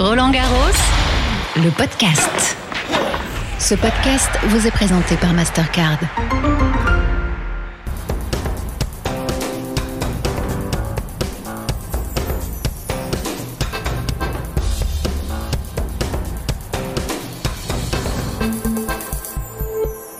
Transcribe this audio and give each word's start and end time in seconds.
Roland 0.00 0.30
Garros, 0.30 0.54
le 1.56 1.68
podcast. 1.76 2.56
Ce 3.58 3.74
podcast 3.74 4.30
vous 4.44 4.66
est 4.66 4.70
présenté 4.70 5.14
par 5.16 5.34
Mastercard. 5.34 5.98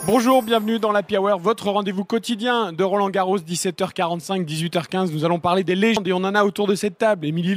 Bonjour, 0.07 0.43
bienvenue 0.43 0.79
dans 0.79 0.93
la 0.93 1.01
Hour, 1.11 1.39
votre 1.39 1.71
rendez-vous 1.71 2.05
quotidien 2.05 2.75
de 2.75 2.85
Roland 2.85 3.09
Garros, 3.09 3.39
17h45, 3.39 4.45
18h15. 4.45 5.11
Nous 5.11 5.25
allons 5.25 5.39
parler 5.39 5.65
des 5.65 5.75
légendes 5.75 6.07
et 6.07 6.12
on 6.12 6.17
en 6.17 6.35
a 6.35 6.45
autour 6.45 6.67
de 6.67 6.75
cette 6.75 6.99
table. 6.99 7.25
Émilie 7.25 7.55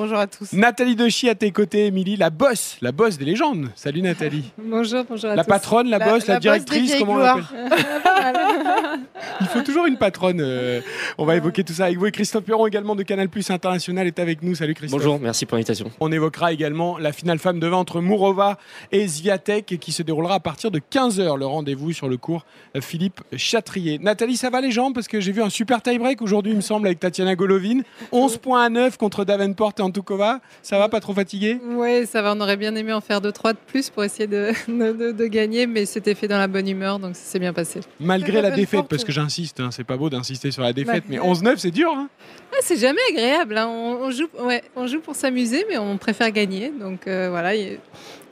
Bonjour 0.00 0.16
à 0.16 0.26
tous. 0.26 0.54
Nathalie 0.54 0.96
Dechy 0.96 1.28
à 1.28 1.34
tes 1.34 1.50
côtés, 1.50 1.84
Émilie, 1.84 2.16
la 2.16 2.30
boss, 2.30 2.78
la 2.80 2.90
boss 2.90 3.18
des 3.18 3.26
légendes. 3.26 3.68
Salut 3.74 4.00
Nathalie. 4.00 4.50
Bonjour, 4.58 5.04
bonjour 5.06 5.28
à 5.28 5.36
La 5.36 5.44
tous. 5.44 5.50
patronne, 5.50 5.90
la, 5.90 5.98
boss, 5.98 6.26
la, 6.26 6.36
boss 6.36 6.36
des 6.36 6.40
directrice, 6.40 6.94
comment 6.98 7.12
on 7.12 7.18
l'appelle 7.18 7.44
Il 9.42 9.46
faut 9.48 9.60
toujours 9.60 9.84
une 9.86 9.98
patronne. 9.98 10.40
euh, 10.40 10.80
on 11.18 11.26
va 11.26 11.36
évoquer 11.36 11.64
tout 11.64 11.72
ça 11.74 11.86
avec 11.86 11.98
vous. 11.98 12.06
Et 12.06 12.12
Christophe 12.12 12.44
Perron, 12.44 12.66
également 12.66 12.94
de 12.94 13.02
Canal 13.02 13.28
Plus 13.28 13.50
International, 13.50 14.06
est 14.06 14.18
avec 14.18 14.42
nous. 14.42 14.54
Salut 14.54 14.74
Christophe. 14.74 14.98
Bonjour, 14.98 15.18
merci 15.20 15.44
pour 15.44 15.56
l'invitation. 15.56 15.90
On 16.00 16.10
évoquera 16.10 16.52
également 16.52 16.96
la 16.96 17.12
finale 17.12 17.38
femme 17.38 17.60
de 17.60 17.66
20 17.66 17.76
entre 17.76 18.00
Mourova 18.00 18.58
et 18.92 19.06
Zviatek 19.06 19.78
qui 19.80 19.92
se 19.92 20.02
déroulera 20.02 20.36
à 20.36 20.40
partir 20.40 20.70
de 20.70 20.78
15h. 20.78 21.38
Le 21.38 21.46
rendez-vous 21.46 21.92
sur 21.92 22.08
le 22.08 22.16
cours 22.16 22.46
Philippe 22.80 23.20
Chatrier. 23.36 23.98
Nathalie, 23.98 24.36
ça 24.36 24.48
va 24.48 24.62
les 24.62 24.70
gens 24.70 24.92
Parce 24.92 25.08
que 25.08 25.20
j'ai 25.20 25.32
vu 25.32 25.42
un 25.42 25.50
super 25.50 25.82
tie-break 25.82 26.22
aujourd'hui, 26.22 26.52
il 26.52 26.56
me 26.56 26.62
semble, 26.62 26.86
avec 26.86 27.00
Tatiana 27.00 27.34
Golovin. 27.34 27.80
11 28.12 28.38
points 28.38 28.64
à 28.64 28.68
9 28.70 28.96
contre 28.96 29.24
Davenport 29.24 29.74
et 29.78 29.82
Antukova. 29.90 30.40
Ça 30.62 30.78
va, 30.78 30.88
pas 30.88 31.00
trop 31.00 31.12
fatigué? 31.14 31.60
Oui, 31.62 32.06
ça 32.06 32.22
va. 32.22 32.32
On 32.34 32.40
aurait 32.40 32.56
bien 32.56 32.74
aimé 32.74 32.92
en 32.92 33.00
faire 33.00 33.20
deux, 33.20 33.32
trois 33.32 33.52
de 33.52 33.58
plus 33.66 33.90
pour 33.90 34.02
essayer 34.02 34.26
de, 34.26 34.52
de, 34.68 34.92
de- 34.92 35.12
de 35.12 35.26
gagner, 35.26 35.66
mais 35.66 35.84
c'était 35.84 36.14
fait 36.14 36.26
dans 36.28 36.38
la 36.38 36.46
bonne 36.48 36.66
humeur, 36.68 36.98
donc 36.98 37.14
ça 37.16 37.22
s'est 37.22 37.38
bien 37.38 37.52
passé. 37.52 37.80
Malgré 38.00 38.40
la 38.40 38.50
défaite, 38.50 38.86
parce 38.88 39.04
que 39.04 39.12
j'insiste, 39.12 39.60
hein, 39.60 39.70
c'est 39.70 39.84
pas 39.84 39.96
beau 39.96 40.08
d'insister 40.10 40.50
sur 40.50 40.62
la 40.62 40.72
défaite, 40.72 41.04
mais 41.08 41.18
Malgré- 41.18 41.52
11-9, 41.52 41.56
c'est 41.58 41.70
dur. 41.70 41.92
hein. 41.94 42.08
Ah, 42.52 42.56
c'est 42.62 42.76
jamais 42.78 43.00
agréable. 43.10 43.58
hein. 43.58 43.66
On, 43.68 43.98
on 44.06 44.10
joue, 44.10 44.28
ouais, 44.40 44.62
on 44.76 44.86
joue 44.86 45.00
pour 45.00 45.14
s'amuser, 45.14 45.64
mais 45.68 45.78
on 45.78 45.98
préfère 45.98 46.30
gagner. 46.30 46.72
Donc 46.80 47.06
euh, 47.06 47.28
voilà, 47.30 47.54
il 47.54 47.62
y, 47.62 47.78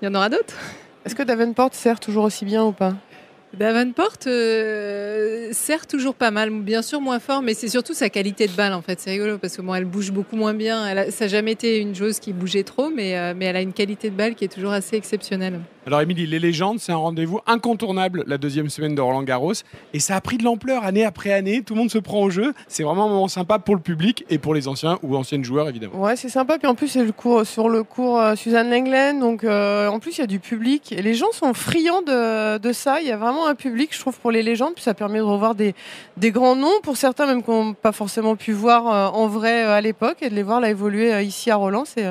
il 0.03 0.05
y 0.05 0.09
en 0.09 0.15
aura 0.15 0.29
d'autres. 0.29 0.55
Est-ce 1.05 1.15
que 1.15 1.23
Davenport 1.23 1.71
sert 1.75 2.01
toujours 2.01 2.25
aussi 2.25 2.45
bien 2.45 2.65
ou 2.65 2.73
pas? 2.73 2.95
Davenport 3.57 4.17
euh, 4.27 5.49
sert 5.53 5.87
toujours 5.87 6.15
pas 6.15 6.31
mal, 6.31 6.51
bien 6.51 6.83
sûr 6.83 7.01
moins 7.01 7.19
fort, 7.19 7.43
mais 7.43 7.55
c'est 7.55 7.69
surtout 7.69 7.95
sa 7.95 8.11
qualité 8.11 8.47
de 8.47 8.53
balle 8.53 8.73
en 8.75 8.83
fait. 8.83 9.01
C'est 9.01 9.11
rigolo 9.11 9.39
parce 9.39 9.57
que 9.57 9.63
elle 9.77 9.85
bouge 9.85 10.13
beaucoup 10.13 10.37
moins 10.37 10.55
bien. 10.55 10.87
Elle 10.87 10.99
a- 10.99 11.11
ça 11.11 11.25
n'a 11.25 11.29
jamais 11.29 11.53
été 11.53 11.79
une 11.79 11.95
joueuse 11.95 12.19
qui 12.19 12.33
bougeait 12.33 12.63
trop, 12.63 12.91
mais, 12.91 13.17
euh, 13.17 13.35
mais 13.37 13.47
elle 13.47 13.57
a 13.57 13.63
une 13.63 13.73
qualité 13.73 14.11
de 14.11 14.15
balle 14.17 14.35
qui 14.35 14.45
est 14.45 14.53
toujours 14.53 14.73
assez 14.73 14.97
exceptionnelle. 14.97 15.61
Alors, 15.89 16.03
Émilie, 16.03 16.27
les 16.27 16.39
légendes, 16.39 16.81
c'est 16.81 16.93
un 16.93 16.97
rendez-vous 16.97 17.41
incontournable 17.47 18.23
la 18.27 18.37
deuxième 18.37 18.69
semaine 18.69 18.95
de 18.95 19.01
Roland 19.01 19.23
Garros. 19.23 19.55
Et 19.95 20.01
ça 20.01 20.17
a 20.17 20.21
pris 20.21 20.37
de 20.37 20.45
l'ampleur 20.45 20.85
année 20.85 21.03
après 21.03 21.33
année. 21.33 21.63
Tout 21.63 21.73
le 21.73 21.81
monde 21.81 21.91
se 21.91 21.97
prend 21.97 22.21
au 22.21 22.29
jeu. 22.29 22.53
C'est 22.67 22.83
vraiment 22.83 23.07
un 23.07 23.09
moment 23.09 23.27
sympa 23.27 23.59
pour 23.59 23.75
le 23.75 23.81
public 23.81 24.27
et 24.29 24.37
pour 24.37 24.53
les 24.53 24.69
anciens 24.69 24.99
ou 25.03 25.17
anciennes 25.17 25.45
joueurs, 25.45 25.67
évidemment. 25.67 25.99
Ouais, 25.99 26.15
c'est 26.15 26.29
sympa. 26.29 26.59
Puis 26.59 26.69
en 26.69 26.75
plus, 26.75 26.89
c'est 26.89 27.05
le 27.05 27.13
cours, 27.13 27.47
sur 27.47 27.71
le 27.71 27.85
cours 27.85 28.21
euh, 28.21 28.35
Suzanne 28.35 28.69
Lenglen. 28.69 29.19
Donc 29.19 29.45
euh, 29.45 29.89
en 29.89 29.99
plus, 29.99 30.19
il 30.19 30.21
y 30.21 30.25
a 30.25 30.27
du 30.27 30.41
public. 30.41 30.93
Et 30.93 31.01
les 31.01 31.15
gens 31.15 31.33
sont 31.33 31.55
friands 31.55 32.03
de, 32.03 32.59
de 32.59 32.73
ça. 32.75 33.01
Il 33.01 33.09
y 33.09 33.11
a 33.11 33.17
vraiment 33.17 33.47
un 33.47 33.55
public, 33.55 33.89
je 33.95 33.99
trouve, 33.99 34.19
pour 34.19 34.31
les 34.31 34.43
légendes. 34.43 34.75
Puis 34.75 34.85
ça 34.85 34.93
permet 34.93 35.21
de 35.21 35.25
revoir 35.25 35.55
des, 35.55 35.75
des 36.19 36.33
grands 36.33 36.55
noms, 36.55 36.83
pour 36.83 36.99
certains 36.99 37.25
même 37.25 37.43
qu'on 37.43 37.69
n'a 37.69 37.73
pas 37.73 37.93
forcément 37.93 38.37
pu 38.37 38.53
voir 38.53 38.93
euh, 38.93 39.19
en 39.19 39.27
vrai 39.27 39.63
à 39.63 39.81
l'époque. 39.81 40.19
Et 40.21 40.29
de 40.29 40.35
les 40.35 40.43
voir 40.43 40.61
là 40.61 40.69
évoluer 40.69 41.23
ici 41.23 41.51
à 41.51 41.57
Roland, 41.57 41.85
c'est 41.87 42.05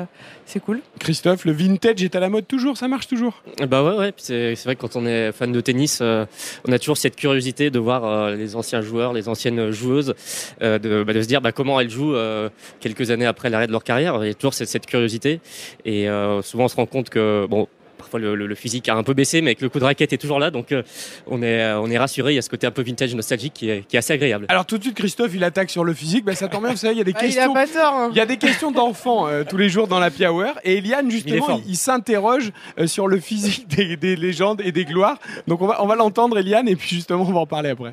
c'est 0.48 0.60
cool. 0.60 0.80
Christophe, 0.98 1.44
le 1.44 1.52
vintage 1.52 2.02
est 2.02 2.16
à 2.16 2.20
la 2.20 2.30
mode 2.30 2.48
toujours, 2.48 2.78
ça 2.78 2.88
marche 2.88 3.06
toujours. 3.06 3.42
Bah 3.68 3.82
ouais, 3.82 3.98
ouais. 3.98 4.14
C'est 4.16 4.64
vrai 4.64 4.76
que 4.76 4.80
quand 4.80 4.96
on 4.96 5.04
est 5.04 5.30
fan 5.32 5.52
de 5.52 5.60
tennis, 5.60 5.98
euh, 6.00 6.24
on 6.66 6.72
a 6.72 6.78
toujours 6.78 6.96
cette 6.96 7.16
curiosité 7.16 7.70
de 7.70 7.78
voir 7.78 8.04
euh, 8.04 8.34
les 8.34 8.56
anciens 8.56 8.80
joueurs, 8.80 9.12
les 9.12 9.28
anciennes 9.28 9.70
joueuses, 9.70 10.14
euh, 10.62 10.78
de, 10.78 11.04
bah, 11.04 11.12
de 11.12 11.20
se 11.20 11.28
dire 11.28 11.42
bah, 11.42 11.52
comment 11.52 11.78
elles 11.78 11.90
jouent 11.90 12.16
quelques 12.80 13.10
années 13.10 13.26
après 13.26 13.50
l'arrêt 13.50 13.66
de 13.66 13.72
leur 13.72 13.84
carrière. 13.84 14.24
Il 14.24 14.28
y 14.28 14.30
a 14.30 14.34
toujours 14.34 14.54
cette, 14.54 14.68
cette 14.68 14.86
curiosité. 14.86 15.40
Et 15.84 16.06
souvent, 16.42 16.64
on 16.64 16.68
se 16.68 16.76
rend 16.76 16.86
compte 16.86 17.10
que, 17.10 17.46
bon, 17.48 17.68
parfois 17.98 18.20
le, 18.20 18.34
le- 18.34 18.46
le 18.46 18.54
physique 18.54 18.88
a 18.88 18.94
un 18.94 19.02
peu 19.02 19.12
baissé, 19.14 19.42
mais 19.42 19.54
que 19.54 19.62
le 19.62 19.68
coup 19.68 19.78
de 19.80 19.84
raquette 19.84 20.12
est 20.12 20.18
toujours 20.18 20.38
là. 20.38 20.50
Donc, 20.50 20.72
euh, 20.72 20.82
on, 21.26 21.42
est, 21.42 21.60
euh, 21.62 21.80
on 21.80 21.90
est 21.90 21.98
rassuré. 21.98 22.32
Il 22.32 22.36
y 22.36 22.38
a 22.38 22.42
ce 22.42 22.48
côté 22.48 22.66
un 22.66 22.70
peu 22.70 22.82
vintage 22.82 23.14
nostalgique 23.14 23.52
qui 23.54 23.68
est, 23.68 23.86
qui 23.86 23.96
est 23.96 23.98
assez 23.98 24.12
agréable. 24.14 24.46
Alors 24.48 24.64
tout 24.64 24.78
de 24.78 24.82
suite, 24.84 24.94
Christophe, 24.96 25.32
il 25.34 25.44
attaque 25.44 25.70
sur 25.70 25.84
le 25.84 25.92
physique. 25.92 26.24
Bah, 26.24 26.34
ça 26.34 26.48
tombe 26.48 26.62
bien, 26.62 26.70
vous 26.70 26.76
savez, 26.78 26.94
il 26.94 26.98
y 26.98 27.00
a 27.00 27.04
des 27.04 27.12
Ah, 27.14 27.20
il 27.22 27.26
a 27.26 27.32
questions. 27.34 27.52
pas 27.54 27.66
tort. 27.66 27.92
hein. 27.94 28.08
Il 28.12 28.16
y 28.16 28.20
a 28.20 28.26
des 28.26 28.36
questions 28.38 28.70
d'enfants 28.70 29.26
euh, 29.28 29.44
tous 29.48 29.56
les 29.56 29.68
jours 29.68 29.88
dans 29.88 29.98
la 29.98 30.08
Hour 30.30 30.54
et 30.64 30.78
Eliane 30.78 31.10
justement 31.10 31.60
il, 31.64 31.70
il 31.72 31.76
s'interroge 31.76 32.50
euh, 32.78 32.86
sur 32.86 33.06
le 33.08 33.18
physique 33.20 33.68
des, 33.76 33.96
des 33.96 34.16
légendes 34.16 34.60
et 34.64 34.72
des 34.72 34.84
gloires 34.84 35.18
donc 35.46 35.60
on 35.62 35.66
va, 35.66 35.82
on 35.82 35.86
va 35.86 35.94
l'entendre 35.96 36.38
Eliane 36.38 36.68
et 36.68 36.76
puis 36.76 36.88
justement 36.88 37.22
on 37.28 37.32
va 37.32 37.40
en 37.40 37.46
parler 37.46 37.70
après. 37.70 37.90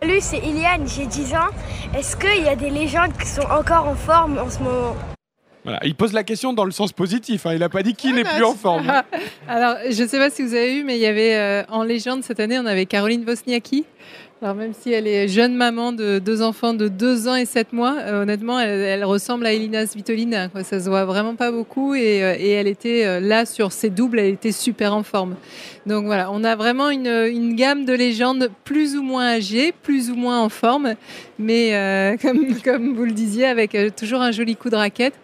Salut, 0.00 0.18
c'est 0.20 0.38
Iliane, 0.38 0.86
j'ai 0.88 1.06
10 1.06 1.34
ans. 1.34 1.48
Est-ce 1.96 2.16
qu'il 2.16 2.44
y 2.44 2.48
a 2.48 2.54
des 2.56 2.70
légendes 2.70 3.16
qui 3.20 3.26
sont 3.26 3.42
encore 3.50 3.88
en 3.88 3.94
forme 3.96 4.38
en 4.38 4.48
ce 4.48 4.58
moment? 4.60 4.94
Voilà, 5.64 5.80
il 5.84 5.94
pose 5.94 6.12
la 6.12 6.24
question 6.24 6.52
dans 6.52 6.64
le 6.64 6.70
sens 6.70 6.92
positif, 6.92 7.44
hein. 7.46 7.52
il 7.52 7.58
n'a 7.58 7.68
pas 7.68 7.82
dit 7.82 7.94
qui 7.94 8.12
n'est 8.12 8.22
bah, 8.22 8.30
plus 8.34 8.44
en 8.44 8.54
forme. 8.54 8.90
Alors, 9.48 9.76
je 9.90 10.02
ne 10.02 10.08
sais 10.08 10.18
pas 10.18 10.30
si 10.30 10.42
vous 10.42 10.54
avez 10.54 10.74
vu, 10.74 10.84
mais 10.84 10.96
il 10.96 11.00
y 11.00 11.06
avait 11.06 11.34
euh, 11.34 11.62
en 11.68 11.82
légende 11.82 12.22
cette 12.22 12.40
année, 12.40 12.58
on 12.58 12.66
avait 12.66 12.86
Caroline 12.86 13.24
Wozniacki. 13.26 13.84
Alors, 14.40 14.54
même 14.54 14.72
si 14.72 14.92
elle 14.92 15.08
est 15.08 15.26
jeune 15.26 15.56
maman 15.56 15.90
de 15.90 16.20
deux 16.20 16.42
enfants 16.42 16.72
de 16.72 16.86
2 16.86 17.26
ans 17.26 17.34
et 17.34 17.44
7 17.44 17.72
mois, 17.72 17.96
euh, 17.98 18.22
honnêtement, 18.22 18.60
elle, 18.60 19.04
ressemble 19.04 19.44
à 19.44 19.52
Elina 19.52 19.84
Svitolina. 19.84 20.48
Quoi. 20.48 20.62
Ça 20.62 20.78
se 20.78 20.88
voit 20.88 21.04
vraiment 21.04 21.34
pas 21.34 21.50
beaucoup 21.50 21.96
et, 21.96 22.22
euh, 22.22 22.36
elle 22.38 22.68
était 22.68 23.04
euh, 23.04 23.18
là 23.18 23.44
sur 23.44 23.72
ses 23.72 23.90
doubles, 23.90 24.20
elle 24.20 24.34
était 24.34 24.52
super 24.52 24.94
en 24.94 25.02
forme. 25.02 25.34
Donc 25.86 26.04
voilà, 26.04 26.30
on 26.30 26.44
a 26.44 26.54
vraiment 26.54 26.88
une, 26.88 27.56
gamme 27.56 27.84
de 27.84 27.92
légendes 27.92 28.48
plus 28.62 28.96
ou 28.96 29.02
moins 29.02 29.26
âgées, 29.26 29.72
plus 29.82 30.08
ou 30.08 30.14
moins 30.14 30.40
en 30.40 30.48
forme, 30.48 30.94
mais 31.40 32.16
comme, 32.22 32.94
vous 32.94 33.04
le 33.04 33.12
disiez, 33.12 33.46
avec 33.46 33.76
toujours 33.96 34.20
un 34.20 34.30
joli 34.30 34.54
coup 34.54 34.70
de 34.70 34.76
raquette. 34.76 35.14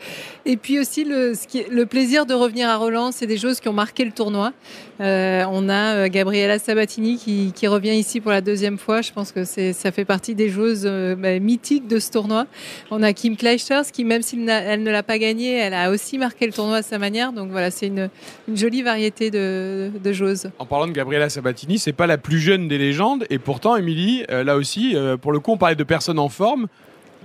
Et 0.44 0.56
puis 0.56 0.80
aussi 0.80 1.04
le 1.04 1.84
plaisir 1.84 2.26
de 2.26 2.34
revenir 2.34 2.68
à 2.68 2.76
Roland, 2.76 3.12
c'est 3.12 3.26
des 3.26 3.38
choses 3.38 3.60
qui 3.60 3.68
ont 3.68 3.74
marqué 3.74 4.04
le 4.04 4.12
tournoi. 4.12 4.52
Euh, 5.00 5.44
on 5.50 5.68
a 5.68 5.94
euh, 5.94 6.08
Gabriela 6.08 6.58
Sabatini 6.58 7.16
qui, 7.16 7.66
revient 7.66 7.94
ici 7.94 8.20
pour 8.20 8.30
la 8.30 8.40
deuxième 8.40 8.78
fois. 8.78 9.00
Je 9.00 9.12
pense 9.12 9.32
que 9.32 9.44
ça 9.44 9.90
fait 9.90 10.04
partie 10.04 10.34
des 10.34 10.50
joueuses 10.50 10.84
euh, 10.84 11.16
bah, 11.16 11.38
mythiques 11.38 11.88
de 11.88 11.98
ce 11.98 12.10
tournoi. 12.10 12.46
On 12.90 13.02
a 13.02 13.12
Kim 13.12 13.36
Clijsters 13.36 13.90
qui, 13.90 14.04
même 14.04 14.22
si 14.22 14.38
elle 14.46 14.82
ne 14.82 14.90
l'a 14.90 15.02
pas 15.02 15.18
gagné, 15.18 15.54
elle 15.54 15.74
a 15.74 15.90
aussi 15.90 16.18
marqué 16.18 16.46
le 16.46 16.52
tournoi 16.52 16.76
à 16.76 16.82
sa 16.82 16.98
manière. 16.98 17.32
Donc 17.32 17.50
voilà, 17.50 17.70
c'est 17.70 17.86
une, 17.86 18.10
jolie 18.52 18.82
variété 18.82 19.30
de, 19.30 19.90
joueuses. 20.12 20.50
En 20.58 20.66
parlant 20.66 20.86
de 20.86 20.92
Gabriela 20.92 21.28
Sabatini, 21.30 21.78
c'est 21.78 21.92
pas 21.92 22.06
la 22.06 22.18
plus 22.18 22.38
jeune 22.38 22.68
des 22.68 22.78
légendes 22.78 23.24
et 23.30 23.38
pourtant 23.38 23.76
Émilie, 23.76 24.24
là 24.28 24.56
aussi, 24.56 24.94
pour 25.20 25.32
le 25.32 25.40
coup 25.40 25.52
on 25.52 25.56
parlait 25.56 25.74
de 25.74 25.84
personnes 25.84 26.18
en 26.18 26.28
forme. 26.28 26.68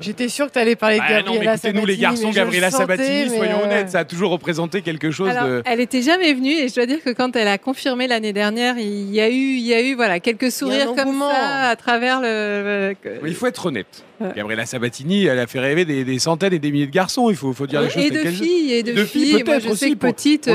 J'étais 0.02 0.30
sûre 0.30 0.48
que 0.48 0.54
tu 0.54 0.60
allais 0.60 0.76
parler 0.76 0.98
de 0.98 1.02
Ah 1.06 1.22
non 1.22 1.34
mais 1.34 1.46
Gabriela 1.46 1.54
écoutez-nous 1.56 1.86
les 1.86 1.96
Sabatini, 1.96 2.02
garçons, 2.02 2.28
mais 2.28 2.34
je 2.34 2.40
le 2.40 2.44
Gabriela 2.46 2.72
sentais, 2.72 2.98
Sabatini, 2.98 3.30
soyons 3.30 3.60
euh, 3.60 3.66
honnêtes, 3.66 3.90
ça 3.90 4.00
a 4.00 4.06
toujours 4.06 4.32
représenté 4.32 4.82
quelque 4.82 5.12
chose 5.12 5.30
Alors, 5.30 5.48
de... 5.48 5.62
elle 5.66 5.80
était 5.80 6.02
jamais 6.02 6.34
venue 6.34 6.54
et 6.54 6.68
je 6.70 6.76
dois 6.76 6.86
dire 6.86 7.04
que 7.04 7.10
quand 7.10 7.36
elle 7.36 7.48
a 7.48 7.58
confirmé 7.58 8.08
l'année 8.08 8.34
dernière, 8.34 8.78
il 8.78 9.12
y 9.12 9.20
a 9.20 9.30
eu, 9.30 9.34
il 9.34 9.66
y 9.66 9.74
a 9.74 9.82
eu 9.82 9.96
voilà 9.96 10.20
quelques 10.20 10.52
sourires 10.52 10.94
comme 10.96 11.20
ça 11.20 11.70
à 11.70 11.76
travers 11.76 12.22
le. 12.22 12.94
Mais 13.22 13.30
il 13.30 13.36
faut 13.36 13.48
être 13.48 13.66
honnête. 13.66 14.04
Gabriela 14.36 14.66
Sabatini, 14.66 15.26
elle 15.26 15.40
a 15.40 15.48
fait 15.48 15.60
rêver 15.60 15.86
des, 15.86 16.04
des 16.04 16.20
centaines 16.20 16.54
et 16.54 16.60
des 16.60 16.72
milliers 16.72 16.88
de 16.88 16.92
garçons, 16.92 17.30
il 17.30 17.38
faut, 17.38 17.54
faut 17.54 17.68
dire 17.68 17.82
les 17.82 17.90
choses 17.90 18.04
et 18.04 18.10
de 18.10 18.26
filles 18.26 18.74
et 18.74 18.84
de, 18.84 18.92
De 18.92 19.06
filles, 19.06 19.26
filles. 19.26 19.34
Moi, 19.34 19.44
peut-être 19.44 19.62
je 19.62 19.68
sais 19.68 19.86
aussi, 19.86 19.92
que 19.92 19.98
petite, 19.98 20.50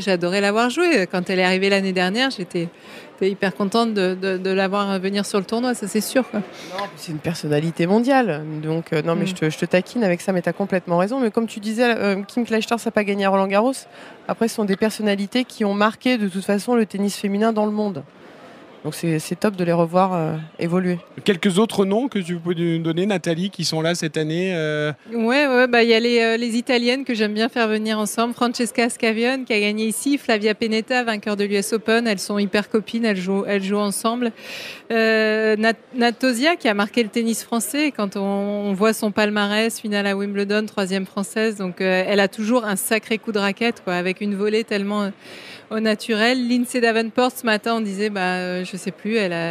j'adorais 0.00 0.40
l'avoir 0.40 0.68
jouée. 0.68 1.06
Quand 1.10 1.30
elle 1.30 1.38
est 1.38 1.44
arrivée 1.44 1.70
l'année 1.70 1.92
dernière, 1.92 2.30
j'étais 2.30 2.68
j'étais 3.22 3.32
hyper 3.32 3.54
contente 3.54 3.94
de, 3.94 4.14
de, 4.20 4.36
de 4.36 4.50
la 4.50 4.66
voir 4.68 4.98
venir 4.98 5.24
sur 5.24 5.38
le 5.38 5.44
tournoi, 5.44 5.74
ça 5.74 5.86
c'est 5.86 6.00
sûr. 6.00 6.24
C'est 6.96 7.12
une 7.12 7.18
personnalité 7.18 7.86
mondiale. 7.86 8.42
Donc, 8.62 8.92
euh, 8.92 9.02
non, 9.02 9.14
mais 9.14 9.22
Mm. 9.24 9.26
je, 9.28 9.34
te, 9.34 9.50
je 9.50 9.58
te 9.58 9.64
taquine 9.64 10.02
avec 10.02 10.20
ça, 10.20 10.32
mais 10.32 10.42
tu 10.42 10.48
as 10.48 10.52
complètement 10.52 10.98
raison. 10.98 11.20
Mais 11.20 11.30
comme 11.30 11.46
tu 11.46 11.60
disais, 11.60 11.94
euh, 11.96 12.16
Kim 12.26 12.44
Clijsters 12.44 12.78
n'a 12.84 12.90
pas 12.90 13.04
gagné 13.04 13.24
à 13.24 13.30
Roland 13.30 13.46
Garros. 13.46 13.72
Après, 14.26 14.48
ce 14.48 14.56
sont 14.56 14.64
des 14.64 14.76
personnalités 14.76 15.44
qui 15.44 15.64
ont 15.64 15.74
marqué 15.74 16.18
de 16.18 16.26
toute 16.28 16.44
façon 16.44 16.74
le 16.74 16.84
tennis 16.86 17.16
féminin 17.16 17.52
dans 17.52 17.66
le 17.66 17.72
monde. 17.72 18.02
Donc, 18.84 18.94
c'est 18.94 19.38
top 19.38 19.54
de 19.54 19.62
les 19.62 19.72
revoir 19.72 20.12
euh, 20.12 20.36
évoluer. 20.58 20.98
Quelques 21.24 21.58
autres 21.58 21.84
noms 21.84 22.08
que 22.08 22.18
tu 22.18 22.36
peux 22.36 22.52
nous 22.54 22.78
donner, 22.78 23.06
Nathalie, 23.06 23.50
qui 23.50 23.64
sont 23.64 23.80
là 23.80 23.94
cette 23.94 24.16
année 24.16 24.52
euh, 24.54 24.92
Ouais, 25.12 25.46
ouais, 25.46 25.68
bah 25.68 25.84
il 25.84 25.88
y 25.88 25.94
a 25.94 26.00
les, 26.00 26.20
euh, 26.20 26.36
les 26.36 26.56
italiennes 26.56 27.04
que 27.04 27.14
j'aime 27.14 27.32
bien 27.32 27.48
faire 27.48 27.68
venir 27.68 27.98
ensemble. 27.98 28.34
Francesca 28.34 28.88
Scavione 28.88 29.44
qui 29.44 29.52
a 29.52 29.60
gagné 29.60 29.86
ici, 29.86 30.18
Flavia 30.18 30.54
Pennetta, 30.54 31.04
vainqueur 31.04 31.36
de 31.36 31.44
l'US 31.44 31.72
Open. 31.72 32.08
Elles 32.08 32.18
sont 32.18 32.38
hyper 32.38 32.68
copines, 32.68 33.04
elles 33.04 33.16
jouent, 33.16 33.44
elles 33.46 33.62
jouent 33.62 33.76
ensemble. 33.76 34.32
Euh, 34.90 35.56
Nat, 35.56 35.74
Natosia 35.94 36.56
qui 36.56 36.68
a 36.68 36.74
marqué 36.74 37.02
le 37.02 37.08
tennis 37.08 37.44
français. 37.44 37.92
Quand 37.96 38.16
on, 38.16 38.20
on 38.20 38.72
voit 38.74 38.92
son 38.92 39.10
palmarès, 39.10 39.80
finale 39.80 40.06
à 40.06 40.16
Wimbledon, 40.16 40.66
troisième 40.66 41.06
française, 41.06 41.56
donc 41.56 41.80
euh, 41.80 42.04
elle 42.06 42.20
a 42.20 42.28
toujours 42.28 42.64
un 42.64 42.76
sacré 42.76 43.18
coup 43.18 43.32
de 43.32 43.38
raquette, 43.38 43.82
quoi, 43.84 43.94
avec 43.94 44.20
une 44.20 44.34
volée 44.34 44.64
tellement 44.64 45.02
euh, 45.02 45.10
au 45.72 45.80
naturel. 45.80 46.48
Lindsay 46.48 46.80
Davenport 46.80 47.32
ce 47.32 47.44
matin, 47.46 47.76
on 47.76 47.80
disait, 47.80 48.10
bah, 48.10 48.20
euh, 48.36 48.64
je 48.64 48.76
sais 48.76 48.90
plus. 48.90 49.16
Elle 49.16 49.32
a, 49.32 49.50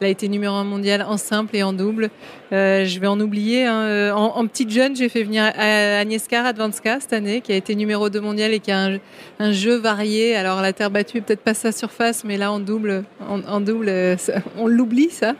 elle 0.00 0.06
a 0.06 0.08
été 0.08 0.28
numéro 0.28 0.54
un 0.54 0.64
mondial 0.64 1.02
en 1.02 1.16
simple 1.16 1.56
et 1.56 1.62
en 1.62 1.72
double. 1.72 2.10
Euh, 2.52 2.84
je 2.84 3.00
vais 3.00 3.06
en 3.06 3.18
oublier. 3.20 3.64
hein. 3.64 3.82
Euh, 3.82 4.12
En, 4.12 4.46
petite 4.46 4.70
jeune, 4.70 4.94
j'ai 4.94 5.08
fait 5.08 5.22
venir 5.22 5.44
Agnieszka 5.56 6.42
Radwanska 6.42 7.00
cette 7.00 7.12
année, 7.12 7.40
qui 7.40 7.52
a 7.52 7.56
été 7.56 7.74
numéro 7.74 8.10
2 8.10 8.20
mondial 8.20 8.52
et 8.52 8.60
qui 8.60 8.70
a 8.70 8.90
un, 9.38 9.52
jeu 9.52 9.76
varié. 9.76 10.36
Alors 10.36 10.60
la 10.60 10.72
terre 10.72 10.90
battue, 10.90 11.22
peut-être 11.22 11.40
pas 11.40 11.54
sa 11.54 11.72
surface, 11.72 12.24
mais 12.24 12.36
là 12.36 12.52
en 12.52 12.60
double, 12.60 13.04
en, 13.28 13.60
double, 13.60 14.16
on 14.58 14.66
l'oublie 14.66 15.10
ça. 15.10 15.34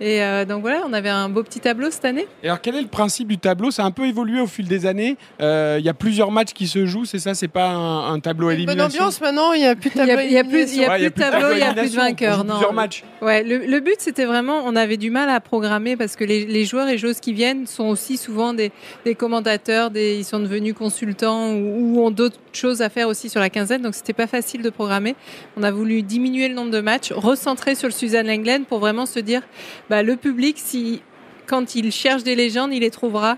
Et 0.00 0.22
euh, 0.22 0.44
donc 0.44 0.62
voilà, 0.62 0.82
on 0.88 0.92
avait 0.92 1.08
un 1.08 1.28
beau 1.28 1.42
petit 1.42 1.60
tableau 1.60 1.90
cette 1.90 2.04
année. 2.04 2.26
Et 2.42 2.46
alors, 2.48 2.60
quel 2.60 2.74
est 2.76 2.80
le 2.82 2.88
principe 2.88 3.28
du 3.28 3.38
tableau? 3.38 3.70
Ça 3.70 3.82
a 3.82 3.86
un 3.86 3.90
peu 3.90 4.06
évolué 4.06 4.40
au 4.40 4.46
fil 4.46 4.66
des 4.66 4.86
années. 4.86 5.16
Euh, 5.40 5.76
Il 5.78 5.84
y 5.84 5.88
a 5.88 5.94
plusieurs 5.94 6.30
matchs 6.30 6.52
qui 6.52 6.66
se 6.66 6.86
jouent, 6.86 7.04
c'est 7.04 7.18
ça? 7.18 7.34
C'est 7.34 7.48
pas 7.48 7.68
un, 7.70 8.12
un 8.14 8.20
tableau 8.20 8.46
Bonne 8.48 8.54
élimination? 8.56 9.00
ambiance 9.02 9.20
maintenant, 9.20 9.52
il 9.52 9.60
n'y 9.60 9.66
a 9.66 9.74
plus 9.76 9.90
de 9.90 9.94
Il 9.94 9.98
y 9.98 10.02
a- 10.02 10.06
tableau. 10.16 10.26
il 10.26 10.32
y 10.32 10.38
a 10.38 10.44
plus- 10.44 10.72
il 10.74 10.80
y 10.80 10.84
a 10.84 10.88
Ouais, 10.88 10.96
plus 10.98 11.04
de 11.10 11.14
tableau, 11.30 11.52
il 11.52 11.58
y 11.58 11.62
a 11.62 11.74
plus 11.74 11.90
de 11.92 11.96
vainqueur, 11.96 12.44
non. 12.44 12.54
Plusieurs 12.54 12.72
matchs. 12.72 13.04
Ouais, 13.20 13.42
le, 13.44 13.58
le 13.58 13.80
but 13.80 13.96
c'était 13.98 14.24
vraiment, 14.24 14.62
on 14.64 14.74
avait 14.76 14.96
du 14.96 15.10
mal 15.10 15.28
à 15.30 15.40
programmer 15.40 15.96
parce 15.96 16.16
que 16.16 16.24
les, 16.24 16.46
les 16.46 16.64
joueurs 16.64 16.88
et 16.88 16.98
joueuses 16.98 17.20
qui 17.20 17.32
viennent 17.32 17.66
sont 17.66 17.84
aussi 17.88 18.16
souvent 18.16 18.52
des, 18.54 18.72
des 19.04 19.14
commentateurs, 19.14 19.90
des, 19.90 20.16
ils 20.16 20.24
sont 20.24 20.40
devenus 20.40 20.74
consultants 20.74 21.52
ou, 21.52 21.96
ou 21.98 22.04
ont 22.04 22.10
d'autres 22.10 22.38
choses 22.52 22.82
à 22.82 22.88
faire 22.88 23.08
aussi 23.08 23.28
sur 23.28 23.40
la 23.40 23.48
quinzaine, 23.50 23.82
donc 23.82 23.94
c'était 23.94 24.12
pas 24.12 24.26
facile 24.26 24.62
de 24.62 24.70
programmer. 24.70 25.14
On 25.56 25.62
a 25.62 25.70
voulu 25.70 26.02
diminuer 26.02 26.48
le 26.48 26.54
nombre 26.54 26.70
de 26.70 26.80
matchs, 26.80 27.12
recentrer 27.12 27.74
sur 27.74 27.88
le 27.88 27.92
Suzanne 27.92 28.26
Lenglen 28.26 28.64
pour 28.64 28.78
vraiment 28.78 29.06
se 29.06 29.20
dire, 29.20 29.42
bah, 29.90 30.02
le 30.02 30.16
public, 30.16 30.56
si 30.58 31.02
quand 31.46 31.74
il 31.74 31.92
cherche 31.92 32.22
des 32.22 32.34
légendes, 32.34 32.72
il 32.72 32.80
les 32.80 32.90
trouvera. 32.90 33.36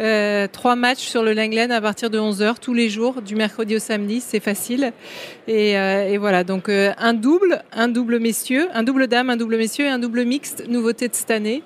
Euh, 0.00 0.46
trois 0.46 0.76
matchs 0.76 1.00
sur 1.00 1.22
le 1.22 1.32
Langlen 1.32 1.72
à 1.72 1.80
partir 1.80 2.10
de 2.10 2.18
11h 2.18 2.60
tous 2.60 2.74
les 2.74 2.88
jours, 2.88 3.22
du 3.22 3.34
mercredi 3.34 3.74
au 3.74 3.78
samedi, 3.78 4.20
c'est 4.20 4.38
facile. 4.38 4.92
Et, 5.48 5.76
euh, 5.76 6.16
voilà, 6.20 6.44
donc 6.44 6.68
euh, 6.68 6.92
un 6.98 7.12
double, 7.12 7.62
un 7.72 7.88
double 7.88 8.20
messieurs, 8.20 8.68
un 8.72 8.82
double 8.82 9.08
dame, 9.08 9.30
un 9.30 9.36
double 9.36 9.56
messieurs 9.56 9.86
et 9.86 9.88
un 9.88 9.98
double 9.98 10.24
mixte, 10.24 10.68
nouveauté 10.68 11.08
de 11.08 11.14
cette 11.14 11.32
année. 11.32 11.62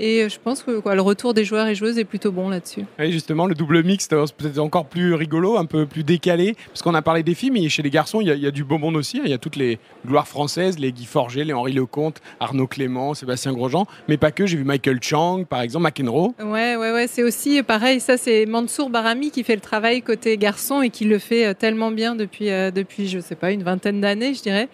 Et 0.00 0.22
euh, 0.22 0.28
je 0.28 0.38
pense 0.42 0.62
que 0.62 0.80
quoi, 0.80 0.94
le 0.94 1.00
retour 1.02 1.34
des 1.34 1.44
joueurs 1.44 1.66
et 1.68 1.74
joueuses 1.74 1.98
est 1.98 2.04
plutôt 2.04 2.32
bon 2.32 2.48
là-dessus. 2.48 2.82
Oui, 2.98 3.12
justement, 3.12 3.46
le 3.46 3.54
double 3.54 3.82
mixte, 3.84 4.12
euh, 4.12 4.26
c'est 4.26 4.34
peut-être 4.36 4.58
encore 4.58 4.86
plus 4.86 5.14
rigolo, 5.14 5.56
un 5.56 5.66
peu 5.66 5.86
plus 5.86 6.02
décalé, 6.04 6.56
parce 6.68 6.82
qu'on 6.82 6.94
a 6.94 7.02
parlé 7.02 7.22
des 7.22 7.34
filles, 7.34 7.50
mais 7.52 7.68
chez 7.68 7.82
les 7.82 7.90
garçons, 7.90 8.20
il 8.20 8.26
y, 8.26 8.30
a- 8.30 8.34
il 8.34 8.42
y 8.42 8.46
a 8.46 8.50
du 8.50 8.64
beau 8.64 8.78
monde 8.78 8.96
aussi. 8.96 9.18
hein. 9.18 9.22
Il 9.24 9.30
y 9.30 9.34
a 9.34 9.38
toutes 9.38 9.56
les 9.56 9.78
gloires 10.06 10.26
françaises, 10.26 10.78
les 10.78 10.90
Guy 10.92 11.04
Forger, 11.06 11.44
les 11.44 11.52
Henri 11.52 11.72
Lecomte, 11.72 12.20
Arnaud 12.40 12.66
Clément, 12.66 13.14
Sébastien 13.14 13.52
Grosjean, 13.52 13.86
mais 14.08 14.16
pas 14.16 14.30
que. 14.32 14.46
J'ai 14.46 14.56
vu 14.56 14.64
Michael 14.64 14.98
Chang, 15.02 15.44
par 15.44 15.60
exemple, 15.60 15.84
McEnroe. 15.84 16.34
Ouais, 16.40 16.76
ouais, 16.76 16.92
ouais, 16.92 17.06
c'est 17.06 17.22
aussi 17.22 17.62
pareil. 17.62 18.00
Ça, 18.00 18.16
c'est 18.16 18.46
Mansour 18.46 18.90
Barami 18.90 19.30
qui 19.30 19.44
fait 19.44 19.54
le 19.54 19.60
travail 19.60 20.02
côté 20.02 20.36
garçon 20.36 20.82
et 20.82 20.90
qui 20.90 21.04
le 21.04 21.18
fait 21.18 21.46
euh, 21.46 21.54
tellement 21.54 21.90
bien 21.92 22.14
depuis, 22.16 22.50
euh, 22.50 22.70
depuis, 22.70 23.08
je 23.08 23.20
sais 23.20 23.36
pas, 23.36 23.52
une 23.52 23.62
vingtaine 23.62 24.00
d'années, 24.00 24.34
je 24.34 24.42
dirais. 24.42 24.68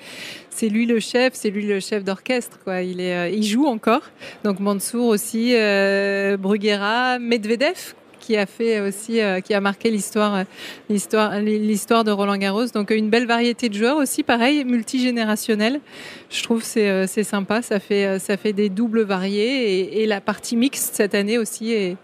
C'est 0.50 0.68
lui 0.68 0.84
le 0.84 1.00
chef, 1.00 1.32
c'est 1.34 1.50
lui 1.50 1.64
le 1.66 1.80
chef 1.80 2.04
d'orchestre, 2.04 2.58
quoi. 2.62 2.82
Il 2.82 3.00
est, 3.00 3.16
euh, 3.16 3.28
il 3.28 3.44
joue 3.44 3.66
encore. 3.66 4.02
Donc 4.44 4.60
Mansour 4.60 5.06
aussi, 5.06 5.54
euh, 5.54 6.36
Bruguera, 6.36 7.18
Medvedev 7.18 7.94
qui 8.18 8.36
a 8.36 8.44
fait 8.44 8.80
aussi, 8.80 9.18
euh, 9.18 9.40
qui 9.40 9.54
a 9.54 9.62
marqué 9.62 9.90
l'histoire, 9.90 10.44
l'histoire, 10.90 11.40
l'histoire 11.40 12.04
de 12.04 12.10
Roland 12.10 12.36
Garros. 12.36 12.66
Donc 12.66 12.90
une 12.90 13.08
belle 13.08 13.26
variété 13.26 13.70
de 13.70 13.74
joueurs 13.74 13.96
aussi, 13.96 14.22
pareil, 14.22 14.62
multigénérationnel. 14.66 15.80
Je 16.28 16.42
trouve 16.42 16.62
c'est 16.62 17.06
c'est 17.06 17.24
sympa. 17.24 17.62
Ça 17.62 17.80
fait 17.80 18.18
ça 18.18 18.36
fait 18.36 18.52
des 18.52 18.68
doubles 18.68 19.02
variés 19.02 19.80
et, 19.80 20.02
et 20.02 20.06
la 20.06 20.20
partie 20.20 20.56
mixte 20.56 20.94
cette 20.94 21.14
année 21.14 21.38
aussi 21.38 21.72
est, 21.72 21.96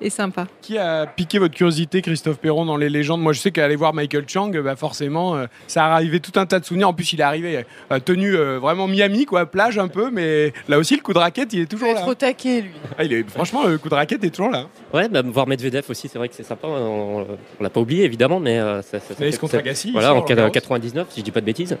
est 0.00 0.10
sympa. 0.10 0.46
Qui 0.62 0.78
a 0.78 1.06
piqué 1.06 1.38
votre 1.38 1.54
curiosité, 1.54 2.02
Christophe 2.02 2.38
Perron, 2.38 2.64
dans 2.64 2.76
les 2.76 2.88
légendes? 2.88 3.20
Moi, 3.20 3.32
je 3.32 3.40
sais 3.40 3.50
qu'aller 3.50 3.76
voir 3.76 3.94
Michael 3.94 4.24
Chang, 4.28 4.50
bah, 4.62 4.76
forcément, 4.76 5.36
euh, 5.36 5.46
ça 5.66 5.84
a 5.86 5.92
arrivé 5.94 6.20
tout 6.20 6.38
un 6.38 6.46
tas 6.46 6.60
de 6.60 6.64
souvenirs. 6.64 6.88
En 6.88 6.92
plus, 6.92 7.12
il 7.12 7.20
est 7.20 7.24
arrivé 7.24 7.64
euh, 7.92 7.98
tenu 7.98 8.34
euh, 8.36 8.58
vraiment 8.58 8.86
Miami, 8.86 9.24
quoi, 9.24 9.46
plage 9.46 9.78
un 9.78 9.88
peu, 9.88 10.10
mais 10.10 10.52
là 10.68 10.78
aussi, 10.78 10.94
le 10.96 11.02
coup 11.02 11.12
de 11.12 11.18
raquette, 11.18 11.52
il 11.52 11.60
est 11.60 11.62
Il 11.62 11.68
toujours 11.68 11.88
est 11.88 11.94
là. 11.94 12.00
trop 12.00 12.14
taqué, 12.14 12.62
lui. 12.62 12.70
Ah, 12.98 13.04
il 13.04 13.12
est, 13.12 13.28
franchement, 13.28 13.64
le 13.66 13.78
coup 13.78 13.88
de 13.88 13.94
raquette 13.94 14.22
est 14.24 14.30
toujours 14.30 14.50
là. 14.50 14.66
Ouais, 14.94 15.08
bah, 15.08 15.22
voir 15.24 15.46
Medvedev 15.46 15.84
aussi, 15.88 16.08
c'est 16.08 16.18
vrai 16.18 16.28
que 16.28 16.34
c'est 16.34 16.42
sympa. 16.44 16.68
On, 16.68 17.26
on 17.58 17.62
l'a 17.62 17.70
pas 17.70 17.80
oublié 17.80 18.04
évidemment, 18.04 18.40
mais 18.40 18.58
euh, 18.58 18.82
ça, 18.82 19.00
ça, 19.00 19.08
ça 19.08 19.14
Mais 19.20 19.30
fait- 19.32 19.38
contre 19.38 19.52
ça- 19.52 19.58
Agassi, 19.58 19.90
Voilà, 19.92 20.14
en 20.14 20.20
Roland 20.20 20.34
Garros. 20.36 20.50
99, 20.50 21.06
si 21.10 21.20
je 21.20 21.24
dis 21.24 21.30
pas 21.30 21.40
de 21.40 21.46
bêtises. 21.46 21.76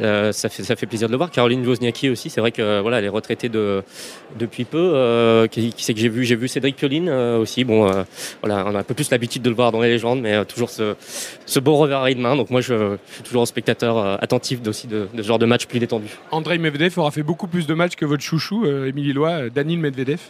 Euh, 0.00 0.32
ça, 0.32 0.48
fait, 0.48 0.62
ça 0.62 0.76
fait 0.76 0.86
plaisir 0.86 1.08
de 1.08 1.12
le 1.12 1.16
voir. 1.18 1.30
Caroline 1.30 1.66
Wozniacki 1.66 2.10
aussi, 2.10 2.28
c'est 2.30 2.40
vrai 2.40 2.52
que 2.52 2.80
voilà, 2.80 2.98
elle 2.98 3.04
est 3.04 3.08
retraitée 3.08 3.48
de, 3.48 3.82
depuis 4.38 4.64
peu. 4.64 4.78
Euh, 4.94 5.46
qui, 5.46 5.72
qui 5.72 5.84
c'est 5.84 5.94
que 5.94 6.00
j'ai 6.00 6.08
vu 6.08 6.24
J'ai 6.24 6.36
vu 6.36 6.48
Cédric 6.48 6.76
Pioline 6.76 7.08
euh, 7.08 7.38
Bon, 7.64 7.88
euh, 7.88 8.02
voilà, 8.42 8.64
on 8.66 8.74
a 8.74 8.80
un 8.80 8.82
peu 8.82 8.94
plus 8.94 9.10
l'habitude 9.10 9.42
de 9.42 9.48
le 9.50 9.56
voir 9.56 9.72
dans 9.72 9.80
les 9.80 9.88
légendes, 9.90 10.20
mais 10.20 10.34
euh, 10.34 10.44
toujours 10.44 10.70
ce, 10.70 10.94
ce 11.46 11.60
beau 11.60 11.76
revers 11.76 12.04
de 12.04 12.20
main. 12.20 12.36
Donc 12.36 12.50
moi, 12.50 12.60
je, 12.60 12.96
je 13.08 13.14
suis 13.14 13.22
toujours 13.22 13.42
un 13.42 13.46
spectateur 13.46 13.98
euh, 13.98 14.16
attentif 14.20 14.60
aussi 14.66 14.86
de, 14.86 15.08
de 15.12 15.22
ce 15.22 15.26
genre 15.28 15.38
de 15.38 15.46
match 15.46 15.66
plus 15.66 15.78
détendu. 15.78 16.06
Andrei 16.30 16.58
Medvedev 16.58 16.98
aura 16.98 17.10
fait 17.10 17.22
beaucoup 17.22 17.46
plus 17.46 17.66
de 17.66 17.74
matchs 17.74 17.96
que 17.96 18.04
votre 18.04 18.22
chouchou, 18.22 18.64
euh, 18.64 18.86
Émilie 18.88 19.12
Lois, 19.12 19.30
euh, 19.30 19.50
Danil 19.50 19.78
Medvedev, 19.78 20.20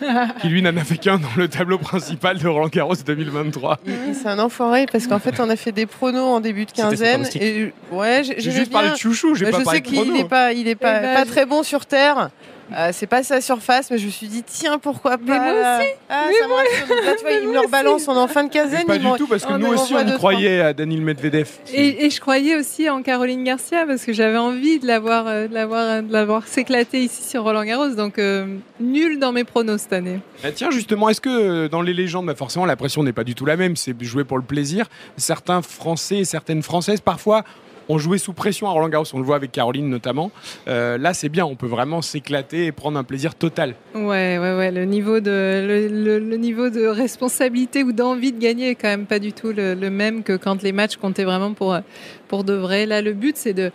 qui 0.40 0.48
lui 0.48 0.62
n'en 0.62 0.74
a 0.78 0.84
fait 0.84 0.96
qu'un 0.96 1.18
dans 1.18 1.28
le 1.36 1.46
tableau 1.46 1.76
principal 1.76 2.38
de 2.38 2.48
Roland 2.48 2.68
Garros 2.68 2.94
2023. 3.06 3.80
Il- 3.86 3.92
il- 4.08 4.14
C'est 4.14 4.28
un 4.28 4.38
enfoiré 4.38 4.86
parce 4.90 5.06
qu'en 5.06 5.18
fait, 5.18 5.38
on 5.40 5.50
a 5.50 5.56
fait 5.56 5.72
des 5.72 5.84
pronos 5.86 6.24
en 6.24 6.40
début 6.40 6.64
de 6.64 6.72
quinzaine. 6.72 7.26
Et 7.34 7.72
ouais, 7.92 8.22
j'ai 8.24 8.40
juste 8.50 8.72
parlé 8.72 8.90
de 8.90 8.96
chouchou, 8.96 9.34
j'ai 9.34 9.44
Bah, 9.44 9.50
pas 9.52 9.58
je 9.58 9.64
parlé 9.64 9.78
sais 9.78 9.82
de 9.82 9.88
qu'il 9.88 9.98
chrono. 10.00 10.16
est 10.16 10.28
pas, 10.28 10.52
il 10.54 10.68
est 10.68 10.74
pas, 10.74 10.98
Eh 10.98 11.02
ben, 11.02 11.14
pas 11.16 11.24
très 11.26 11.44
bon 11.44 11.62
sur 11.62 11.84
terre. 11.84 12.30
Euh, 12.72 12.90
c'est 12.92 13.06
pas 13.06 13.22
sa 13.22 13.40
surface, 13.40 13.90
mais 13.90 13.98
je 13.98 14.06
me 14.06 14.10
suis 14.10 14.28
dit 14.28 14.42
tiens 14.42 14.78
pourquoi 14.78 15.18
pas. 15.18 15.24
Mais 15.26 15.38
moi 15.38 15.52
là. 15.52 15.80
Ah, 16.08 16.26
ça 16.40 16.48
me 16.48 16.52
rassure. 16.52 17.04
Là, 17.04 17.14
tu 17.16 17.22
vois, 17.22 17.32
il 17.32 17.48
me 17.48 17.52
le 17.52 17.60
rebalance, 17.60 18.08
on 18.08 18.14
est 18.14 18.18
en 18.18 18.28
fin 18.28 18.44
de 18.44 18.48
Mais 18.48 18.60
quinzaine. 18.60 18.86
Pas 18.86 18.98
du 18.98 19.06
tout, 19.16 19.26
parce 19.26 19.44
que 19.44 19.52
nous 19.54 19.68
aussi, 19.68 19.94
on 19.94 20.16
croyait 20.16 20.60
à 20.60 20.72
Danil 20.72 21.02
Medvedev. 21.02 21.48
Et, 21.72 22.06
et 22.06 22.10
je 22.10 22.20
croyais 22.20 22.56
aussi 22.56 22.88
en 22.88 23.02
Caroline 23.02 23.44
Garcia 23.44 23.86
parce 23.86 24.04
que 24.04 24.12
j'avais 24.12 24.38
envie 24.38 24.78
de 24.78 24.86
l'avoir, 24.86 25.26
euh, 25.26 25.48
de 25.48 25.54
l'avoir, 25.54 25.84
euh, 25.84 26.02
de 26.02 26.12
l'avoir 26.12 26.46
s'éclater 26.46 27.04
ici 27.04 27.22
sur 27.22 27.42
Roland 27.42 27.64
Garros. 27.64 27.90
Donc 27.90 28.18
euh, 28.18 28.46
nul 28.80 29.18
dans 29.18 29.32
mes 29.32 29.44
pronos 29.44 29.82
cette 29.82 29.92
année. 29.92 30.20
Ah, 30.42 30.52
tiens, 30.52 30.70
justement, 30.70 31.08
est-ce 31.08 31.20
que 31.20 31.28
euh, 31.28 31.68
dans 31.68 31.82
les 31.82 31.94
légendes, 31.94 32.26
bah, 32.26 32.34
forcément, 32.34 32.66
la 32.66 32.76
pression 32.76 33.02
n'est 33.02 33.12
pas 33.12 33.24
du 33.24 33.34
tout 33.34 33.44
la 33.44 33.56
même, 33.56 33.76
c'est 33.76 33.94
jouer 34.02 34.24
pour 34.24 34.38
le 34.38 34.44
plaisir. 34.44 34.86
Certains 35.16 35.62
Français 35.62 36.18
et 36.18 36.24
certaines 36.24 36.62
Françaises, 36.62 37.00
parfois, 37.00 37.44
ont 37.90 37.98
joué 37.98 38.18
sous 38.18 38.32
pression 38.32 38.68
à 38.68 38.70
Roland 38.70 38.88
Garros, 38.88 39.04
on 39.12 39.18
le 39.18 39.24
voit 39.24 39.36
avec 39.36 39.52
Caroline 39.52 39.88
notamment. 39.88 40.30
Euh, 40.68 40.96
là, 40.96 41.12
c'est 41.12 41.28
bien, 41.28 41.44
on 41.44 41.56
peut 41.56 41.66
vraiment 41.66 42.02
s'éclater 42.02 42.66
et 42.66 42.72
prendre 42.72 42.98
un 42.98 43.04
plaisir 43.04 43.34
total. 43.34 43.74
Ouais, 43.94 44.38
ouais, 44.38 44.56
ouais. 44.56 44.70
Le 44.70 44.84
niveau 44.84 45.20
de, 45.20 46.86
responsabilité 46.86 47.82
ou 47.82 47.92
d'envie 47.92 48.32
de 48.32 48.38
gagner 48.38 48.70
est 48.70 48.74
quand 48.74 48.88
même 48.88 49.06
pas 49.06 49.18
du 49.18 49.32
tout 49.32 49.52
le, 49.52 49.74
même 49.90 50.22
que 50.22 50.36
quand 50.36 50.62
les 50.62 50.72
matchs 50.72 50.96
comptaient 50.96 51.24
vraiment 51.24 51.52
pour, 51.52 52.44
de 52.44 52.52
vrai. 52.52 52.86
Là, 52.86 53.02
le 53.02 53.12
but, 53.12 53.36
c'est 53.36 53.54
de, 53.54 53.72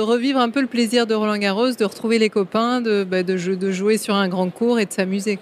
revivre 0.00 0.38
un 0.38 0.50
peu 0.50 0.60
le 0.60 0.66
plaisir 0.66 1.06
de 1.06 1.14
Roland 1.14 1.38
Garros, 1.38 1.70
de 1.70 1.84
retrouver 1.84 2.18
les 2.18 2.30
copains, 2.30 2.80
de, 2.80 3.04
bah, 3.04 3.22
jouer 3.36 3.96
sur 3.96 4.14
un 4.14 4.28
grand 4.28 4.50
cours 4.50 4.78
et 4.78 4.86
de 4.86 4.92
s'amuser. 4.92 5.38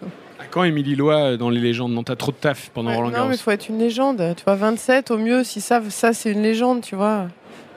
Quand 0.53 0.65
Émilie 0.65 0.95
Lois 0.97 1.17
euh, 1.33 1.37
dans 1.37 1.49
les 1.51 1.61
légendes 1.61 1.93
Non, 1.93 2.03
t'as 2.03 2.15
trop 2.17 2.31
de 2.31 2.37
taf 2.37 2.71
pendant 2.75 2.91
Ouais, 2.91 2.97
Roland 2.97 3.09
non, 3.09 3.15
Garros. 3.15 3.29
mais 3.31 3.35
il 3.37 3.39
faut 3.39 3.51
être 3.51 3.69
une 3.69 3.79
légende. 3.79 4.35
Tu 4.37 4.45
vois, 4.45 4.55
27 4.55 5.11
au 5.11 5.17
mieux, 5.19 5.43
si 5.45 5.61
ça, 5.61 5.81
ça 5.89 6.13
c'est 6.13 6.31
une 6.31 6.43
légende, 6.43 6.83
tu 6.83 6.95
vois. 6.95 7.27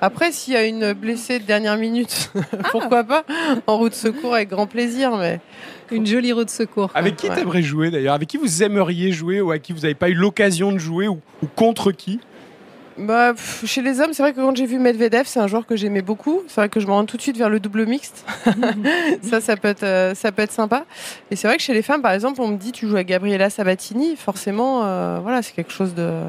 Après, 0.01 0.31
s'il 0.33 0.53
y 0.53 0.57
a 0.57 0.65
une 0.65 0.91
blessée 0.91 1.39
de 1.39 1.45
dernière 1.45 1.77
minute, 1.77 2.31
pourquoi 2.71 3.05
pas 3.05 3.23
En 3.65 3.77
route 3.77 3.93
de 3.93 3.97
secours 3.97 4.35
avec 4.35 4.49
grand 4.49 4.67
plaisir, 4.67 5.15
mais 5.17 5.39
Une 5.89 6.05
jolie 6.05 6.33
roue 6.33 6.43
de 6.43 6.49
secours. 6.49 6.91
quoi. 6.91 6.99
Avec 6.99 7.15
qui 7.15 7.29
Ouais. 7.29 7.35
t'aimerais 7.35 7.61
jouer 7.63 7.91
d'ailleurs? 7.91 8.13
Avec 8.13 8.27
qui 8.27 8.35
vous 8.37 8.61
aimeriez 8.61 9.13
jouer 9.13 9.39
ou 9.39 9.51
à 9.51 9.57
qui 9.57 9.71
vous 9.71 9.79
n'avez 9.79 9.95
pas 9.95 10.09
eu 10.09 10.13
l'occasion 10.13 10.73
de 10.73 10.77
jouer 10.77 11.07
ou, 11.07 11.21
ou 11.41 11.47
contre 11.55 11.91
qui? 11.93 12.19
Bah, 12.97 13.33
pff, 13.33 13.65
chez 13.65 13.81
les 13.81 13.99
hommes, 13.99 14.13
c'est 14.13 14.23
vrai 14.23 14.31
que 14.31 14.39
quand 14.39 14.55
j'ai 14.55 14.65
vu 14.65 14.79
Medvedev, 14.79 15.23
c'est 15.25 15.39
un 15.41 15.47
joueur 15.47 15.65
que 15.65 15.75
j'aimais 15.75 16.01
beaucoup. 16.01 16.43
C'est 16.47 16.61
vrai 16.61 16.69
que 16.69 16.79
je 16.79 16.87
me 16.87 16.91
rends 16.93 17.03
tout 17.05 17.17
de 17.17 17.21
suite 17.21 17.37
vers 17.37 17.49
le 17.49 17.59
double 17.59 17.85
mixte. 17.85 18.25
ça, 19.21 19.41
ça 19.41 19.57
peut 19.57 19.67
être, 19.67 19.83
euh, 19.83 20.15
ça 20.15 20.31
peut 20.31 20.41
être 20.41 20.51
sympa. 20.53 20.85
Et 21.29 21.35
c'est 21.35 21.47
vrai 21.47 21.57
que 21.57 21.63
chez 21.63 21.73
les 21.73 21.81
femmes, 21.81 22.01
par 22.01 22.13
exemple, 22.13 22.39
on 22.41 22.47
me 22.47 22.57
dit 22.57 22.71
tu 22.71 22.87
joues 22.87 22.95
avec 22.95 23.07
Gabriela 23.07 23.49
Sabatini. 23.49 24.15
Forcément, 24.15 24.83
euh, 24.85 25.19
voilà, 25.21 25.41
c'est 25.41 25.53
quelque 25.53 25.73
chose 25.73 25.93
de, 25.93 26.21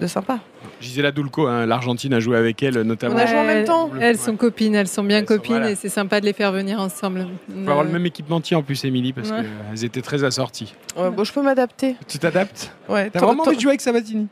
de 0.00 0.06
sympa. 0.08 0.40
Gisela 0.80 1.12
Dulco, 1.12 1.46
hein, 1.46 1.64
l'Argentine 1.66 2.12
a 2.14 2.18
joué 2.20 2.36
avec 2.36 2.60
elle 2.62 2.80
notamment. 2.82 3.14
On 3.14 3.18
a 3.18 3.26
joué 3.26 3.38
en 3.38 3.44
même 3.44 3.64
temps. 3.64 3.90
Elles 4.00 4.18
sont 4.18 4.34
copines, 4.34 4.74
elles 4.74 4.88
sont 4.88 5.04
bien 5.04 5.18
Elles 5.18 5.28
sont- 5.28 5.34
copines 5.36 5.52
voilà. 5.56 5.70
et 5.70 5.74
c'est 5.76 5.88
sympa 5.90 6.20
de 6.20 6.26
les 6.26 6.32
faire 6.32 6.50
venir 6.50 6.80
ensemble. 6.80 7.28
Il 7.48 7.64
faut 7.64 7.70
avoir 7.70 7.84
le 7.84 7.90
même 7.92 8.04
équipementier 8.06 8.56
en 8.56 8.62
plus, 8.62 8.84
Émilie, 8.84 9.12
parce 9.12 9.30
Ouais. 9.30 9.42
qu'elles 9.70 9.84
étaient 9.84 10.02
très 10.02 10.24
assorties. 10.24 10.74
Ouais, 10.96 11.10
bon, 11.10 11.22
je 11.22 11.32
peux 11.32 11.42
m'adapter. 11.42 11.94
Tu 12.08 12.18
t'adaptes? 12.18 12.72
Ouais, 12.88 13.10
T'as 13.10 13.20
vraiment 13.20 13.44
envie 13.44 13.54
de 13.56 13.60
jouer 13.60 13.70
avec 13.70 13.80
Sabatini? 13.82 14.26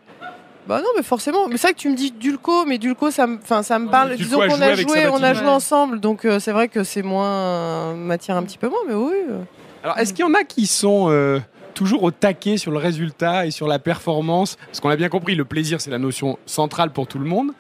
Bah 0.67 0.79
non, 0.81 0.89
mais 0.97 1.03
forcément. 1.03 1.49
Mais 1.49 1.57
c'est 1.57 1.69
vrai 1.69 1.75
que 1.75 1.79
tu 1.81 1.89
me 1.91 1.97
dis 1.97 2.13
Dulco, 2.13 2.65
mais 2.67 2.79
Dulco, 2.79 3.11
ça 3.11 3.27
me, 3.27 3.37
enfin, 3.43 3.63
ça 3.63 3.79
me 3.79 3.89
parle. 3.89 4.11
Dulco 4.17 4.23
Disons 4.25 4.41
a 4.43 4.49
qu'on 4.49 4.55
joué 4.57 4.65
a 4.65 4.75
joué, 4.77 5.09
on 5.09 5.23
a 5.23 5.35
joué 5.35 5.43
Ouais. 5.47 5.51
ensemble, 5.51 5.99
donc 6.01 6.25
euh, 6.25 6.39
c'est 6.39 6.53
vrai 6.53 6.69
que 6.69 6.85
c'est 6.85 7.03
moins, 7.03 7.95
m'attire 7.95 8.37
un 8.37 8.43
petit 8.45 8.59
peu 8.59 8.69
moins, 8.69 8.79
mais 8.87 8.95
oui. 8.95 9.13
euh. 9.29 9.39
Alors, 9.83 9.99
est-ce 9.99 10.13
qu'il 10.15 10.25
y 10.25 10.29
en 10.29 10.35
a 10.35 10.45
qui 10.45 10.67
sont 10.69 11.07
euh, 11.11 11.41
toujours 11.75 12.05
au 12.05 12.13
taquet 12.13 12.57
sur 12.59 12.71
le 12.71 12.79
résultat 12.79 13.47
et 13.47 13.51
sur 13.51 13.67
la 13.67 13.81
performance? 13.81 14.57
Parce 14.67 14.79
qu'on 14.79 14.91
a 14.91 14.95
bien 14.97 15.09
compris, 15.09 15.35
le 15.35 15.45
plaisir, 15.45 15.81
c'est 15.81 15.91
la 15.91 15.99
notion 15.99 16.39
centrale 16.47 16.91
pour 16.91 17.09
tout 17.09 17.19
le 17.19 17.25
monde. 17.25 17.51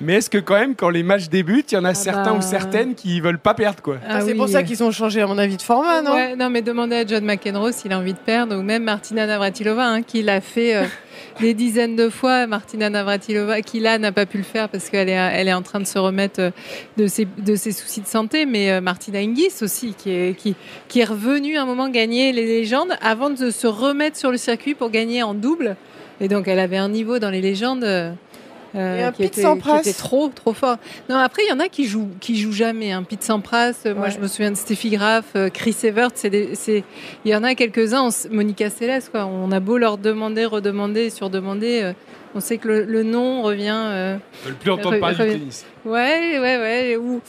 Mais 0.00 0.14
est-ce 0.14 0.30
que 0.30 0.38
quand 0.38 0.54
même, 0.54 0.76
quand 0.76 0.90
les 0.90 1.02
matchs 1.02 1.28
débutent, 1.28 1.72
il 1.72 1.74
y 1.74 1.78
en 1.78 1.84
a 1.84 1.94
certains 1.94 2.32
bah. 2.34 2.38
ou 2.38 2.42
certaines 2.42 2.94
qui 2.94 3.20
veulent 3.20 3.40
pas 3.40 3.54
perdre 3.54 3.82
quoi? 3.82 3.96
Ah 4.06 4.20
Ça, 4.20 4.26
c'est 4.26 4.32
oui. 4.32 4.38
pour 4.38 4.48
ça 4.48 4.62
qu'ils 4.62 4.84
ont 4.84 4.92
changé 4.92 5.20
à 5.20 5.26
mon 5.26 5.38
avis 5.38 5.56
de 5.56 5.62
format, 5.62 6.00
non? 6.02 6.14
Ouais, 6.14 6.36
non, 6.36 6.48
mais 6.48 6.62
demandez 6.62 6.94
à 6.94 7.04
John 7.04 7.24
McEnroe 7.24 7.72
s'il 7.72 7.92
a 7.92 7.98
envie 7.98 8.12
de 8.14 8.18
perdre, 8.18 8.56
ou 8.56 8.62
même 8.62 8.84
Martina 8.84 9.26
Navratilova, 9.26 9.84
hein, 9.84 10.02
qui 10.02 10.22
l'a 10.22 10.40
fait, 10.40 10.76
euh, 10.76 10.84
des 11.40 11.54
dizaines 11.54 11.96
de 11.96 12.08
fois. 12.08 12.46
Martina 12.46 12.90
Navratilova, 12.90 13.62
qui 13.62 13.80
là 13.80 13.98
n'a 13.98 14.12
pas 14.12 14.26
pu 14.26 14.38
le 14.38 14.44
faire 14.44 14.68
parce 14.68 14.88
qu'elle 14.90 15.08
est, 15.08 15.52
en 15.52 15.62
train 15.62 15.80
de 15.80 15.86
se 15.86 15.98
remettre 15.98 16.40
euh, 16.40 16.50
de 16.96 17.06
ses, 17.06 17.72
soucis 17.72 18.00
de 18.00 18.06
santé. 18.06 18.46
Mais 18.46 18.70
euh, 18.70 18.80
Martina 18.80 19.20
Hingis 19.20 19.62
aussi, 19.62 19.94
qui 19.94 20.10
est, 20.10 20.36
qui, 20.36 20.54
qui 20.88 21.00
est 21.00 21.04
revenue 21.04 21.56
un 21.56 21.66
moment 21.66 21.88
gagner 21.88 22.32
les 22.32 22.46
légendes 22.46 22.96
avant 23.00 23.30
de 23.30 23.50
se 23.50 23.66
remettre 23.66 24.16
sur 24.16 24.30
le 24.30 24.36
circuit 24.36 24.74
pour 24.74 24.90
gagner 24.90 25.22
en 25.22 25.34
double. 25.34 25.76
Et 26.20 26.28
donc 26.28 26.48
elle 26.48 26.60
avait 26.60 26.76
un 26.76 26.88
niveau 26.88 27.18
dans 27.18 27.30
les 27.30 27.40
légendes. 27.40 27.84
Euh, 28.74 28.98
Et 28.98 29.02
un 29.02 29.12
qui, 29.12 29.22
Pete 29.22 29.32
était, 29.32 29.42
Sampras. 29.42 29.80
qui 29.80 29.88
était 29.90 29.98
trop 29.98 30.28
trop 30.28 30.52
fort. 30.52 30.76
Non, 31.08 31.16
après 31.16 31.42
il 31.46 31.50
y 31.50 31.52
en 31.52 31.60
a 31.60 31.68
qui 31.68 31.84
jouent 31.86 32.10
qui 32.20 32.38
jouent 32.38 32.52
jamais. 32.52 32.92
Un 32.92 33.02
Pete 33.02 33.22
Sampras, 33.22 33.72
euh, 33.86 33.94
moi 33.94 34.04
Ouais. 34.06 34.10
je 34.10 34.18
me 34.18 34.26
souviens 34.26 34.50
de 34.50 34.56
Steffi 34.56 34.90
Graf, 34.90 35.24
euh, 35.36 35.48
Chris 35.50 35.76
Evert, 35.84 36.10
il 36.24 36.82
y 37.24 37.34
en 37.34 37.44
a 37.44 37.54
quelques-uns. 37.54 38.08
Monica 38.30 38.70
Seles 38.70 39.02
quoi. 39.10 39.26
On 39.26 39.50
a 39.52 39.60
beau 39.60 39.78
leur 39.78 39.98
demander, 39.98 40.44
redemander, 40.44 41.10
surdemander, 41.10 41.80
euh, 41.82 41.92
on 42.34 42.40
sait 42.40 42.56
que 42.58 42.68
le, 42.68 42.84
le 42.84 43.02
nom 43.02 43.42
revient. 43.42 43.74
euh, 43.74 44.16
veulent 44.44 44.54
plus 44.54 44.70
entendre 44.70 44.96
Re- 44.96 45.00
parler 45.00 45.16
du 45.16 45.38
tennis. 45.38 45.66
Ouais, 45.84 46.38
ouais, 46.40 46.56
ouais. 46.58 46.96
Ou 46.96 47.20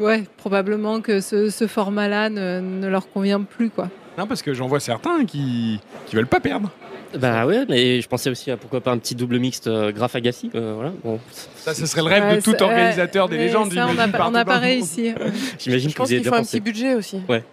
ouais, 0.00 0.24
probablement 0.38 1.00
que 1.00 1.20
ce, 1.20 1.50
ce 1.50 1.66
format-là 1.66 2.30
ne, 2.30 2.60
ne 2.60 2.88
leur 2.88 3.10
convient 3.10 3.42
plus 3.42 3.68
quoi. 3.70 3.88
Non, 4.16 4.26
parce 4.26 4.42
que 4.42 4.52
j'en 4.54 4.66
vois 4.66 4.80
certains 4.80 5.24
qui 5.26 5.80
qui 6.06 6.16
veulent 6.16 6.26
pas 6.26 6.40
perdre. 6.40 6.70
Bah 7.16 7.46
ouais, 7.46 7.64
mais 7.68 8.00
je 8.00 8.08
pensais 8.08 8.28
aussi 8.28 8.50
à 8.50 8.56
pourquoi 8.56 8.80
pas 8.80 8.90
un 8.90 8.98
petit 8.98 9.14
double 9.14 9.38
mixte 9.38 9.66
euh, 9.66 9.92
Graf 9.92 10.14
Agassi. 10.14 10.50
euh, 10.54 10.72
voilà. 10.74 10.92
Bon, 11.02 11.18
Ça, 11.56 11.74
ce 11.74 11.86
serait 11.86 12.02
le 12.02 12.08
rêve 12.08 12.24
Ouais, 12.24 12.36
de 12.36 12.42
tout 12.42 12.60
organisateur 12.62 13.28
des 13.28 13.38
légendes. 13.38 13.72
Ça, 13.72 13.86
on 13.88 13.94
n'a 13.94 14.08
pas, 14.44 14.58
on 14.58 14.60
réussi. 14.60 15.14
j'imagine 15.58 15.90
Je 15.90 15.94
pense 15.96 16.08
qu'il 16.08 16.24
faut 16.24 16.34
un 16.34 16.42
petit 16.42 16.60
budget 16.60 16.94
aussi. 16.94 17.20
Ouais, 17.28 17.44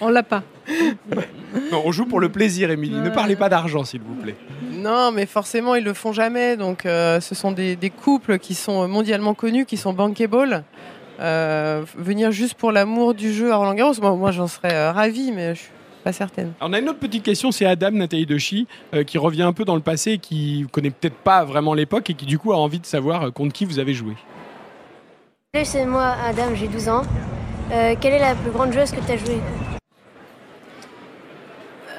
on 0.00 0.08
l'a 0.08 0.22
pas. 0.22 0.42
Non, 1.72 1.80
on 1.86 1.92
joue 1.92 2.04
pour 2.04 2.20
le 2.20 2.28
plaisir, 2.28 2.70
Émilie. 2.70 2.94
Ne 2.96 3.08
parlez 3.08 3.34
pas 3.34 3.48
d'argent, 3.48 3.82
s'il 3.82 4.00
vous 4.02 4.14
plaît. 4.14 4.34
Non, 4.70 5.10
mais 5.12 5.24
forcément, 5.24 5.74
ils 5.74 5.84
le 5.84 5.94
font 5.94 6.12
jamais. 6.12 6.58
Donc, 6.58 6.84
euh, 6.84 7.20
ce 7.20 7.34
sont 7.34 7.52
des, 7.52 7.74
des 7.74 7.88
couples 7.88 8.38
qui 8.38 8.54
sont 8.54 8.86
mondialement 8.86 9.32
connus, 9.32 9.64
qui 9.64 9.78
sont 9.78 9.94
bankable. 9.94 10.62
Euh, 11.20 11.82
venir 11.96 12.30
juste 12.30 12.54
pour 12.54 12.70
l'amour 12.70 13.14
du 13.14 13.32
jeu 13.32 13.52
à 13.52 13.56
Roland 13.56 13.74
Garros, 13.74 13.94
moi, 14.00 14.14
moi 14.14 14.30
j'en 14.30 14.46
serais 14.46 14.72
euh, 14.72 14.92
ravie, 14.92 15.32
mais 15.32 15.54
je 15.54 15.60
suis 15.60 15.70
pas 16.08 16.12
certaine. 16.12 16.52
Alors, 16.58 16.70
on 16.70 16.72
a 16.72 16.78
une 16.78 16.88
autre 16.88 17.00
petite 17.00 17.22
question, 17.22 17.52
c'est 17.52 17.66
Adam 17.66 17.90
Nathalie 17.90 18.24
Dechi, 18.24 18.66
euh, 18.94 19.04
qui 19.04 19.18
revient 19.18 19.42
un 19.42 19.52
peu 19.52 19.66
dans 19.66 19.74
le 19.74 19.82
passé, 19.82 20.12
et 20.12 20.18
qui 20.18 20.66
connaît 20.72 20.90
peut-être 20.90 21.16
pas 21.16 21.44
vraiment 21.44 21.74
l'époque 21.74 22.08
et 22.08 22.14
qui 22.14 22.24
du 22.24 22.38
coup 22.38 22.52
a 22.52 22.56
envie 22.56 22.80
de 22.80 22.86
savoir 22.86 23.24
euh, 23.24 23.30
contre 23.30 23.52
qui 23.52 23.66
vous 23.66 23.78
avez 23.78 23.92
joué. 23.92 24.14
Salut, 25.54 25.66
c'est 25.66 25.84
moi, 25.84 26.14
Adam, 26.24 26.54
j'ai 26.54 26.68
12 26.68 26.88
ans. 26.88 27.02
Euh, 27.72 27.94
quelle 28.00 28.14
est 28.14 28.20
la 28.20 28.34
plus 28.34 28.50
grande 28.50 28.72
joueuse 28.72 28.90
que 28.90 29.00
tu 29.04 29.12
as 29.12 29.16
jouée? 29.18 29.40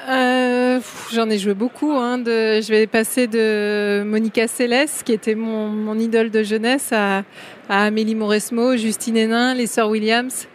Euh, 0.08 0.80
J'en 1.12 1.30
ai 1.30 1.38
joué 1.38 1.54
beaucoup. 1.54 1.92
Hein, 1.92 2.18
de, 2.18 2.60
je 2.60 2.68
vais 2.68 2.88
passer 2.88 3.28
de 3.28 4.02
Monica 4.04 4.48
Seles, 4.48 4.88
qui 5.04 5.12
était 5.12 5.36
mon, 5.36 5.68
mon 5.68 5.96
idole 5.96 6.30
de 6.30 6.42
jeunesse, 6.42 6.92
à, 6.92 7.22
à 7.68 7.84
Amélie 7.84 8.16
Mauresmo, 8.16 8.76
Justine 8.76 9.16
Hénin, 9.16 9.54
les 9.54 9.68
sœurs 9.68 9.88
Williams, 9.88 10.48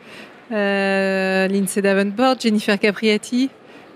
euh, 0.51 1.47
Lindsay 1.47 1.81
Davenport, 1.81 2.35
Jennifer 2.39 2.77
Capriati. 2.79 3.49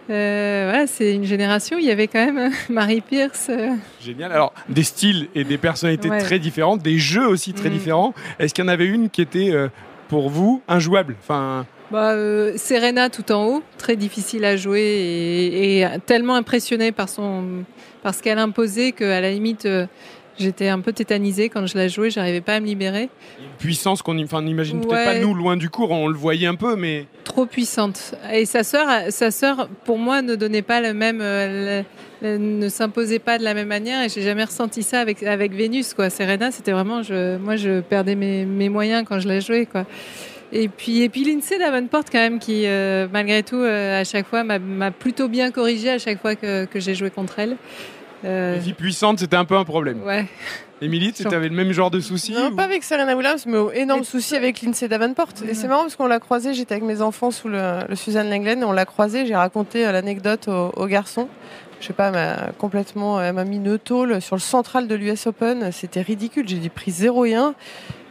Euh, 0.09 0.67
voilà, 0.69 0.87
c'est 0.87 1.13
une 1.13 1.23
génération. 1.25 1.77
Il 1.77 1.85
y 1.85 1.91
avait 1.91 2.07
quand 2.07 2.25
même 2.33 2.51
Marie 2.69 3.01
Pierce. 3.01 3.47
euh, 3.49 3.69
Génial. 4.01 4.31
Alors, 4.31 4.53
des 4.67 4.83
styles 4.83 5.27
et 5.35 5.43
des 5.43 5.57
personnalités 5.59 6.09
Ouais. 6.09 6.17
très 6.19 6.39
différentes, 6.39 6.81
des 6.81 6.97
jeux 6.97 7.27
aussi 7.27 7.53
très 7.53 7.69
Mm. 7.69 7.73
différents. 7.73 8.13
Est-ce 8.39 8.53
qu'il 8.53 8.63
y 8.63 8.67
en 8.67 8.71
avait 8.71 8.87
une 8.87 9.09
qui 9.11 9.21
était 9.21 9.51
euh, 9.51 9.67
pour 10.07 10.29
vous 10.31 10.63
injouable? 10.67 11.15
Enfin, 11.21 11.65
Bah, 11.91 12.13
Serena 12.57 13.09
tout 13.11 13.31
en 13.31 13.45
haut, 13.45 13.63
très 13.77 13.95
difficile 13.95 14.45
à 14.45 14.55
jouer 14.57 14.81
et, 14.81 15.79
et 15.81 15.87
tellement 16.07 16.35
impressionnée 16.35 16.91
par 16.91 17.07
son 17.09 17.43
par 18.01 18.15
ce 18.15 18.23
qu'elle 18.23 18.37
imposait 18.39 18.93
qu'à 18.93 19.19
la 19.21 19.29
limite 19.29 19.67
j'étais 20.37 20.67
un 20.67 20.79
peu 20.79 20.93
tétanisée 20.93 21.49
quand 21.49 21.65
je 21.65 21.77
la 21.77 21.87
jouais, 21.87 22.09
j'arrivais 22.09 22.41
pas 22.41 22.55
à 22.55 22.59
me 22.59 22.65
libérer. 22.65 23.03
une 23.39 23.47
puissance 23.57 24.01
qu'on 24.01 24.13
n'imagine 24.13 24.81
peut-être 24.81 25.03
pas 25.05 25.19
nous 25.19 25.33
loin 25.33 25.57
du 25.57 25.69
cours, 25.69 25.91
on 25.91 26.07
le 26.07 26.15
voyait 26.17 26.47
un 26.47 26.55
peu, 26.55 26.75
mais 26.75 27.05
Trop 27.23 27.45
puissante. 27.45 28.15
Et 28.33 28.45
sa 28.45 28.63
sœur, 28.63 28.87
sa 29.09 29.31
sœur 29.31 29.69
pour 29.85 29.97
moi 29.97 30.21
ne 30.21 30.35
donnait 30.35 30.61
pas 30.61 30.81
le 30.81 30.93
même, 30.93 31.19
euh, 31.21 31.83
le- 32.21 32.27
le- 32.29 32.37
ne 32.37 32.69
s'imposait 32.69 33.19
pas 33.19 33.37
de 33.37 33.43
la 33.43 33.53
même 33.53 33.67
manière 33.67 34.03
et 34.03 34.09
j'ai 34.09 34.21
jamais 34.21 34.43
ressenti 34.43 34.83
ça 34.83 34.99
avec 34.99 35.23
avec 35.23 35.53
Vénus 35.53 35.93
quoi. 35.93 36.09
Serena 36.09 36.51
c'était 36.51 36.71
vraiment, 36.71 37.01
je, 37.03 37.37
moi 37.37 37.55
je 37.55 37.79
perdais 37.81 38.15
mes, 38.15 38.45
mes 38.45 38.67
moyens 38.69 39.05
quand 39.07 39.19
je 39.19 39.27
la 39.27 39.39
jouais 39.39 39.65
quoi. 39.65 39.85
Et 40.51 40.67
puis, 40.67 41.03
et 41.03 41.09
puis 41.09 41.23
Lindsay 41.25 41.59
Davenport 41.59 42.05
quand 42.11 42.17
même 42.17 42.39
qui, 42.39 42.63
euh, 42.65 43.07
malgré 43.13 43.43
tout, 43.43 43.57
euh, 43.57 44.01
à 44.01 44.03
chaque 44.03 44.25
fois 44.25 44.43
m'a- 44.43 44.89
plutôt 44.89 45.27
bien 45.27 45.51
corrigé 45.51 45.91
à 45.91 45.99
chaque 45.99 46.19
fois 46.19 46.33
que, 46.35 46.65
que 46.65 46.79
j'ai 46.79 46.95
joué 46.95 47.11
contre 47.11 47.37
elle. 47.37 47.55
Euh, 48.25 48.55
les 48.55 48.61
filles 48.61 48.73
puissantes, 48.73 49.19
c'était 49.19 49.37
un 49.37 49.45
peu 49.45 49.55
un 49.55 49.63
problème. 49.65 50.03
ouais. 50.03 50.25
Émilie, 50.81 51.11
tu 51.11 51.27
avais 51.27 51.49
le 51.49 51.55
même 51.55 51.73
genre 51.73 51.91
de 51.91 51.99
soucis 51.99 52.31
Non, 52.31 52.47
ou- 52.51 52.55
pas 52.55 52.63
avec 52.63 52.83
Serena 52.85 53.13
Williams, 53.13 53.45
mais 53.45 53.57
au 53.57 53.69
énorme 53.71 54.05
souci 54.05 54.35
avec 54.37 54.61
Lindsay 54.61 54.87
Davenport. 54.87 55.27
Et 55.45 55.53
c'est 55.53 55.67
marrant 55.67 55.81
parce 55.81 55.97
qu'on 55.97 56.07
l'a 56.07 56.19
croisée, 56.21 56.53
j'étais 56.53 56.73
avec 56.75 56.85
mes 56.85 57.01
enfants 57.01 57.31
sous 57.31 57.49
le, 57.49 57.79
le 57.89 57.95
Suzanne 57.97 58.29
Lenglen, 58.29 58.61
et 58.61 58.63
on 58.65 58.71
l'a 58.71 58.85
croisée, 58.85 59.25
j'ai 59.25 59.35
raconté 59.35 59.85
euh, 59.85 59.91
l'anecdote 59.91 60.47
au, 60.47 60.71
au 60.77 60.85
garçon. 60.87 61.27
Je 61.81 61.87
sais 61.87 61.93
pas, 61.93 62.07
elle 62.07 62.13
m'a 62.13 62.51
complètement, 62.57 63.21
elle 63.21 63.33
m'a 63.33 63.43
mis 63.43 63.57
une 63.57 63.77
tôle 63.77 64.21
sur 64.21 64.35
le 64.37 64.41
central 64.41 64.87
de 64.87 64.95
l'US 64.95 65.27
Open, 65.27 65.71
c'était 65.73 66.01
ridicule, 66.01 66.47
j'ai 66.47 66.57
dit 66.59 66.69
pris 66.69 66.91
0 66.91 67.25
et 67.25 67.35
1. 67.35 67.53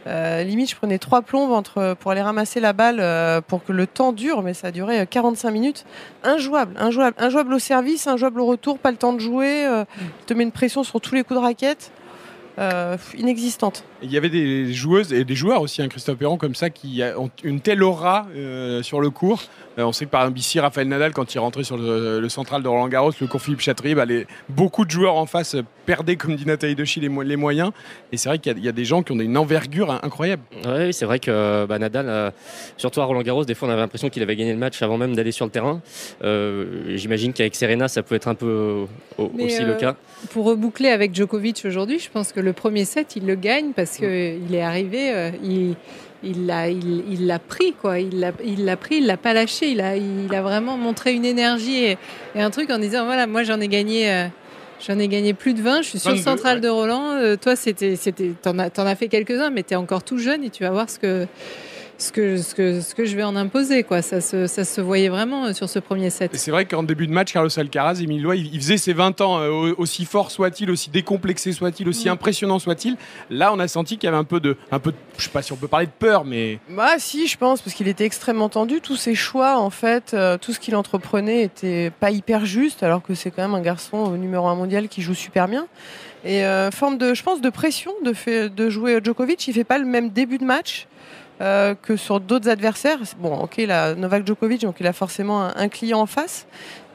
Euh, 0.09 0.43
limite, 0.43 0.71
je 0.71 0.75
prenais 0.75 0.97
trois 0.97 1.21
plombes 1.21 1.51
entre, 1.51 1.95
pour 1.99 2.11
aller 2.11 2.21
ramasser 2.21 2.59
la 2.59 2.73
balle 2.73 2.97
euh, 2.99 3.41
pour 3.41 3.63
que 3.63 3.71
le 3.71 3.85
temps 3.85 4.11
dure, 4.11 4.41
mais 4.41 4.55
ça 4.55 4.67
a 4.67 4.71
duré 4.71 5.01
euh, 5.01 5.05
45 5.05 5.51
minutes. 5.51 5.85
Injouable, 6.23 6.73
injouable, 6.79 7.15
injouable 7.19 7.53
au 7.53 7.59
service, 7.59 8.07
injouable 8.07 8.41
au 8.41 8.45
retour, 8.45 8.79
pas 8.79 8.91
le 8.91 8.97
temps 8.97 9.13
de 9.13 9.19
jouer, 9.19 9.65
euh, 9.65 9.85
il 10.01 10.25
te 10.25 10.33
met 10.33 10.43
une 10.43 10.51
pression 10.51 10.83
sur 10.83 10.99
tous 10.99 11.13
les 11.13 11.23
coups 11.23 11.39
de 11.39 11.43
raquette. 11.43 11.91
Inexistante. 13.17 13.85
Il 14.01 14.11
y 14.11 14.17
avait 14.17 14.29
des 14.29 14.71
joueuses 14.73 15.11
et 15.11 15.25
des 15.25 15.35
joueurs 15.35 15.61
aussi, 15.61 15.81
hein, 15.81 15.87
Christophe 15.89 16.17
Perron, 16.17 16.37
comme 16.37 16.55
ça, 16.55 16.69
qui 16.69 17.03
a- 17.03 17.19
ont 17.19 17.29
une 17.43 17.59
telle 17.59 17.83
aura 17.83 18.27
euh, 18.35 18.81
sur 18.81 19.01
le 19.01 19.09
cours. 19.09 19.41
Euh, 19.77 19.83
on 19.83 19.91
sait 19.91 20.05
que 20.05 20.09
par 20.09 20.21
exemple 20.21 20.39
ici, 20.39 20.59
Raphaël 20.59 20.87
Nadal, 20.87 21.11
quand 21.13 21.33
il 21.33 21.39
rentrait 21.39 21.63
sur 21.63 21.77
le, 21.77 22.19
le 22.19 22.29
central 22.29 22.63
de 22.63 22.67
Roland 22.67 22.87
Garros, 22.87 23.11
le 23.19 23.27
cours 23.27 23.41
Philippe 23.41 23.59
Chatrier, 23.61 23.95
bah, 23.95 24.05
les- 24.05 24.25
beaucoup 24.47 24.85
de 24.85 24.91
joueurs 24.91 25.15
en 25.15 25.25
face 25.25 25.55
perdaient, 25.85 26.15
comme 26.15 26.35
dit 26.35 26.45
Nathalie 26.45 26.75
Dechi, 26.75 26.99
les, 27.01 27.09
mo- 27.09 27.23
les 27.23 27.35
moyens. 27.35 27.71
Et 28.11 28.17
c'est 28.17 28.29
vrai 28.29 28.39
qu'il 28.39 28.51
y, 28.51 28.55
a- 28.55 28.57
il 28.57 28.63
y 28.63 28.69
a 28.69 28.71
des 28.71 28.85
gens 28.85 29.03
qui 29.03 29.11
ont 29.11 29.19
une 29.19 29.37
envergure 29.37 29.91
hein, 29.91 29.99
incroyable. 30.03 30.43
Oui, 30.65 30.93
c'est 30.93 31.05
vrai 31.05 31.19
que 31.19 31.65
bah, 31.65 31.77
Nadal, 31.79 32.05
euh, 32.07 32.31
surtout 32.77 33.01
à 33.01 33.05
Roland 33.05 33.21
Garros, 33.21 33.43
des 33.45 33.53
fois 33.55 33.67
on 33.67 33.71
avait 33.71 33.81
l'impression 33.81 34.09
qu'il 34.09 34.23
avait 34.23 34.35
gagné 34.35 34.53
le 34.53 34.59
match 34.59 34.81
avant 34.81 34.97
même 34.97 35.15
d'aller 35.15 35.31
sur 35.33 35.45
le 35.45 35.51
terrain. 35.51 35.81
Euh, 36.23 36.95
J'imagine 36.95 37.33
qu'avec 37.33 37.55
Serena, 37.55 37.87
ça 37.87 38.01
peut 38.03 38.15
être 38.15 38.27
un 38.27 38.35
peu 38.35 38.85
euh, 39.19 39.23
aussi 39.39 39.63
le 39.63 39.73
cas. 39.75 39.95
Pour 40.31 40.45
reboucler 40.45 40.89
avec 40.89 41.13
Djokovic 41.15 41.63
aujourd'hui, 41.65 41.99
je 41.99 42.09
pense 42.09 42.31
que 42.31 42.39
le 42.39 42.53
premier 42.53 42.85
set, 42.85 43.15
il 43.15 43.25
le 43.25 43.35
gagne 43.35 43.71
parce 43.75 43.88
que 43.97 44.35
il 44.37 44.55
est 44.55 44.61
arrivé, 44.61 45.11
euh, 45.11 45.31
il 45.43 45.75
il 46.21 46.45
l'a 46.45 46.69
il, 46.69 47.03
il 47.09 47.27
l'a 47.27 47.39
pris 47.39 47.73
quoi, 47.73 47.99
il 47.99 48.19
l'a 48.19 48.31
il 48.43 48.65
l'a 48.65 48.75
pris, 48.75 48.97
il 48.97 49.05
l'a 49.05 49.17
pas 49.17 49.33
lâché, 49.33 49.71
il 49.71 49.81
a 49.81 49.95
il 49.95 50.33
a 50.33 50.41
vraiment 50.41 50.77
montré 50.77 51.13
une 51.13 51.25
énergie 51.25 51.83
et, 51.83 51.97
et 52.35 52.41
un 52.41 52.49
truc 52.49 52.69
en 52.69 52.77
disant 52.79 53.05
voilà, 53.05 53.25
moi 53.25 53.43
j'en 53.43 53.59
ai 53.61 53.67
gagné 53.67 54.11
euh, 54.11 54.27
J'en 54.87 54.97
ai 54.97 55.07
gagné 55.07 55.33
plus 55.33 55.53
de 55.53 55.61
20, 55.61 55.81
je 55.81 55.89
suis 55.89 55.99
sur 55.99 56.11
le 56.11 56.15
22, 56.15 56.23
central 56.23 56.55
ouais. 56.55 56.61
de 56.61 56.69
Roland. 56.69 57.11
Euh, 57.11 57.35
toi, 57.35 57.55
c'était, 57.55 57.95
c'était, 57.97 58.31
t'en 58.41 58.57
as, 58.59 58.69
t'en 58.69 58.85
as 58.85 58.95
fait 58.95 59.09
quelques-uns, 59.09 59.49
mais 59.49 59.63
t'es 59.63 59.75
encore 59.75 60.03
tout 60.03 60.17
jeune 60.17 60.43
et 60.43 60.49
tu 60.49 60.63
vas 60.63 60.71
voir 60.71 60.89
ce 60.89 60.99
que, 60.99 61.27
ce 61.99 62.11
que, 62.11 62.37
ce 62.37 62.55
que, 62.55 62.81
ce 62.81 62.95
que 62.95 63.05
je 63.05 63.15
vais 63.15 63.23
en 63.23 63.35
imposer, 63.35 63.83
quoi. 63.83 64.01
Ça 64.01 64.21
se, 64.21 64.47
ça 64.47 64.63
se 64.65 64.81
voyait 64.81 65.09
vraiment 65.09 65.45
euh, 65.45 65.53
sur 65.53 65.69
ce 65.69 65.77
premier 65.79 66.09
set. 66.09 66.33
Et 66.33 66.37
c'est 66.37 66.49
vrai 66.49 66.65
qu'en 66.65 66.81
début 66.81 67.05
de 67.07 67.11
match, 67.11 67.31
Carlos 67.33 67.49
Alcaraz, 67.59 67.95
Lois, 68.01 68.35
il, 68.35 68.53
il 68.53 68.59
faisait 68.59 68.77
ses 68.77 68.93
20 68.93 69.21
ans, 69.21 69.37
euh, 69.39 69.49
au- 69.49 69.75
aussi 69.81 70.05
fort 70.05 70.31
soit-il, 70.31 70.71
aussi 70.71 70.89
décomplexé 70.89 71.51
soit-il, 71.51 71.87
aussi 71.89 72.07
Mm. 72.07 72.13
impressionnant 72.13 72.57
soit-il. 72.57 72.95
Là, 73.29 73.53
on 73.53 73.59
a 73.59 73.67
senti 73.67 73.97
qu'il 73.97 74.07
y 74.07 74.09
avait 74.09 74.17
un 74.17 74.23
peu 74.23 74.39
de, 74.39 74.55
un 74.71 74.79
peu, 74.79 74.91
de- 74.91 74.97
je 75.17 75.23
sais 75.25 75.29
pas 75.29 75.41
si 75.41 75.51
on 75.51 75.57
peut 75.57 75.67
parler 75.67 75.85
de 75.87 75.91
peur, 75.91 76.23
mais 76.25 76.59
Bah 76.69 76.95
si, 76.99 77.27
je 77.27 77.37
pense, 77.37 77.61
parce 77.61 77.75
qu'il 77.75 77.87
était 77.89 78.05
extrêmement 78.05 78.49
tendu. 78.49 78.79
Tous 78.81 78.95
ses 78.95 79.13
choix, 79.15 79.57
en 79.59 79.69
fait, 79.69 80.13
euh, 80.13 80.37
tout 80.37 80.53
ce 80.53 80.59
qu'il 80.59 80.75
entreprenait 80.77 81.43
était 81.43 81.91
pas 81.99 82.11
hyper 82.11 82.45
juste, 82.45 82.81
alors 82.81 83.03
que 83.03 83.13
c'est 83.13 83.29
quand 83.29 83.41
même 83.41 83.55
un 83.55 83.61
garçon 83.61 83.97
au 83.97 84.15
numéro 84.17 84.47
un 84.47 84.55
mondial 84.55 84.87
qui 84.87 85.01
joue 85.01 85.13
super 85.13 85.47
bien. 85.49 85.67
Et 86.23 86.43
euh, 86.45 86.71
forme 86.71 86.97
de, 86.97 87.13
je 87.13 87.23
pense, 87.23 87.39
de 87.41 87.49
pression 87.49 87.91
de, 88.05 88.13
fait, 88.13 88.49
de 88.53 88.69
jouer 88.69 88.99
Djokovic. 89.03 89.47
Il 89.47 89.53
fait 89.53 89.63
pas 89.63 89.77
le 89.77 89.85
même 89.85 90.09
début 90.09 90.37
de 90.37 90.43
match. 90.45 90.87
Euh, 91.41 91.75
que 91.75 91.95
sur 91.95 92.19
d'autres 92.19 92.49
adversaires. 92.49 92.99
Bon, 93.19 93.35
ok, 93.35 93.57
là, 93.57 93.95
Novak 93.95 94.25
Djokovic, 94.25 94.61
donc 94.61 94.77
il 94.79 94.87
a 94.87 94.93
forcément 94.93 95.41
un, 95.55 95.69
client 95.69 95.99
en 95.99 96.05
face, 96.05 96.47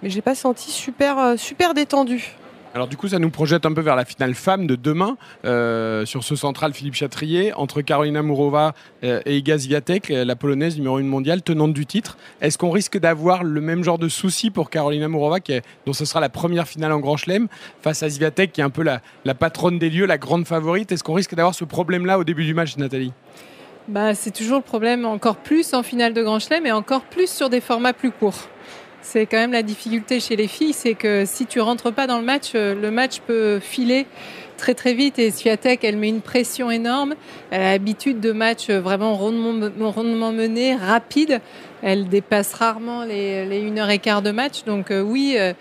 mais 0.03 0.11
j'ai 0.11 0.23
pas 0.23 0.35
senti 0.35 0.71
super, 0.71 1.19
euh, 1.19 1.37
super 1.37 1.75
détendu. 1.75 2.37
Alors 2.75 2.89
du 2.89 2.97
coup, 2.97 3.07
ça 3.07 3.21
nous 3.21 3.31
projette 3.31 3.67
un 3.67 3.73
peu 3.73 3.83
vers 3.83 3.95
la 3.95 4.05
finale 4.05 4.35
femme 4.35 4.67
de 4.67 4.75
demain 4.75 5.17
euh, 5.45 6.05
sur 6.07 6.25
ce 6.25 6.35
central 6.35 6.75
Philippe 6.75 6.95
Chatrier 6.95 7.53
entre 7.53 7.83
Karolina 7.83 8.21
Mourova 8.21 8.75
et 9.01 9.37
Iga 9.37 9.57
Swiatek, 9.57 10.11
euh, 10.11 10.25
la 10.25 10.35
polonaise 10.35 10.77
numéro 10.77 10.97
1 10.97 11.05
mondiale, 11.05 11.41
tenante 11.43 11.73
du 11.73 11.87
titre. 11.87 12.19
Est-ce 12.41 12.59
qu'on 12.59 12.73
risque 12.73 12.99
d'avoir 12.99 13.45
le 13.45 13.61
même 13.61 13.85
genre 13.85 13.99
de 13.99 14.09
souci 14.09 14.51
pour 14.51 14.71
Karolina 14.71 15.07
Mourova, 15.07 15.39
dont 15.87 15.93
ce 15.93 16.05
sera 16.05 16.19
la 16.19 16.29
première 16.29 16.67
finale 16.67 16.91
en 16.91 16.99
Grand 16.99 17.17
Chelem, 17.17 17.47
face 17.81 18.03
à 18.03 18.11
Swiatek, 18.11 18.51
qui 18.51 18.61
est 18.61 18.65
un 18.65 18.71
peu 18.71 18.83
la, 18.83 19.03
la 19.25 19.37
patronne 19.37 19.79
des 19.79 19.89
lieux, 19.89 20.07
la 20.07 20.19
grande 20.19 20.45
favorite? 20.45 20.91
Est-ce 20.91 21.05
qu'on 21.05 21.15
risque 21.15 21.37
d'avoir 21.37 21.55
ce 21.55 21.65
problème-là 21.65 22.19
au 22.19 22.25
début 22.25 22.45
du 22.45 22.55
match, 22.55 22.77
Nathalie? 22.77 23.13
Bah, 23.87 24.15
c'est 24.15 24.31
toujours 24.31 24.59
le 24.59 24.65
problème, 24.65 25.05
encore 25.05 25.37
plus 25.37 25.75
en 25.75 25.83
finale 25.83 26.15
de 26.15 26.23
Grand 26.23 26.39
Chelem 26.39 26.65
et 26.65 26.73
encore 26.73 27.03
plus 27.03 27.31
sur 27.31 27.51
des 27.51 27.61
formats 27.61 27.93
plus 27.93 28.11
courts. 28.11 28.49
C'est 29.03 29.27
quand 29.27 29.37
même 29.37 29.53
la 29.53 29.63
difficulté 29.63 30.21
chez 30.21 30.37
les 30.37 30.49
filles, 30.49 30.73
c'est 30.73 30.95
que 30.95 31.25
si 31.27 31.45
tu 31.45 31.61
rentres 31.61 31.93
pas 31.93 32.07
dans 32.07 32.19
le 32.19 32.25
match, 32.25 32.53
euh, 32.55 32.75
le 32.75 32.91
match 32.91 33.21
peut 33.27 33.61
filer 33.61 34.07
très 34.57 34.73
très 34.73 34.95
vite 34.95 35.19
et 35.19 35.31
Swiatek 35.31 35.85
elle 35.85 35.99
met 35.99 36.09
une 36.09 36.23
pression 36.23 36.71
énorme. 36.71 37.15
Elle 37.51 37.61
a 37.61 37.73
l'habitude 37.73 38.21
de 38.21 38.33
matchs 38.33 38.71
vraiment 38.71 39.15
rondement, 39.15 39.91
rondement 39.91 40.33
menés, 40.33 40.75
rapides. 40.75 41.43
Elle 41.83 42.09
dépasse 42.09 42.55
rarement 42.55 43.05
les, 43.05 43.45
les 43.45 43.79
1 43.79 43.89
et 43.91 43.99
quart 43.99 44.23
de 44.23 44.31
match. 44.31 44.65
Donc 44.65 44.91
euh, 44.91 45.03
oui, 45.03 45.35
euh, 45.39 45.53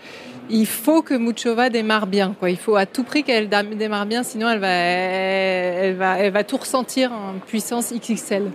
il 0.49 0.65
faut 0.65 1.01
que 1.01 1.13
Muchova 1.13 1.69
démarre 1.69 2.07
bien. 2.07 2.35
Quoi. 2.39 2.49
Il 2.49 2.57
faut 2.57 2.75
à 2.75 2.85
tout 2.85 3.03
prix 3.03 3.23
qu'elle 3.23 3.49
démarre 3.49 4.05
bien, 4.05 4.23
sinon 4.23 4.49
elle 4.49 4.59
va, 4.59 4.69
elle, 4.69 6.31
va, 6.31 6.43
tout 6.43 6.57
ressentir 6.57 7.11
en 7.11 7.39
puissance 7.39 7.93
XXL. 7.93 8.51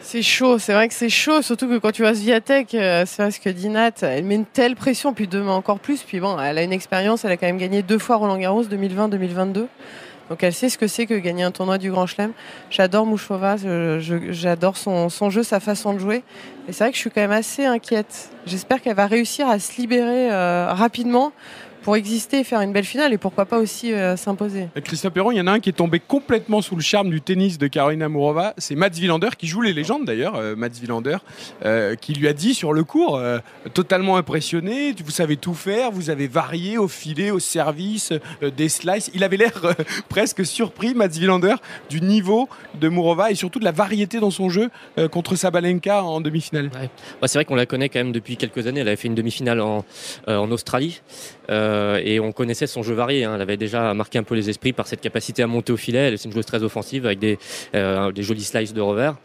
C'est 0.00 0.22
chaud, 0.22 0.58
c'est 0.58 0.74
vrai 0.74 0.86
que 0.86 0.94
c'est 0.94 1.08
chaud, 1.08 1.42
surtout 1.42 1.66
que 1.66 1.78
quand 1.78 1.90
tu 1.90 2.02
vois 2.02 2.14
Sviatek, 2.14 2.74
euh, 2.74 3.04
c'est 3.06 3.22
vrai 3.22 3.30
ce 3.30 3.40
que 3.40 3.48
dit 3.48 3.68
Nat, 3.68 3.90
elle 4.02 4.24
met 4.24 4.36
une 4.36 4.44
telle 4.44 4.76
pression, 4.76 5.12
puis 5.12 5.26
demain 5.26 5.54
encore 5.54 5.80
plus, 5.80 6.02
puis 6.02 6.20
bon, 6.20 6.38
elle 6.38 6.58
a 6.58 6.62
une 6.62 6.72
expérience, 6.72 7.24
elle 7.24 7.32
a 7.32 7.36
quand 7.36 7.46
même 7.46 7.58
gagné 7.58 7.82
deux 7.82 7.98
fois 7.98 8.16
Roland 8.16 8.36
Garros 8.36 8.64
2020-2022. 8.64 9.66
Donc 10.30 10.42
elle 10.42 10.54
sait 10.54 10.68
ce 10.68 10.78
que 10.78 10.86
c'est 10.86 11.06
que 11.06 11.14
gagner 11.14 11.42
un 11.42 11.50
tournoi 11.50 11.78
du 11.78 11.90
Grand 11.90 12.06
Chelem. 12.06 12.32
J'adore 12.70 13.06
Mouchova, 13.06 13.56
j'adore 13.98 14.76
son, 14.76 15.08
son, 15.08 15.30
jeu, 15.30 15.42
sa 15.42 15.60
façon 15.60 15.92
de 15.92 15.98
jouer. 15.98 16.22
Et 16.68 16.72
c'est 16.72 16.84
vrai 16.84 16.90
que 16.90 16.96
je 16.96 17.00
suis 17.00 17.10
quand 17.10 17.20
même 17.20 17.30
assez 17.30 17.64
inquiète. 17.64 18.30
J'espère 18.46 18.80
qu'elle 18.80 18.96
va 18.96 19.06
réussir 19.06 19.48
à 19.48 19.58
se 19.58 19.76
libérer 19.80 20.30
euh, 20.32 20.72
rapidement 20.72 21.32
pour 21.84 21.96
exister 21.96 22.40
et 22.40 22.44
faire 22.44 22.62
une 22.62 22.72
belle 22.72 22.84
finale 22.84 23.12
et 23.12 23.18
pourquoi 23.18 23.44
pas 23.44 23.58
aussi 23.58 23.92
euh, 23.92 24.16
s'imposer. 24.16 24.68
Christophe 24.82 25.12
Perron, 25.12 25.30
il 25.30 25.36
y 25.36 25.40
en 25.40 25.46
a 25.46 25.52
un 25.52 25.60
qui 25.60 25.68
est 25.68 25.74
tombé 25.74 26.00
complètement 26.00 26.62
sous 26.62 26.76
le 26.76 26.82
charme 26.82 27.10
du 27.10 27.20
tennis 27.20 27.58
de 27.58 27.66
Karolina 27.66 28.08
Mourova, 28.08 28.54
c'est 28.56 28.74
Mats 28.74 28.88
Wilander 28.98 29.28
qui 29.36 29.46
joue 29.46 29.60
les 29.60 29.74
légendes 29.74 30.06
d'ailleurs, 30.06 30.34
euh, 30.36 30.56
Mats 30.56 30.80
Wilander, 30.80 31.18
euh, 31.64 31.94
qui 31.94 32.14
lui 32.14 32.26
a 32.26 32.32
dit 32.32 32.54
sur 32.54 32.72
le 32.72 32.84
cours, 32.84 33.20
totalement 33.74 34.16
impressionné, 34.16 34.94
vous 35.04 35.10
savez 35.10 35.36
tout 35.36 35.52
faire, 35.52 35.90
vous 35.90 36.08
avez 36.08 36.26
varié 36.26 36.78
au 36.78 36.88
filet, 36.88 37.30
au 37.30 37.38
service, 37.38 38.14
des 38.56 38.70
slices. 38.70 39.10
Il 39.14 39.22
avait 39.22 39.36
l'air 39.36 39.52
presque 40.08 40.46
surpris, 40.46 40.94
Mats 40.94 41.08
Wilander, 41.08 41.56
du 41.90 42.00
niveau 42.00 42.48
de 42.80 42.88
Mourova 42.88 43.30
et 43.30 43.34
surtout 43.34 43.58
de 43.58 43.64
la 43.64 43.72
variété 43.72 44.20
dans 44.20 44.30
son 44.30 44.48
jeu 44.48 44.70
contre 45.10 45.36
Sabalenka 45.36 46.02
en 46.02 46.22
demi-finale. 46.22 46.70
Ouais. 46.74 47.28
c'est 47.28 47.36
vrai 47.38 47.44
qu'on 47.44 47.56
la 47.56 47.66
connaît 47.66 47.90
quand 47.90 47.98
même 47.98 48.12
depuis 48.12 48.38
quelques 48.38 48.66
années. 48.66 48.80
Elle 48.80 48.88
avait 48.88 48.96
fait 48.96 49.08
une 49.08 49.14
demi-finale 49.14 49.60
en, 49.60 49.84
en 50.26 50.50
Australie. 50.50 51.02
Euh, 51.74 52.00
et 52.02 52.20
on 52.20 52.32
connaissait 52.32 52.66
son 52.66 52.82
jeu 52.82 52.94
varié. 52.94 53.24
Hein. 53.24 53.32
Elle 53.34 53.42
avait 53.42 53.56
déjà 53.56 53.94
marqué 53.94 54.18
un 54.18 54.22
peu 54.22 54.34
les 54.34 54.50
esprits 54.50 54.72
par 54.72 54.86
cette 54.86 55.00
capacité 55.00 55.42
à 55.42 55.46
monter 55.46 55.72
au 55.72 55.76
filet. 55.76 56.08
Elle 56.08 56.14
est 56.14 56.24
une 56.24 56.32
joueuse 56.32 56.46
très 56.46 56.62
offensive 56.62 57.06
avec 57.06 57.18
des, 57.18 57.38
euh, 57.74 58.12
jolis 58.16 58.44
slices 58.44 58.74
de 58.74 58.80
revers. 58.80 59.16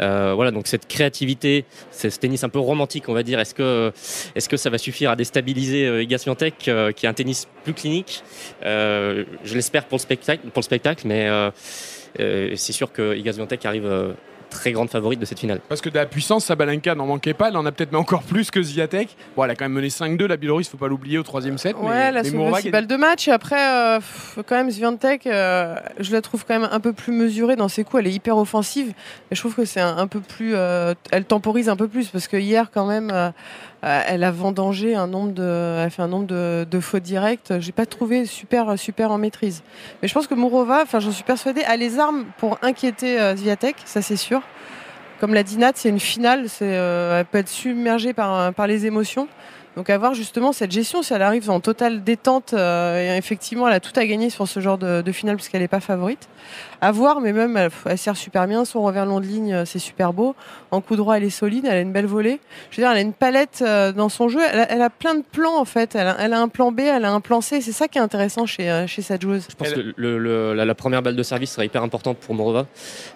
Euh, 0.00 0.32
voilà, 0.34 0.50
donc 0.50 0.66
cette 0.66 0.86
créativité, 0.86 1.64
ce 1.90 2.08
tennis 2.08 2.44
un 2.44 2.48
peu 2.48 2.58
romantique, 2.58 3.08
on 3.08 3.14
va 3.14 3.22
dire. 3.22 3.40
Est-ce 3.40 3.54
que, 3.54 3.92
est-ce 4.34 4.48
que 4.48 4.56
ça 4.56 4.70
va 4.70 4.78
suffire 4.78 5.10
à 5.10 5.16
déstabiliser 5.16 6.02
Iga 6.02 6.18
qui 6.18 6.70
est 6.70 7.06
un 7.06 7.14
tennis 7.14 7.48
plus 7.64 7.74
clinique? 7.74 8.22
Je 8.62 9.54
l'espère 9.54 9.86
pour 9.86 9.96
le 9.96 10.02
spectacle, 10.02 10.48
pour 10.48 10.60
le 10.60 10.64
spectacle, 10.64 11.06
mais 11.06 11.28
c'est 12.18 12.72
sûr 12.72 12.92
que 12.92 13.16
Iga 13.16 13.32
arrive 13.64 14.14
très 14.52 14.72
grande 14.72 14.90
favorite 14.90 15.18
de 15.18 15.24
cette 15.24 15.38
finale. 15.38 15.60
Parce 15.68 15.80
que 15.80 15.88
de 15.88 15.94
la 15.94 16.06
puissance, 16.06 16.44
Sabalenka 16.44 16.94
n'en 16.94 17.06
manquait 17.06 17.34
pas, 17.34 17.48
elle 17.48 17.56
en 17.56 17.66
a 17.66 17.72
peut-être 17.72 17.94
encore 17.94 18.22
plus 18.22 18.50
que 18.50 18.62
Ziatek. 18.62 19.16
Bon, 19.36 19.44
elle 19.44 19.50
a 19.50 19.54
quand 19.54 19.64
même 19.64 19.72
mené 19.72 19.88
5-2, 19.88 20.26
la 20.26 20.36
Biélorusse, 20.36 20.68
faut 20.68 20.76
pas 20.76 20.88
l'oublier 20.88 21.18
au 21.18 21.22
troisième 21.22 21.58
set. 21.58 21.76
Ouais, 21.76 21.88
mais, 21.88 21.96
elle 21.96 22.16
a 22.18 22.26
une 22.26 22.70
balle 22.70 22.86
de 22.86 22.96
match. 22.96 23.28
Et 23.28 23.32
après, 23.32 23.56
euh, 23.58 24.00
quand 24.46 24.56
même, 24.56 24.70
Swiatek, 24.70 25.26
euh, 25.26 25.76
je 25.98 26.12
la 26.12 26.20
trouve 26.20 26.44
quand 26.46 26.58
même 26.58 26.68
un 26.70 26.80
peu 26.80 26.92
plus 26.92 27.12
mesurée 27.12 27.56
dans 27.56 27.68
ses 27.68 27.84
coups. 27.84 28.00
Elle 28.00 28.08
est 28.08 28.14
hyper 28.14 28.36
offensive. 28.36 28.92
Et 29.30 29.34
je 29.34 29.40
trouve 29.40 29.54
que 29.54 29.64
c'est 29.64 29.80
un, 29.80 30.06
peu 30.06 30.20
plus. 30.20 30.54
Euh, 30.54 30.94
elle 31.10 31.24
temporise 31.24 31.68
un 31.68 31.76
peu 31.76 31.88
plus 31.88 32.08
parce 32.08 32.28
que 32.28 32.36
hier, 32.36 32.70
quand 32.72 32.86
même. 32.86 33.32
Elle 33.82 34.24
a 34.24 34.30
vendangé 34.30 34.94
un 34.94 35.06
nombre 35.06 35.32
de, 35.32 35.78
elle 35.84 35.90
fait 35.90 36.02
un 36.02 36.08
nombre 36.08 36.26
de, 36.26 36.80
fautes 36.80 37.02
directes. 37.02 37.54
J'ai 37.60 37.72
pas 37.72 37.86
trouvé 37.86 38.26
super, 38.26 38.78
super 38.78 39.10
en 39.10 39.18
maîtrise. 39.18 39.62
Mais 40.00 40.08
je 40.08 40.14
pense 40.14 40.26
que 40.26 40.34
Mourova, 40.34 40.82
enfin, 40.82 41.00
j'en 41.00 41.10
suis 41.10 41.24
persuadée, 41.24 41.62
a 41.64 41.76
les 41.76 41.98
armes 41.98 42.26
pour 42.38 42.58
inquiéter 42.62 43.18
Zviatek, 43.36 43.76
ça 43.84 44.02
c'est 44.02 44.16
sûr 44.16 44.42
comme 45.22 45.34
l'a 45.34 45.44
dit 45.44 45.56
Nat, 45.56 45.70
c'est 45.76 45.88
une 45.88 46.00
finale, 46.00 46.46
euh, 46.62 47.20
elle 47.20 47.26
peut 47.26 47.38
être 47.38 47.48
submergée 47.48 48.12
par, 48.12 48.52
par 48.54 48.66
les 48.66 48.86
émotions. 48.86 49.28
Donc 49.76 49.88
avoir 49.88 50.12
justement 50.12 50.52
cette 50.52 50.70
gestion, 50.70 51.02
si 51.02 51.14
elle 51.14 51.22
arrive 51.22 51.48
en 51.50 51.60
totale 51.60 52.04
détente, 52.04 52.52
euh, 52.52 53.14
et 53.14 53.16
effectivement 53.16 53.66
elle 53.66 53.74
a 53.74 53.80
tout 53.80 53.98
à 53.98 54.04
gagner 54.04 54.28
sur 54.28 54.46
ce 54.46 54.60
genre 54.60 54.76
de, 54.76 55.00
de 55.00 55.12
finale 55.12 55.36
puisqu'elle 55.36 55.62
n'est 55.62 55.68
pas 55.68 55.80
favorite. 55.80 56.28
À 56.82 56.92
voir, 56.92 57.20
mais 57.20 57.32
même 57.32 57.56
elle, 57.86 57.98
sert 57.98 58.16
super 58.16 58.46
bien, 58.46 58.66
son 58.66 58.82
revers 58.82 59.06
long 59.06 59.20
de 59.20 59.24
ligne 59.24 59.54
euh, 59.54 59.64
c'est 59.64 59.78
super 59.78 60.12
beau. 60.12 60.34
En 60.72 60.82
coup 60.82 60.96
droit 60.96 61.16
elle 61.16 61.24
est 61.24 61.30
solide, 61.30 61.64
elle 61.64 61.78
a 61.78 61.80
une 61.80 61.92
belle 61.92 62.06
volée. 62.06 62.38
Je 62.70 62.76
veux 62.76 62.82
dire, 62.82 62.90
elle 62.90 62.98
a 62.98 63.00
une 63.00 63.14
palette 63.14 63.62
euh, 63.62 63.92
dans 63.92 64.10
son 64.10 64.28
jeu, 64.28 64.40
elle 64.52 64.82
a, 64.82 64.90
plein 64.90 65.14
de 65.14 65.22
plans 65.22 65.58
en 65.58 65.64
fait. 65.64 65.94
Elle 65.94 66.34
a, 66.34 66.40
un 66.40 66.48
plan 66.48 66.70
B, 66.70 66.80
elle 66.80 67.06
a 67.06 67.12
un 67.12 67.20
plan 67.20 67.40
C, 67.40 67.62
c'est 67.62 67.72
ça 67.72 67.88
qui 67.88 67.96
est 67.96 68.02
intéressant 68.02 68.44
chez, 68.44 68.84
chez 68.86 69.00
cette 69.00 69.22
joueuse. 69.22 69.46
Je 69.48 69.54
pense 69.54 69.72
que 69.72 69.94
le, 69.96 70.52
la, 70.52 70.74
première 70.74 71.00
balle 71.00 71.16
de 71.16 71.22
service 71.22 71.52
sera 71.52 71.64
hyper 71.64 71.82
importante 71.82 72.18
pour 72.18 72.34
Morova 72.34 72.66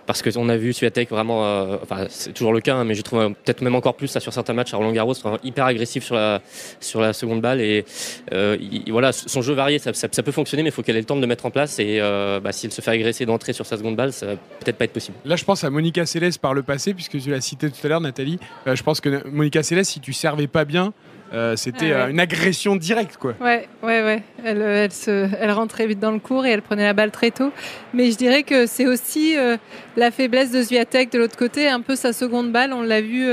parce 0.06 0.22
qu'on 0.22 0.48
a 0.48 0.56
vu 0.56 0.72
Swiatek 0.72 1.10
vraiment, 1.10 1.40
enfin 1.82 2.06
c'est 2.08 2.32
toujours 2.32 2.54
le 2.54 2.60
cas, 2.60 2.76
hein, 2.76 2.84
mais 2.84 2.94
je 2.94 3.02
trouve 3.02 3.34
peut-être 3.44 3.60
même 3.60 3.74
encore 3.74 3.94
plus 3.94 4.08
ça 4.08 4.20
sur 4.20 4.32
certains 4.32 4.54
matchs 4.54 4.72
à 4.72 4.78
Roland 4.78 4.92
Garros, 4.92 5.14
hyper 5.42 5.66
agressif 5.66 6.04
sur 6.04 6.14
la 6.14 6.40
sur 6.80 7.00
la 7.00 7.12
seconde 7.12 7.40
balle. 7.40 7.60
Et 7.60 7.84
euh, 8.32 8.56
voilà, 8.88 9.12
son 9.12 9.42
jeu 9.42 9.54
varié, 9.54 9.78
ça, 9.78 9.92
peut 9.92 10.32
fonctionner, 10.32 10.62
mais 10.62 10.70
il 10.70 10.72
faut 10.72 10.82
qu'elle 10.82 10.96
ait 10.96 11.00
le 11.00 11.06
temps 11.06 11.16
de 11.16 11.20
le 11.20 11.26
mettre 11.26 11.46
en 11.46 11.50
place. 11.50 11.78
Et 11.78 11.98
euh, 12.00 12.40
bah, 12.40 12.52
si 12.52 12.66
elle 12.66 12.72
se 12.72 12.80
fait 12.80 12.90
agresser 12.90 13.26
d'entrer 13.26 13.52
sur 13.52 13.66
sa 13.66 13.76
seconde 13.76 13.96
balle, 13.96 14.12
ça 14.12 14.26
va 14.26 14.32
peut-être 14.36 14.76
pas 14.76 14.84
être 14.84 14.92
possible. 14.92 15.16
Là, 15.24 15.36
je 15.36 15.44
pense 15.44 15.64
à 15.64 15.70
Monica 15.70 16.06
Seles 16.06 16.38
par 16.40 16.54
le 16.54 16.62
passé, 16.62 16.94
puisque 16.94 17.20
tu 17.20 17.30
l'as 17.30 17.40
cité 17.40 17.70
tout 17.70 17.84
à 17.84 17.88
l'heure, 17.88 18.00
Nathalie. 18.00 18.38
Euh, 18.66 18.76
je 18.76 18.82
pense 18.82 19.00
que 19.00 19.26
Monica 19.28 19.62
Seles, 19.62 19.84
si 19.84 20.00
tu 20.00 20.12
servais 20.12 20.46
pas 20.46 20.64
bien, 20.64 20.92
c'était 21.56 21.92
ah 21.92 22.08
une 22.08 22.20
agression 22.20 22.76
directe, 22.76 23.16
quoi. 23.16 23.34
Ouais, 23.40 23.68
ouais, 23.82 24.02
ouais. 24.02 24.22
Elle, 24.44 24.62
elle, 24.62 24.92
se, 24.92 25.28
elle 25.40 25.50
rentrait 25.50 25.86
vite 25.86 26.00
dans 26.00 26.12
le 26.12 26.18
cours 26.18 26.46
et 26.46 26.50
elle 26.50 26.62
prenait 26.62 26.84
la 26.84 26.92
balle 26.92 27.10
très 27.10 27.30
tôt. 27.30 27.52
Mais 27.94 28.10
je 28.10 28.16
dirais 28.16 28.42
que 28.42 28.66
c'est 28.66 28.86
aussi 28.86 29.34
la 29.96 30.10
faiblesse 30.10 30.50
de 30.50 30.62
Zviatek 30.62 31.10
de 31.12 31.18
l'autre 31.18 31.36
côté, 31.36 31.68
un 31.68 31.80
peu 31.80 31.96
sa 31.96 32.12
seconde 32.12 32.52
balle. 32.52 32.72
On 32.72 32.82
l'a 32.82 33.00
vu 33.00 33.24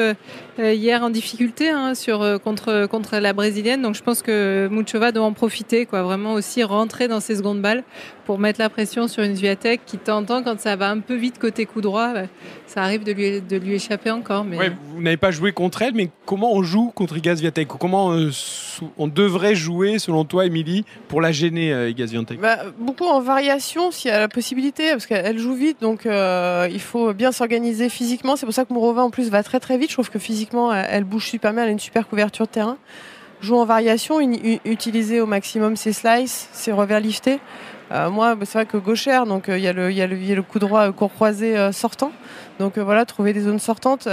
euh, 0.59 0.73
hier 0.73 1.03
en 1.03 1.09
difficulté 1.09 1.69
hein, 1.69 1.95
sur, 1.95 2.21
euh, 2.21 2.37
contre, 2.37 2.87
contre 2.87 3.17
la 3.17 3.33
brésilienne. 3.33 3.81
Donc 3.81 3.95
je 3.95 4.03
pense 4.03 4.21
que 4.21 4.67
Muchova 4.71 5.11
doit 5.11 5.25
en 5.25 5.33
profiter, 5.33 5.85
quoi, 5.85 6.03
vraiment 6.03 6.33
aussi 6.33 6.63
rentrer 6.63 7.07
dans 7.07 7.19
ses 7.19 7.35
secondes 7.35 7.61
balles 7.61 7.83
pour 8.25 8.39
mettre 8.39 8.59
la 8.59 8.69
pression 8.69 9.07
sur 9.07 9.23
une 9.23 9.35
Zviatek 9.35 9.81
qui 9.85 9.97
t'entend 9.97 10.43
quand 10.43 10.59
ça 10.59 10.75
va 10.75 10.89
un 10.89 10.99
peu 10.99 11.15
vite 11.15 11.39
côté 11.39 11.65
coup 11.65 11.81
droit. 11.81 12.13
Bah, 12.13 12.23
ça 12.67 12.81
arrive 12.83 13.03
de 13.03 13.11
lui, 13.11 13.41
de 13.41 13.57
lui 13.57 13.73
échapper 13.73 14.11
encore. 14.11 14.45
Mais... 14.45 14.57
vous 14.89 15.01
n'avez 15.01 15.17
pas 15.17 15.31
joué 15.31 15.51
contre 15.51 15.81
elle, 15.81 15.93
mais 15.93 16.09
comment 16.25 16.53
on 16.53 16.63
joue 16.63 16.91
contre 16.95 17.17
Iga 17.17 17.35
Swiatek? 17.35 17.67
Comment 17.83 18.13
euh, 18.13 18.29
on 18.97 19.07
devrait 19.07 19.55
jouer, 19.55 19.99
selon 19.99 20.23
toi, 20.23 20.45
Émilie, 20.45 20.85
pour 21.09 21.19
la 21.19 21.33
gêner, 21.33 21.93
Swiatek 21.97 22.39
bah, 22.39 22.59
Beaucoup 22.79 23.03
en 23.03 23.19
variation, 23.19 23.91
s'il 23.91 24.09
y 24.09 24.13
a 24.13 24.21
la 24.21 24.29
possibilité, 24.29 24.91
parce 24.91 25.05
qu'elle 25.05 25.37
joue 25.37 25.53
vite, 25.53 25.81
donc 25.81 26.05
il 26.05 26.79
faut 26.79 27.13
bien 27.13 27.33
s'organiser 27.33 27.89
physiquement. 27.89 28.37
C'est 28.37 28.45
pour 28.45 28.55
ça 28.55 28.63
que 28.63 28.71
Mourova, 28.71 29.03
en 29.03 29.09
plus, 29.09 29.29
va 29.29 29.43
très 29.43 29.59
très 29.59 29.77
vite. 29.77 29.89
Je 29.89 29.95
trouve 29.95 30.09
que 30.09 30.17
physiquement, 30.17 30.73
elle 30.73 31.03
bouge 31.03 31.27
super 31.27 31.51
bien, 31.51 31.63
elle 31.63 31.67
a 31.67 31.71
une 31.73 31.79
super 31.79 32.07
couverture 32.07 32.45
de 32.45 32.51
terrain. 32.51 32.77
Joue 33.41 33.57
en 33.57 33.65
variation, 33.65 34.21
utiliser 34.63 35.19
au 35.19 35.25
maximum 35.25 35.75
ses 35.75 35.91
slices, 35.91 36.47
ses 36.53 36.71
revers 36.71 37.01
liftés. 37.01 37.41
Euh, 37.91 38.09
moi, 38.09 38.35
bah, 38.35 38.45
c'est 38.45 38.57
vrai 38.57 38.65
que 38.65 38.77
gauchère, 38.77 39.25
donc 39.25 39.49
euh, 39.49 39.57
il 39.57 39.63
y, 39.63 39.67
a 39.67 39.73
le 39.73 40.41
coup 40.41 40.59
droit 40.59 40.91
court 40.91 41.11
croisé 41.11 41.57
euh, 41.57 41.71
sortant. 41.71 42.11
Donc 42.59 42.77
voilà, 42.77 43.05
trouver 43.05 43.33
des 43.33 43.41
zones 43.41 43.59
sortantes, 43.59 44.07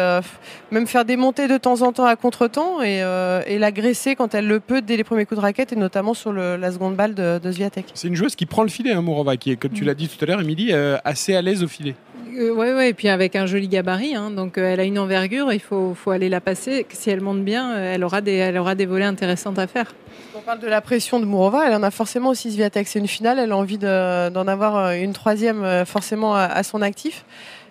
même 0.70 0.86
faire 0.86 1.04
des 1.04 1.16
montées 1.16 1.46
de 1.46 1.58
temps 1.58 1.82
en 1.82 1.92
temps 1.92 2.06
à 2.06 2.16
contre-temps 2.16 2.80
et, 2.80 3.58
l'agresser 3.58 4.16
quand 4.16 4.34
elle 4.34 4.46
le 4.46 4.60
peut 4.60 4.80
dès 4.80 4.96
les 4.96 5.04
premiers 5.04 5.26
coups 5.26 5.38
de 5.38 5.42
raquette 5.42 5.74
et 5.74 5.76
notamment 5.76 6.14
sur 6.14 6.32
la 6.32 6.72
seconde 6.72 6.96
balle 6.96 7.14
de, 7.14 7.38
de 7.38 7.52
Zviatek. 7.52 7.86
C'est 7.92 8.08
une 8.08 8.16
joueuse 8.16 8.36
qui 8.36 8.46
prend 8.46 8.62
le 8.62 8.70
filet, 8.70 8.92
hein, 8.92 9.02
Mourova, 9.02 9.36
qui 9.36 9.50
est, 9.50 9.56
comme 9.56 9.72
tu 9.72 9.84
mm. 9.84 9.86
l'as 9.86 9.94
dit 9.94 10.08
tout 10.08 10.24
à 10.24 10.26
l'heure, 10.26 10.40
Émilie, 10.40 10.72
assez 11.04 11.36
à 11.36 11.42
l'aise 11.42 11.62
au 11.62 11.68
filet. 11.68 11.94
Oui, 12.32 12.50
ouais, 12.50 12.74
ouais, 12.74 12.88
et 12.90 12.94
puis 12.94 13.08
avec 13.08 13.34
un 13.34 13.46
joli 13.46 13.68
gabarit, 13.68 14.14
hein. 14.14 14.30
donc 14.30 14.56
euh, 14.56 14.72
elle 14.72 14.80
a 14.80 14.84
une 14.84 14.98
envergure, 14.98 15.52
il 15.52 15.60
faut, 15.60 15.94
faut, 15.94 16.10
aller 16.10 16.28
la 16.28 16.40
passer. 16.40 16.86
Si 16.90 17.10
elle 17.10 17.20
monte 17.20 17.42
bien, 17.42 17.72
euh, 17.72 17.94
elle 17.94 18.04
aura 18.04 18.20
des, 18.20 18.34
elle 18.34 18.56
aura 18.58 18.74
des 18.74 18.86
volets 18.86 19.04
intéressantes 19.04 19.58
à 19.58 19.66
faire. 19.66 19.94
On 20.36 20.40
parle 20.40 20.60
de 20.60 20.68
la 20.68 20.80
pression 20.80 21.18
de 21.18 21.24
Mourova, 21.24 21.66
elle 21.66 21.74
en 21.74 21.82
a 21.82 21.90
forcément 21.90 22.28
aussi 22.28 22.52
Sviatek. 22.52 22.86
C'est 22.86 22.98
une 22.98 23.08
finale, 23.08 23.38
elle 23.38 23.52
a 23.52 23.56
envie 23.56 23.78
d'en 23.78 24.48
avoir 24.48 24.76
euh, 24.76 24.92
une 24.92 25.12
troisième 25.12 25.84
forcément 25.86 26.34
à, 26.34 26.62
son 26.62 26.82
actif. 26.82 27.24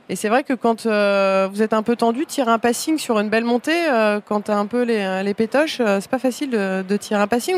Et 0.10 0.16
c'est 0.16 0.28
vrai 0.28 0.44
que 0.44 0.54
quand 0.54 0.86
vous 0.86 1.62
êtes 1.62 1.74
un 1.74 1.84
peu 1.84 1.96
tendu, 1.96 2.26
tirer 2.26 2.52
un 2.52 2.58
passing 2.58 2.98
sur 2.98 3.20
une 3.20 3.30
belle 3.30 3.44
montée, 3.44 3.80
quand 4.26 4.42
tu 4.42 4.52
as 4.52 4.58
un 4.58 4.66
peu 4.66 4.82
les, 4.82 5.22
les 5.24 5.34
pétoches, 5.36 5.78
c'est 5.78 6.10
pas 6.10 6.18
facile 6.18 6.50
de, 6.50 6.98
tirer 6.98 7.22
un 7.22 7.28
passing. 7.28 7.56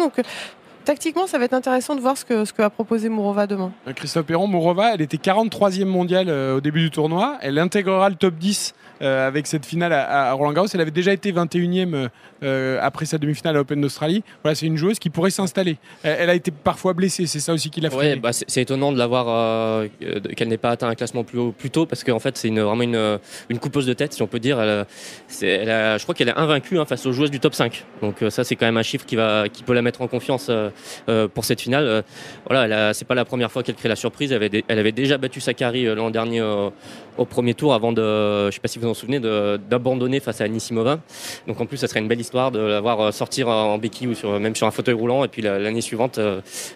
Tactiquement, 0.92 1.26
ça 1.26 1.38
va 1.38 1.46
être 1.46 1.54
intéressant 1.54 1.96
de 1.96 2.02
voir 2.02 2.18
ce 2.18 2.26
que, 2.26 2.44
ce 2.44 2.52
que 2.52 2.62
va 2.62 2.70
proposer 2.70 3.08
Mourova 3.08 3.48
demain. 3.48 3.72
Christophe 3.96 4.26
Perron, 4.26 4.48
Mourova, 4.48 4.94
elle 4.94 5.02
était 5.02 5.16
43e 5.18 5.86
mondiale 5.86 6.28
euh, 6.28 6.58
au 6.58 6.62
début 6.62 6.82
du 6.82 6.92
tournoi. 6.92 7.38
Elle 7.42 7.58
intégrera 7.60 8.10
le 8.10 8.16
top 8.16 8.36
10 8.36 8.74
euh, 9.02 9.26
avec 9.28 9.48
cette 9.48 9.66
finale 9.66 9.94
à, 9.94 10.30
à 10.30 10.34
Roland 10.34 10.52
Garros. 10.52 10.68
Elle 10.74 10.82
avait 10.82 10.92
déjà 10.92 11.14
été 11.14 11.32
21e 11.32 12.10
euh, 12.44 12.78
après 12.82 13.06
sa 13.06 13.18
demi-finale 13.18 13.56
à 13.56 13.62
Open 13.62 13.80
d'Australie. 13.80 14.22
Voilà, 14.44 14.54
c'est 14.56 14.66
une 14.66 14.76
joueuse 14.76 15.00
qui 15.00 15.10
pourrait 15.10 15.30
s'installer. 15.32 15.78
Elle, 16.04 16.18
elle 16.20 16.30
a 16.30 16.36
été 16.36 16.52
parfois 16.52 16.94
blessée, 16.94 17.26
c'est 17.26 17.40
ça 17.40 17.54
aussi 17.54 17.70
qui 17.70 17.80
l'a 17.80 17.90
Ouais, 17.96 18.12
fait. 18.12 18.16
bah, 18.18 18.32
c'est 18.34 18.62
étonnant 18.62 18.92
de 18.92 18.98
l'avoir, 18.98 19.26
euh, 19.30 19.88
euh, 20.04 20.20
qu'elle 20.36 20.50
n'ait 20.50 20.58
pas 20.58 20.72
atteint 20.72 20.90
un 20.90 20.96
classement 20.96 21.24
plus 21.24 21.40
haut 21.40 21.52
plus 21.52 21.70
tôt, 21.70 21.86
parce 21.86 22.04
qu'en 22.04 22.20
fait 22.20 22.38
c'est 22.38 22.50
une, 22.50 22.60
vraiment 22.62 22.84
une, 22.84 22.96
euh, 22.96 23.18
une 23.50 23.60
coupeuse 23.60 23.86
de 23.86 23.94
tête, 23.94 24.12
si 24.14 24.22
on 24.22 24.28
peut 24.28 24.40
dire. 24.40 24.60
Elle, 24.60 24.70
euh, 24.70 24.84
c'est- 25.28 25.48
elle 25.48 25.70
a- 25.70 25.98
je 25.98 26.04
crois 26.04 26.14
qu'elle 26.16 26.30
est 26.30 26.38
invaincue 26.38 26.78
hein, 26.80 26.86
face 26.86 27.06
aux 27.06 27.12
joueuses 27.14 27.32
du 27.32 27.40
top 27.40 27.56
5. 27.56 27.86
Donc 28.02 28.22
euh, 28.22 28.30
ça 28.30 28.44
c'est 28.44 28.56
quand 28.56 28.66
même 28.66 28.78
un 28.78 28.84
chiffre 28.84 29.06
qui, 29.06 29.16
va, 29.16 29.48
qui 29.50 29.64
peut 29.64 29.74
la 29.74 29.82
mettre 29.82 30.02
en 30.02 30.08
confiance 30.08 30.48
euh, 30.50 30.70
euh, 31.10 31.28
pour 31.28 31.46
cette 31.46 31.62
finale. 31.62 31.86
Euh, 31.86 32.02
voilà, 32.50 32.94
c'est 32.94 33.06
pas 33.06 33.16
la 33.16 33.26
première 33.26 33.52
fois 33.52 33.64
qu'elle 33.64 33.76
crée 33.76 33.90
la 33.90 33.96
surprise. 33.96 34.32
Elle 34.32 34.80
avait, 34.80 34.92
déjà 34.92 35.18
battu 35.18 35.40
Sakari 35.42 35.88
euh, 35.88 35.96
l'an 35.96 36.10
dernier 36.10 36.40
euh, 36.42 36.70
au 37.18 37.26
premier 37.26 37.54
tour 37.54 37.74
avant 37.74 37.92
de, 37.92 38.48
je 38.50 38.52
sais 38.54 38.60
pas 38.60 38.68
si 38.68 38.80
vous 38.80 38.86
vous 38.86 38.92
en 38.92 38.94
souvenez, 38.94 39.20
d'abandonner 39.20 40.20
face 40.20 40.42
à 40.42 40.46
Anissimova. 40.46 41.00
Donc 41.48 41.60
en 41.60 41.66
plus 41.66 41.78
ça 41.78 41.88
serait 41.88 42.00
une 42.00 42.08
belle 42.08 42.22
histoire 42.22 42.52
de 42.52 42.60
la 42.60 42.80
voir 42.82 43.14
sortir 43.14 43.48
en 43.48 43.78
béquille 43.78 44.08
ou 44.08 44.40
même 44.40 44.56
sur 44.56 44.68
un 44.68 44.72
fauteuil 44.72 44.96
roulant 44.96 45.24
et 45.24 45.28
puis 45.28 45.42
la- 45.42 45.60
l'année 45.60 45.82
suivante 45.82 46.20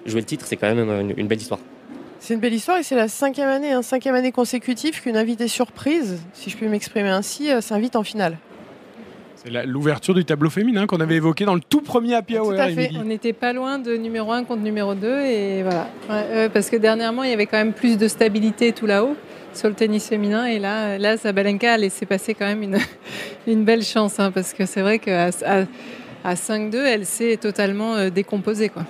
jouer 0.05 0.19
le 0.21 0.25
titre. 0.25 0.45
C'est 0.47 0.57
quand 0.57 0.73
même 0.73 1.13
une- 1.17 1.27
belle 1.27 1.39
histoire. 1.41 1.59
C'est 2.19 2.33
une 2.33 2.39
belle 2.39 2.53
histoire 2.53 2.77
et 2.79 2.83
c'est 2.83 2.95
la 2.95 3.07
cinquième 3.07 3.49
année, 3.49 3.71
hein, 3.71 3.81
cinquième 3.81 4.15
année 4.15 4.31
consécutive 4.31 5.01
qu'une 5.01 5.15
invitée 5.17 5.47
surprise, 5.47 6.19
si 6.33 6.49
je 6.49 6.57
puis 6.57 6.67
m'exprimer 6.67 7.09
ainsi, 7.09 7.49
s'invite 7.61 7.95
en 7.95 8.03
finale. 8.03 8.37
C'est 9.45 9.65
l'ouverture 9.67 10.15
du 10.15 10.25
tableau 10.25 10.49
féminin 10.49 10.87
qu'on 10.87 10.99
avait 10.99 11.15
évoqué 11.15 11.45
dans 11.45 11.53
le 11.53 11.61
tout 11.61 11.81
premier 11.81 12.15
Happy 12.15 12.37
Hour. 12.37 12.55
Tout 12.55 12.59
à 12.59 12.69
fait. 12.69 12.89
On 12.99 13.03
n'était 13.03 13.33
pas 13.33 13.53
loin 13.53 13.77
de 13.77 13.95
numéro 13.95 14.31
1 14.31 14.43
contre 14.43 14.63
numéro 14.63 14.95
2 14.95 15.07
et 15.21 15.61
voilà. 15.61 15.87
Ouais, 16.09 16.35
ouais, 16.35 16.49
parce 16.49 16.71
que 16.71 16.77
dernièrement, 16.77 17.23
il 17.23 17.29
y 17.29 17.33
avait 17.33 17.45
quand 17.45 17.57
même 17.57 17.73
plus 17.73 17.97
de 17.97 18.07
stabilité 18.07 18.71
tout 18.71 18.87
là-haut 18.87 19.15
sur 19.53 19.69
le 19.69 19.75
tennis 19.75 20.07
féminin 20.07 20.45
et 20.45 20.57
là, 20.57 20.97
là 20.97 21.15
Sabalenka 21.17 21.73
a 21.73 21.77
laissé 21.77 22.07
passer 22.07 22.33
quand 22.33 22.45
même 22.45 22.63
une, 22.63 22.79
une 23.47 23.63
belle 23.63 23.83
chance 23.83 24.19
hein, 24.19 24.31
parce 24.31 24.51
que 24.51 24.65
c'est 24.65 24.81
vrai 24.81 24.97
qu'à 24.97 25.29
à, 25.45 25.63
à 26.23 26.33
5-2, 26.33 26.75
elle 26.77 27.05
s'est 27.05 27.37
totalement 27.37 27.95
euh, 27.95 28.09
décomposée. 28.09 28.69
Quoi. 28.69 28.83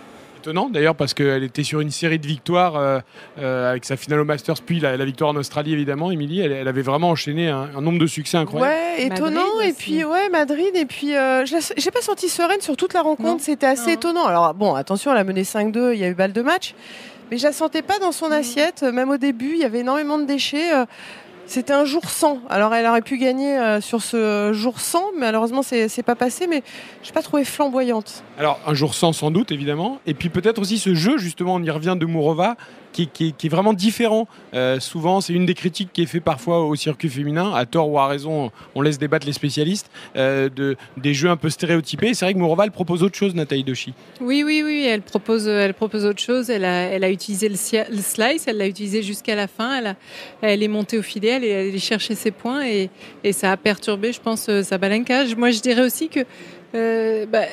Étonnant 0.46 0.70
d'ailleurs 0.70 0.94
parce 0.94 1.16
qu'elle 1.16 1.42
était 1.44 1.64
sur 1.64 1.80
une 1.80 1.90
série 1.90 2.20
de 2.20 2.28
victoires 2.28 2.76
euh, 2.76 3.00
euh, 3.40 3.72
avec 3.72 3.84
sa 3.84 3.98
finale 3.98 4.20
au 4.20 4.26
Masters, 4.26 4.62
puis 4.64 4.80
la, 4.80 4.96
la 4.96 5.04
victoire 5.04 5.32
en 5.32 5.36
Australie 5.38 5.74
évidemment. 5.74 6.12
Émilie, 6.12 6.40
elle, 6.42 6.52
elle 6.52 6.68
avait 6.68 6.84
vraiment 6.84 7.10
enchaîné 7.10 7.50
un, 7.50 7.68
un 7.76 7.82
nombre 7.82 7.98
de 7.98 8.06
succès 8.06 8.38
incroyable. 8.38 8.72
Ouais, 8.72 9.06
étonnant. 9.08 9.42
Madrid 9.56 9.70
et 9.70 9.74
puis, 9.74 10.04
ouais, 10.06 10.30
Madrid. 10.30 10.70
Et 10.76 10.86
puis, 10.86 11.16
euh, 11.16 11.46
j'ai 11.46 11.90
pas 11.90 12.02
senti 12.02 12.30
sereine 12.30 12.62
sur 12.62 12.78
toute 12.78 12.94
la 12.94 13.02
rencontre. 13.02 13.42
C'était 13.42 13.66
assez 13.66 13.88
Non. 13.88 13.94
étonnant. 13.94 14.26
Alors, 14.28 14.54
bon, 14.54 14.76
attention, 14.76 15.12
elle 15.12 15.18
a 15.18 15.24
mené 15.24 15.42
5-2, 15.44 15.94
il 15.94 16.00
y 16.00 16.04
a 16.04 16.10
eu 16.10 16.14
balle 16.14 16.32
de 16.34 16.44
match. 16.44 16.76
Mais 17.32 17.40
je 17.40 17.44
la 17.44 17.52
sentais 17.52 17.82
pas 17.82 17.98
dans 17.98 18.12
son 18.12 18.30
Mm. 18.30 18.34
assiette. 18.34 18.84
Même 18.84 19.10
au 19.10 19.18
début, 19.18 19.54
il 19.54 19.58
y 19.62 19.64
avait 19.66 19.80
énormément 19.80 20.20
de 20.20 20.26
déchets. 20.26 20.70
C'était 21.48 21.74
un 21.74 21.86
jour 21.86 22.10
sans. 22.10 22.40
Alors, 22.50 22.74
elle 22.74 22.86
aurait 22.86 23.02
pu 23.02 23.18
gagner 23.18 23.58
euh, 23.58 23.82
sur 23.82 24.02
ce 24.02 24.52
jour 24.54 24.80
sans. 24.80 25.12
Mais 25.14 25.28
malheureusement, 25.28 25.62
c'est 25.64 26.04
pas 26.04 26.16
passé. 26.16 26.48
Mais 26.48 26.64
je 27.02 27.08
l'ai 27.10 27.14
pas 27.14 27.22
trouvé 27.22 27.46
flamboyante. 27.46 28.24
Alors 28.38 28.60
un 28.66 28.74
jour 28.74 28.94
sans 28.94 29.14
sans 29.14 29.32
doute 29.32 29.52
évidemment, 29.52 30.00
et 30.06 30.14
puis 30.14 30.30
peut-être 30.30 30.60
aussi 30.60 30.78
ce 30.78 30.94
jeu 30.94 31.18
justement, 31.18 31.56
on 31.56 31.64
y 31.64 31.70
revient 31.70 31.96
de 31.98 32.06
Mourova, 32.06 32.56
qui, 32.96 33.34
est 33.44 33.50
vraiment 33.50 33.74
différent. 33.74 34.28
Euh, 34.54 34.80
souvent 34.80 35.22
c'est 35.22 35.34
une 35.34 35.46
des 35.46 35.54
critiques 35.54 35.90
qui 35.92 36.04
est 36.04 36.06
faite 36.06 36.24
parfois 36.24 36.66
au 36.66 36.76
circuit 36.76 37.10
féminin, 37.10 37.54
à 37.54 37.66
tort 37.66 37.90
ou 37.90 38.00
à 38.00 38.08
raison, 38.08 38.52
on 38.74 38.82
laisse 38.82 38.98
débattre 38.98 39.26
les 39.28 39.34
spécialistes, 39.34 39.90
euh, 40.16 40.50
de, 40.50 40.78
des 40.98 41.14
jeux 41.14 41.30
un 41.30 41.38
peu 41.38 41.50
stéréotypés. 41.50 42.14
C'est 42.14 42.26
vrai 42.26 42.34
que 42.34 42.40
Mourova 42.40 42.64
elle 42.64 42.72
propose 42.72 43.04
autre 43.04 43.18
chose, 43.18 43.36
Nathalie 43.36 43.64
Doshi. 43.64 43.94
Oui, 44.22 44.44
oui, 44.46 44.62
oui, 44.64 44.86
elle 44.90 45.02
propose, 45.02 45.48
elle 45.48 45.74
propose 45.74 46.06
autre 46.06 46.22
chose. 46.22 46.50
Elle 46.50 46.66
a, 46.66 46.84
elle 46.84 47.04
a 47.04 47.10
utilisé 47.12 47.50
le, 47.50 47.56
slice, 47.56 48.48
elle 48.48 48.58
l'a 48.58 48.68
utilisé 48.68 49.04
jusqu'à 49.04 49.36
la 49.36 49.48
fin. 49.48 49.78
Elle, 49.80 49.88
a- 49.88 49.96
elle 50.42 50.64
est 50.64 50.68
montée 50.68 50.98
au 50.98 51.02
filet, 51.02 51.30
elle 51.30 51.44
est 51.44 51.70
allée 51.70 51.80
chercher 51.80 52.16
ses 52.16 52.32
points 52.32 52.66
et, 52.66 52.90
et 53.24 53.34
ça 53.34 53.52
a 53.52 53.58
perturbé, 53.58 54.14
je 54.14 54.22
pense, 54.22 54.48
euh, 54.50 54.64
Sabalenka. 54.64 55.24
Moi, 55.38 55.52
je 55.52 55.60
dirais 55.60 55.84
aussi 55.84 56.10
que 56.10 56.22
euh, 56.76 57.26
bah, 57.26 57.44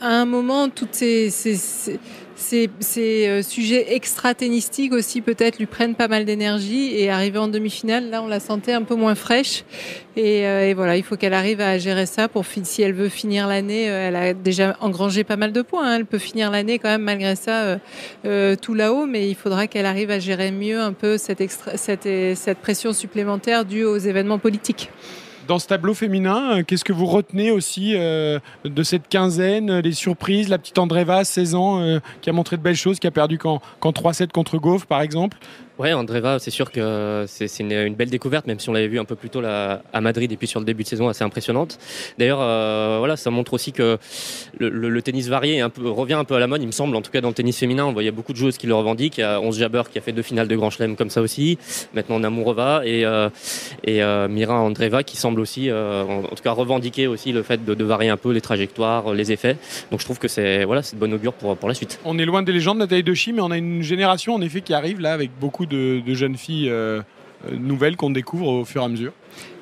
à 0.00 0.08
un 0.08 0.24
moment, 0.24 0.68
toutes 0.68 0.94
ces, 0.94 1.30
ces, 1.30 1.56
ces- 1.56 1.98
ces- 2.36 2.70
ces, 2.78 3.26
euh, 3.28 3.42
sujets 3.42 3.94
extra-tennistiques 3.96 4.92
aussi 4.92 5.20
peut-être 5.20 5.58
lui 5.58 5.66
prennent 5.66 5.96
pas 5.96 6.06
mal 6.06 6.24
d'énergie 6.24 6.94
et 6.94 7.10
arriver 7.10 7.38
en 7.38 7.48
demi-finale, 7.48 8.10
là, 8.10 8.22
on 8.22 8.28
la 8.28 8.38
sentait 8.38 8.72
un 8.72 8.82
peu 8.84 8.94
moins 8.94 9.16
fraîche. 9.16 9.64
Et, 10.16 10.46
euh, 10.46 10.68
et 10.68 10.74
voilà, 10.74 10.96
il 10.96 11.02
faut 11.02 11.16
qu'elle 11.16 11.34
arrive 11.34 11.60
à 11.60 11.78
gérer 11.78 12.06
ça 12.06 12.28
pour 12.28 12.44
si 12.46 12.82
elle 12.82 12.92
veut 12.92 13.08
finir 13.08 13.48
l'année. 13.48 13.90
euh, 13.90 14.08
elle 14.08 14.16
a 14.16 14.34
déjà 14.34 14.76
engrangé 14.80 15.24
pas 15.24 15.36
mal 15.36 15.52
de 15.52 15.62
points. 15.62 15.84
hein. 15.88 15.96
Elle 15.96 16.06
peut 16.06 16.18
finir 16.18 16.50
l'année 16.52 16.78
quand 16.78 16.88
même 16.90 17.02
malgré 17.02 17.34
ça 17.34 17.62
euh, 17.64 17.76
euh, 18.24 18.54
tout 18.54 18.74
là-haut, 18.74 19.06
mais 19.06 19.28
il 19.28 19.34
faudra 19.34 19.66
qu'elle 19.66 19.86
arrive 19.86 20.10
à 20.12 20.20
gérer 20.20 20.52
mieux 20.52 20.78
un 20.80 20.92
peu 20.92 21.18
cette, 21.18 21.40
extra- 21.40 21.76
cette, 21.76 22.08
cette 22.36 22.58
pression 22.58 22.92
supplémentaire 22.92 23.64
due 23.64 23.82
aux 23.84 23.98
événements 23.98 24.38
politiques. 24.38 24.90
Dans 25.48 25.58
ce 25.58 25.66
tableau 25.66 25.94
féminin, 25.94 26.58
euh, 26.58 26.62
qu'est-ce 26.62 26.84
que 26.84 26.92
vous 26.92 27.06
retenez 27.06 27.50
aussi 27.50 27.92
euh, 27.94 28.38
de 28.66 28.82
cette 28.82 29.08
quinzaine, 29.08 29.70
euh, 29.70 29.80
les 29.80 29.92
surprises, 29.92 30.50
la 30.50 30.58
petite 30.58 30.78
Andreva, 30.78 31.24
16 31.24 31.54
ans, 31.54 31.98
qui 32.20 32.28
a 32.28 32.34
montré 32.34 32.58
de 32.58 32.62
belles 32.62 32.76
choses, 32.76 32.98
qui 32.98 33.06
a 33.06 33.10
perdu 33.10 33.38
qu'en 33.38 33.62
qu'en 33.80 33.92
3-7 33.92 34.30
contre 34.30 34.58
Gauff 34.58 34.84
par 34.84 35.00
exemple? 35.00 35.38
Ouais, 35.78 35.92
Andreva, 35.92 36.40
c'est 36.40 36.50
sûr 36.50 36.72
que 36.72 37.24
c'est 37.28 37.60
une, 37.60 37.94
belle 37.94 38.10
découverte, 38.10 38.48
même 38.48 38.58
si 38.58 38.68
on 38.68 38.72
l'avait 38.72 38.88
vu 38.88 38.98
un 38.98 39.04
peu 39.04 39.14
plus 39.14 39.30
tôt 39.30 39.40
là, 39.40 39.82
à 39.92 40.00
Madrid 40.00 40.32
et 40.32 40.36
puis 40.36 40.48
sur 40.48 40.58
le 40.58 40.66
début 40.66 40.82
de 40.82 40.88
saison 40.88 41.08
assez 41.08 41.22
impressionnante. 41.22 41.78
D'ailleurs, 42.18 42.40
euh, 42.40 42.96
voilà, 42.98 43.16
ça 43.16 43.30
montre 43.30 43.54
aussi 43.54 43.70
que 43.70 43.96
le, 44.58 45.02
tennis 45.02 45.28
varié 45.28 45.62
revient 45.62 46.14
un 46.14 46.24
peu 46.24 46.34
à 46.34 46.40
la 46.40 46.48
mode, 46.48 46.62
il 46.62 46.66
me 46.66 46.72
semble. 46.72 46.96
En 46.96 47.00
tout 47.00 47.12
cas, 47.12 47.20
dans 47.20 47.28
le 47.28 47.34
tennis 47.34 47.56
féminin, 47.56 47.84
on 47.84 47.92
voyait 47.92 48.10
beaucoup 48.10 48.32
de 48.32 48.38
joueuses 48.38 48.58
qui 48.58 48.66
le 48.66 48.74
revendiquent. 48.74 49.18
Il 49.18 49.20
y 49.20 49.24
a 49.24 49.40
11 49.40 49.56
Jabber 49.56 49.82
qui 49.88 49.98
a 49.98 50.00
fait 50.00 50.10
deux 50.10 50.22
finales 50.22 50.48
de 50.48 50.56
Grand 50.56 50.70
Chelem 50.70 50.96
comme 50.96 51.10
ça 51.10 51.22
aussi. 51.22 51.58
Maintenant, 51.94 52.16
on 52.20 52.24
a 52.58 52.84
et, 52.84 53.04
euh, 53.04 53.28
euh, 53.86 54.28
Mira 54.28 54.60
Andreva 54.60 55.04
qui 55.04 55.16
semble 55.16 55.40
aussi, 55.40 55.70
en, 55.70 56.22
tout 56.22 56.42
cas, 56.42 56.50
revendiquer 56.50 57.06
aussi 57.06 57.30
le 57.30 57.44
fait 57.44 57.64
de, 57.64 57.84
varier 57.84 58.10
un 58.10 58.16
peu 58.16 58.32
les 58.32 58.40
trajectoires, 58.40 59.14
les 59.14 59.30
effets. 59.30 59.56
Donc, 59.92 60.00
je 60.00 60.04
trouve 60.04 60.18
que 60.18 60.26
c'est 60.26 60.64
voilà, 60.64 60.80
de 60.80 60.96
bonne 60.96 61.14
augure 61.14 61.34
pour, 61.34 61.56
pour 61.56 61.68
la 61.68 61.74
suite. 61.76 62.00
On 62.04 62.18
est 62.18 62.24
loin 62.24 62.42
des 62.42 62.52
légendes, 62.52 62.78
Nathalie 62.78 63.04
Doshi, 63.04 63.32
mais 63.32 63.42
on 63.42 63.52
a 63.52 63.56
une 63.56 63.82
génération 63.82 64.34
en 64.34 64.40
effet 64.40 64.60
qui 64.60 64.74
arrive 64.74 64.98
là 64.98 65.12
avec 65.12 65.30
beaucoup 65.38 65.66
de, 65.66 65.67
de 65.68 66.14
jeunes 66.14 66.36
filles 66.36 66.70
euh, 66.70 67.02
euh, 67.46 67.56
nouvelles 67.56 67.96
qu'on 67.96 68.10
découvre 68.10 68.48
au 68.48 68.64
fur 68.64 68.82
et 68.82 68.84
à 68.84 68.88
mesure. 68.88 69.12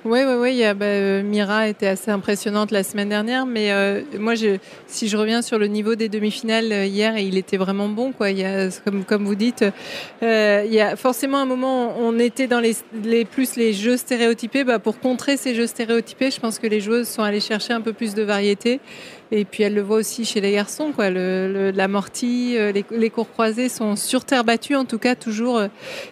Oui, 0.08 0.20
oui, 0.24 0.34
oui. 0.38 0.62
bah, 0.76 0.86
euh, 0.86 1.22
Mira 1.24 1.66
était 1.66 1.88
assez 1.88 2.12
impressionnante 2.12 2.70
la 2.70 2.84
semaine 2.84 3.08
dernière, 3.08 3.44
mais 3.44 3.72
euh, 3.72 4.02
moi, 4.20 4.34
si 4.86 5.08
je 5.08 5.16
reviens 5.16 5.42
sur 5.42 5.58
le 5.58 5.66
niveau 5.66 5.96
des 5.96 6.08
demi-finales 6.08 6.70
euh, 6.70 6.84
hier, 6.84 7.18
il 7.18 7.36
était 7.36 7.56
vraiment 7.56 7.88
bon, 7.88 8.12
quoi. 8.12 8.28
Comme, 9.08 9.24
vous 9.24 9.34
dites, 9.34 9.64
il 10.22 10.72
y 10.72 10.80
a 10.80 10.94
forcément 10.94 11.38
un 11.38 11.44
moment, 11.44 11.98
on 11.98 12.20
était 12.20 12.46
dans 12.46 12.60
les, 12.60 13.24
plus 13.24 13.56
les 13.56 13.72
jeux 13.72 13.96
stéréotypés. 13.96 14.62
Bah, 14.62 14.78
pour 14.78 15.00
contrer 15.00 15.36
ces 15.36 15.56
jeux 15.56 15.66
stéréotypés, 15.66 16.30
je 16.30 16.38
pense 16.38 16.60
que 16.60 16.68
les 16.68 16.80
joueuses 16.80 17.08
sont 17.08 17.22
allées 17.24 17.40
chercher 17.40 17.72
un 17.72 17.80
peu 17.80 17.92
plus 17.92 18.14
de 18.14 18.22
variété. 18.22 18.78
Et 19.32 19.44
puis 19.44 19.64
elle 19.64 19.74
le 19.74 19.82
voit 19.82 19.96
aussi 19.96 20.24
chez 20.24 20.40
les 20.40 20.52
garçons, 20.52 20.92
quoi. 20.92 21.10
L'amorti, 21.10 22.56
euh, 22.56 22.70
les, 22.70 23.10
cours 23.10 23.28
croisés 23.28 23.68
sont 23.68 23.96
sur 23.96 24.24
terre 24.24 24.44
battue, 24.44 24.76
en 24.76 24.84
tout 24.84 24.98
cas 24.98 25.16
toujours 25.16 25.60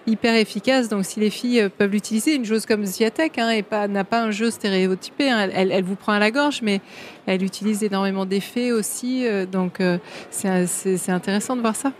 hyper 0.08 0.34
efficaces. 0.34 0.88
Donc 0.88 1.04
si 1.04 1.20
les 1.20 1.30
filles 1.30 1.68
peuvent 1.78 1.92
l'utiliser, 1.92 2.34
une 2.34 2.44
joueuse 2.44 2.66
comme 2.66 2.84
Ziatek 2.84 3.38
hein, 3.38 3.43
et 3.50 3.62
pas, 3.62 3.88
n'a 3.88 4.04
pas 4.04 4.22
un 4.22 4.30
jeu 4.30 4.50
stéréotypé, 4.50 5.30
hein. 5.30 5.48
elle, 5.52 5.72
elle 5.72 5.84
vous 5.84 5.96
prend 5.96 6.12
à 6.12 6.18
la 6.18 6.30
gorge, 6.30 6.60
mais 6.62 6.80
elle 7.26 7.42
utilise 7.42 7.82
énormément 7.82 8.26
d'effets 8.26 8.72
aussi. 8.72 9.26
euh, 9.26 9.46
donc 9.46 9.80
euh, 9.80 9.98
c'est 10.30 11.10
intéressant 11.10 11.56
de 11.56 11.60
voir 11.60 11.76
ça. 11.76 11.92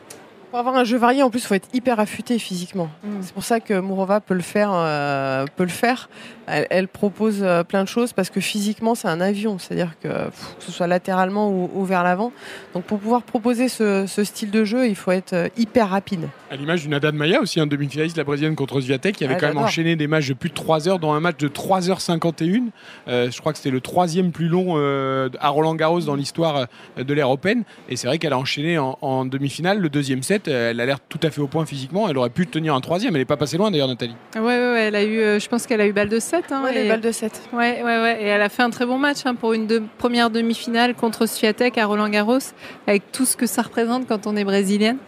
Pour 0.50 0.60
avoir 0.60 0.76
un 0.76 0.84
jeu 0.84 0.98
varié, 0.98 1.20
en 1.24 1.30
plus, 1.30 1.40
il 1.40 1.46
faut 1.46 1.54
être 1.54 1.68
hyper 1.72 1.98
affûté 1.98 2.38
physiquement. 2.38 2.88
Mm. 3.02 3.08
C'est 3.22 3.34
pour 3.34 3.42
ça 3.42 3.58
que 3.58 3.80
Mourova 3.80 4.20
peut 4.20 4.34
le 4.34 4.40
faire. 4.40 4.70
euh, 4.72 5.46
peut 5.56 5.64
le 5.64 5.68
faire. 5.68 6.08
Elle, 6.46 6.66
elle 6.70 6.88
propose 6.88 7.42
euh, 7.42 7.62
plein 7.64 7.82
de 7.84 7.88
choses 7.88 8.12
parce 8.12 8.30
que 8.30 8.40
physiquement, 8.40 8.94
c'est 8.94 9.08
un 9.08 9.20
avion. 9.20 9.58
C'est-à-dire 9.58 9.92
que, 10.02 10.08
pff, 10.08 10.56
que 10.58 10.64
ce 10.64 10.72
soit 10.72 10.86
latéralement 10.86 11.50
ou, 11.50 11.70
ou 11.74 11.84
vers 11.84 12.02
l'avant. 12.04 12.32
Donc, 12.74 12.84
pour 12.84 12.98
pouvoir 12.98 13.22
proposer 13.22 13.68
ce, 13.68 14.06
ce 14.06 14.24
style 14.24 14.50
de 14.50 14.64
jeu, 14.64 14.86
il 14.88 14.96
faut 14.96 15.10
être 15.12 15.32
euh, 15.32 15.48
hyper 15.56 15.88
rapide. 15.88 16.28
À 16.50 16.56
l'image 16.56 16.82
d'une 16.82 16.94
Haddad 16.94 17.14
Maya 17.14 17.40
aussi, 17.40 17.60
un 17.60 17.66
demi-finaliste, 17.66 18.16
la 18.16 18.24
brésilienne 18.24 18.56
contre 18.56 18.80
Sviatek, 18.80 19.16
qui 19.16 19.24
avait 19.24 19.34
Ah, 19.34 19.40
quand 19.40 19.48
même 19.48 19.58
enchaîné 19.58 19.96
des 19.96 20.06
matchs 20.06 20.28
de 20.28 20.34
plus 20.34 20.50
de 20.50 20.54
3 20.54 20.88
heures, 20.88 20.98
dans 20.98 21.12
un 21.12 21.20
match 21.20 21.38
de 21.38 21.48
3h51. 21.48 22.70
Euh, 23.08 23.30
je 23.30 23.40
crois 23.40 23.52
que 23.52 23.58
c'était 23.58 23.70
le 23.70 23.80
troisième 23.80 24.32
plus 24.32 24.48
long 24.48 24.74
euh, 24.76 25.28
à 25.40 25.48
Roland 25.48 25.74
Garros 25.74 26.00
dans 26.00 26.14
l'histoire 26.14 26.66
de 26.96 27.14
l'ère 27.14 27.30
open. 27.30 27.64
Et 27.88 27.96
c'est 27.96 28.06
vrai 28.06 28.18
qu'elle 28.18 28.32
a 28.32 28.38
enchaîné 28.38 28.78
en, 28.78 28.98
en 29.00 29.24
demi-finale 29.24 29.78
le 29.78 29.88
deuxième 29.88 30.22
set. 30.22 30.48
Elle 30.48 30.80
a 30.80 30.86
l'air 30.86 30.98
tout 31.00 31.20
à 31.22 31.30
fait 31.30 31.40
au 31.40 31.46
point 31.46 31.66
physiquement. 31.66 32.08
Elle 32.08 32.18
aurait 32.18 32.30
pu 32.30 32.46
tenir 32.46 32.74
un 32.74 32.80
troisième. 32.80 33.14
Elle 33.14 33.22
n'est 33.22 33.26
pas 33.26 33.36
passée 33.36 33.56
loin 33.56 33.70
d'ailleurs, 33.70 33.88
Nathalie. 33.88 34.14
Ouais, 34.36 34.40
ouais, 34.42 34.72
ouais, 34.72 34.84
elle 34.88 34.96
a 34.96 35.02
eu, 35.04 35.18
euh, 35.18 35.38
je 35.38 35.48
pense 35.48 35.66
qu'elle 35.66 35.80
a 35.80 35.86
eu 35.86 35.92
balle 35.92 36.08
de 36.08 36.18
7. 36.18 36.33
Hein, 36.50 36.62
Ouais, 36.64 36.74
et- 36.76 36.82
les 36.84 36.88
balles 36.88 37.00
de 37.00 37.12
7. 37.12 37.42
Ouais, 37.52 37.82
ouais, 37.82 38.00
ouais. 38.00 38.18
Et 38.20 38.26
elle 38.26 38.42
a 38.42 38.48
fait 38.48 38.62
un 38.62 38.70
très 38.70 38.86
bon 38.86 38.98
match 38.98 39.18
hein, 39.24 39.34
pour 39.34 39.52
une 39.52 39.66
de- 39.66 39.82
première 39.98 40.30
demi-finale 40.30 40.94
contre 40.94 41.26
Swiatek 41.26 41.78
à 41.78 41.86
Roland 41.86 42.08
Garros, 42.08 42.38
avec 42.86 43.10
tout 43.12 43.24
ce 43.24 43.36
que 43.36 43.46
ça 43.46 43.62
représente 43.62 44.06
quand 44.08 44.26
on 44.26 44.36
est 44.36 44.44
brésilienne. 44.44 44.98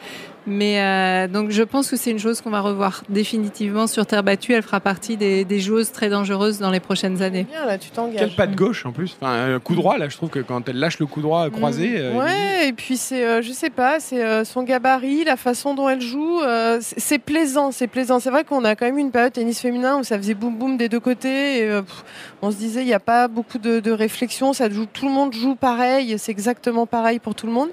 Mais 0.47 0.81
euh, 0.81 1.27
donc 1.29 1.51
je 1.51 1.63
pense 1.65 1.91
que 1.91 1.97
c'est 1.97 2.11
une 2.13 2.19
chose 2.21 2.41
qu'on 2.41 2.51
va 2.51 2.61
revoir 2.61 3.03
définitivement 3.09 3.87
sur 3.89 4.07
terre 4.07 4.23
battue. 4.23 4.53
Elle 4.53 4.63
fera 4.63 4.79
partie 4.81 5.17
des, 5.17 5.45
des 5.45 5.59
joueuses 5.59 5.91
très 5.91 6.09
dangereuses 6.09 6.59
dans 6.61 6.71
les 6.71 6.79
prochaines 6.79 7.21
années. 7.23 7.45
Bien, 7.51 7.67
là, 7.67 7.79
tu 7.79 7.91
t'engages. 7.91 8.21
Quel 8.21 8.31
pas 8.37 8.47
de 8.47 8.55
gauche 8.55 8.87
en 8.87 8.93
plus. 8.93 9.17
Enfin, 9.21 9.55
un 9.57 9.59
coup 9.59 9.75
droit, 9.75 9.99
là, 9.99 10.09
je 10.09 10.17
trouve 10.17 10.31
que 10.31 10.39
quand 10.39 10.69
elle 10.69 10.79
lâche 10.79 10.99
le 11.01 11.07
coup 11.07 11.21
droit 11.21 11.51
croisé. 11.51 11.95
euh, 11.97 12.13
Ouais, 12.17 12.69
et 12.69 12.73
puis 12.73 12.97
c'est, 12.97 13.25
euh, 13.25 13.43
je 13.43 13.51
sais 13.53 13.71
pas, 13.71 13.99
c'est 13.99 14.23
euh, 14.25 14.45
son 14.45 14.63
gabarit, 14.63 15.25
la 15.25 15.37
façon 15.37 15.75
dont 15.75 15.89
elle 15.89 16.01
joue, 16.01 16.41
euh, 16.43 16.79
c'est 16.81 17.01
c'est 17.01 17.19
plaisant, 17.19 17.71
c'est 17.73 17.87
plaisant. 17.87 18.21
C'est 18.21 18.31
vrai 18.31 18.45
qu'on 18.45 18.65
a 18.65 18.75
quand 18.77 18.85
même 18.87 18.99
eu 18.99 19.01
une 19.01 19.11
période 19.11 19.33
tennis 19.33 19.61
féminin 19.61 19.99
où 19.99 20.05
ça 20.05 20.17
faisait 20.19 20.35
boum 20.35 20.55
boum 20.57 20.77
des 20.77 20.89
deux 20.89 21.01
côtés. 21.01 21.59
Et, 21.59 21.63
euh, 21.69 21.83
pff, 21.83 22.05
on 22.43 22.51
se 22.51 22.57
disait, 22.57 22.83
il 22.83 22.87
n'y 22.87 22.93
a 22.95 23.01
pas 23.01 23.27
beaucoup 23.29 23.59
de, 23.59 23.81
de 23.81 23.91
réflexion, 23.91 24.53
ça 24.53 24.69
joue, 24.71 24.87
tout 24.93 25.07
le 25.07 25.13
monde 25.13 25.33
joue 25.33 25.55
pareil, 25.55 26.17
c'est 26.19 26.31
exactement 26.33 26.87
pareil 26.87 27.19
pour 27.21 27.35
tout 27.35 27.47
le 27.47 27.53
monde. 27.53 27.71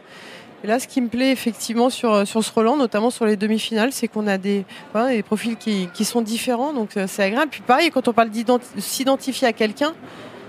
Et 0.63 0.67
là, 0.67 0.79
ce 0.79 0.87
qui 0.87 1.01
me 1.01 1.09
plaît 1.09 1.31
effectivement 1.31 1.89
sur, 1.89 2.25
sur 2.25 2.43
ce 2.43 2.51
Roland, 2.51 2.77
notamment 2.77 3.09
sur 3.09 3.25
les 3.25 3.35
demi-finales, 3.35 3.91
c'est 3.91 4.07
qu'on 4.07 4.27
a 4.27 4.37
des, 4.37 4.65
voilà, 4.93 5.13
des 5.13 5.21
profils 5.21 5.57
qui, 5.57 5.89
qui 5.93 6.05
sont 6.05 6.21
différents, 6.21 6.71
donc 6.71 6.95
euh, 6.95 7.05
c'est 7.07 7.23
agréable. 7.23 7.49
Puis 7.51 7.61
pareil, 7.61 7.89
quand 7.91 8.07
on 8.07 8.13
parle 8.13 8.29
s'identifier 8.77 9.47
à 9.47 9.53
quelqu'un, 9.53 9.93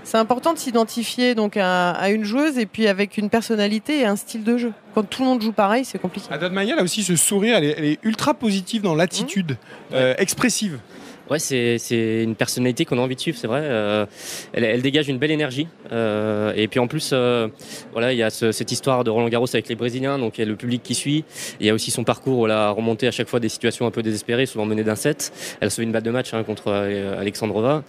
c'est 0.05 0.17
important 0.17 0.53
de 0.53 0.59
s'identifier 0.59 1.35
donc 1.35 1.57
à, 1.57 1.91
à 1.91 2.11
une 2.11 2.23
joueuse 2.23 2.57
et 2.57 2.65
puis 2.65 2.87
avec 2.87 3.17
une 3.17 3.29
personnalité 3.29 3.99
et 4.01 4.05
un 4.05 4.15
style 4.15 4.43
de 4.43 4.57
jeu. 4.57 4.71
Quand 4.93 5.03
tout 5.03 5.23
le 5.23 5.27
monde 5.27 5.41
joue 5.41 5.51
pareil, 5.51 5.83
c'est 5.83 5.99
compliqué. 5.99 6.27
Haddad 6.31 6.53
Maya, 6.53 6.75
a 6.77 6.83
aussi 6.83 7.03
ce 7.03 7.15
sourire, 7.15 7.57
elle 7.57 7.63
est, 7.65 7.75
elle 7.77 7.85
est 7.85 7.99
ultra 8.03 8.33
positive 8.33 8.83
dans 8.83 8.95
l'attitude, 8.95 9.57
euh, 9.93 10.13
expressive. 10.17 10.79
Ouais, 11.29 11.39
c'est 11.39 11.77
c'est 11.79 12.23
une 12.23 12.35
personnalité 12.35 12.85
qu'on 12.85 12.99
a 12.99 13.01
envie 13.01 13.15
de 13.15 13.19
suivre, 13.19 13.37
c'est 13.37 13.47
vrai. 13.47 13.61
Euh, 13.63 14.05
elle, 14.53 14.63
elle 14.63 14.81
dégage 14.83 15.07
une 15.07 15.17
belle 15.17 15.31
énergie. 15.31 15.67
Euh, 15.91 16.53
et 16.55 16.67
puis 16.67 16.79
en 16.79 16.85
plus, 16.87 17.09
euh, 17.13 17.47
voilà, 17.93 18.13
il 18.13 18.17
y 18.19 18.23
a 18.23 18.29
ce- 18.29 18.51
cette 18.51 18.71
histoire 18.71 19.03
de 19.03 19.09
Roland 19.09 19.27
Garros 19.29 19.47
avec 19.53 19.67
les 19.67 19.75
Brésiliens, 19.75 20.19
donc 20.19 20.37
il 20.37 20.41
y 20.41 20.43
a 20.43 20.47
le 20.47 20.55
public 20.55 20.83
qui 20.83 20.93
suit. 20.93 21.23
Il 21.59 21.65
y 21.65 21.69
a 21.69 21.73
aussi 21.73 21.89
son 21.89 22.03
parcours 22.03 22.37
où 22.39 22.45
elle 22.45 22.51
a 22.51 22.69
remonté 22.69 23.07
à 23.07 23.11
chaque 23.11 23.27
fois 23.27 23.39
des 23.39 23.49
situations 23.49 23.87
un 23.87 23.91
peu 23.91 24.03
désespérées, 24.03 24.45
souvent 24.45 24.65
menées 24.65 24.83
d'un 24.83 24.95
set. 24.95 25.33
Elle 25.61 25.67
a 25.67 25.69
sauvé 25.71 25.85
une 25.85 25.91
balle 25.91 26.03
de 26.03 26.11
match 26.11 26.33
hein, 26.33 26.43
contre 26.43 26.71
Alexandrova. 26.71 27.83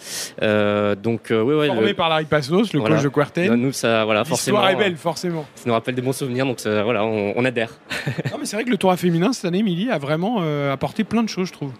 Donc 1.02 1.26
ouais, 1.30 1.40
ouais. 1.42 1.66
Formé 1.66 1.88
le- 1.88 1.94
par 1.94 2.08
Larry 2.08 2.24
Passos, 2.24 2.72
le 2.72 2.78
Voilà. 2.80 2.96
coach 2.96 3.04
de 3.04 3.08
Quarten. 3.10 3.54
nous, 3.54 3.72
ça, 3.72 4.04
voilà, 4.04 4.24
forcément. 4.24 4.58
L'histoire 4.60 4.80
est 4.80 4.84
belle, 4.84 4.96
forcément. 4.96 5.44
Ça 5.56 5.64
nous 5.66 5.72
rappelle 5.74 5.94
des 5.94 6.02
bons 6.02 6.12
souvenirs, 6.12 6.46
donc 6.46 6.60
ça, 6.60 6.82
voilà, 6.82 7.04
on, 7.04 7.34
on 7.36 7.44
adhère. 7.44 7.70
Non, 8.32 8.38
mais 8.40 8.46
c'est 8.46 8.56
vrai 8.56 8.64
que 8.64 8.70
le 8.70 8.76
tour 8.78 8.94
féminin 8.96 9.32
cette 9.32 9.44
année, 9.44 9.58
Émilie, 9.58 9.90
a 9.90 9.98
vraiment 9.98 10.42
apporté 10.72 11.04
plein 11.04 11.22
de 11.22 11.28
choses, 11.28 11.48
je 11.48 11.52
trouve. 11.52 11.72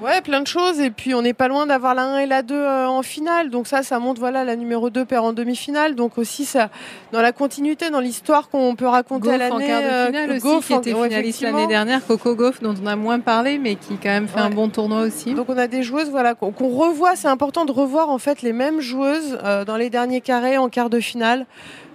Ouais, 0.00 0.20
plein 0.20 0.40
de 0.40 0.46
choses. 0.46 0.80
Et 0.80 0.90
puis, 0.90 1.14
on 1.14 1.22
n'est 1.22 1.32
pas 1.34 1.46
loin 1.48 1.66
d'avoir 1.66 1.94
la 1.94 2.02
1 2.04 2.18
et 2.18 2.26
la 2.26 2.42
2 2.42 2.54
euh, 2.54 2.86
en 2.88 3.02
finale. 3.02 3.50
Donc, 3.50 3.66
ça, 3.68 3.82
ça 3.82 3.98
montre, 4.00 4.18
voilà, 4.20 4.44
la 4.44 4.56
numéro 4.56 4.90
2 4.90 5.04
perd 5.04 5.24
en 5.24 5.32
demi-finale. 5.32 5.94
Donc, 5.94 6.18
aussi, 6.18 6.44
ça, 6.44 6.70
dans 7.12 7.22
la 7.22 7.30
continuité, 7.32 7.88
dans 7.90 8.00
l'histoire 8.00 8.48
qu'on 8.48 8.74
peut 8.74 8.86
raconter 8.86 9.30
à 9.30 9.38
Goff 9.38 9.50
en 9.52 9.58
l'année. 9.58 9.66
quart 9.68 9.80
de 9.82 9.86
euh, 9.86 10.06
finale 10.06 10.30
aussi, 10.30 10.40
Goff 10.40 10.66
qui 10.66 10.74
en- 10.74 10.78
était 10.80 10.92
finaliste 10.94 11.42
l'année 11.42 11.66
dernière. 11.68 12.04
Coco 12.06 12.34
Goff, 12.34 12.60
dont 12.60 12.74
on 12.82 12.86
a 12.86 12.96
moins 12.96 13.20
parlé, 13.20 13.58
mais 13.58 13.76
qui 13.76 13.96
quand 13.96 14.08
même 14.08 14.28
fait 14.28 14.40
un 14.40 14.50
bon 14.50 14.68
tournoi 14.68 15.02
aussi. 15.02 15.34
Donc 15.34 15.48
on 15.48 15.56
a 15.58 15.66
des 15.68 15.82
joueuses 15.82 16.10
voilà 16.10 16.34
qu'on 16.34 16.50
qu'on 16.50 16.68
revoit. 16.70 17.14
C'est 17.14 17.28
important 17.28 17.64
de 17.64 17.72
revoir 17.72 18.10
en 18.10 18.18
fait 18.18 18.42
les 18.42 18.52
mêmes 18.52 18.80
joueuses 18.80 19.38
euh, 19.44 19.64
dans 19.64 19.76
les 19.76 19.88
derniers 19.90 20.20
carrés 20.20 20.58
en 20.58 20.68
quart 20.68 20.90
de 20.90 20.98
finale. 21.00 21.46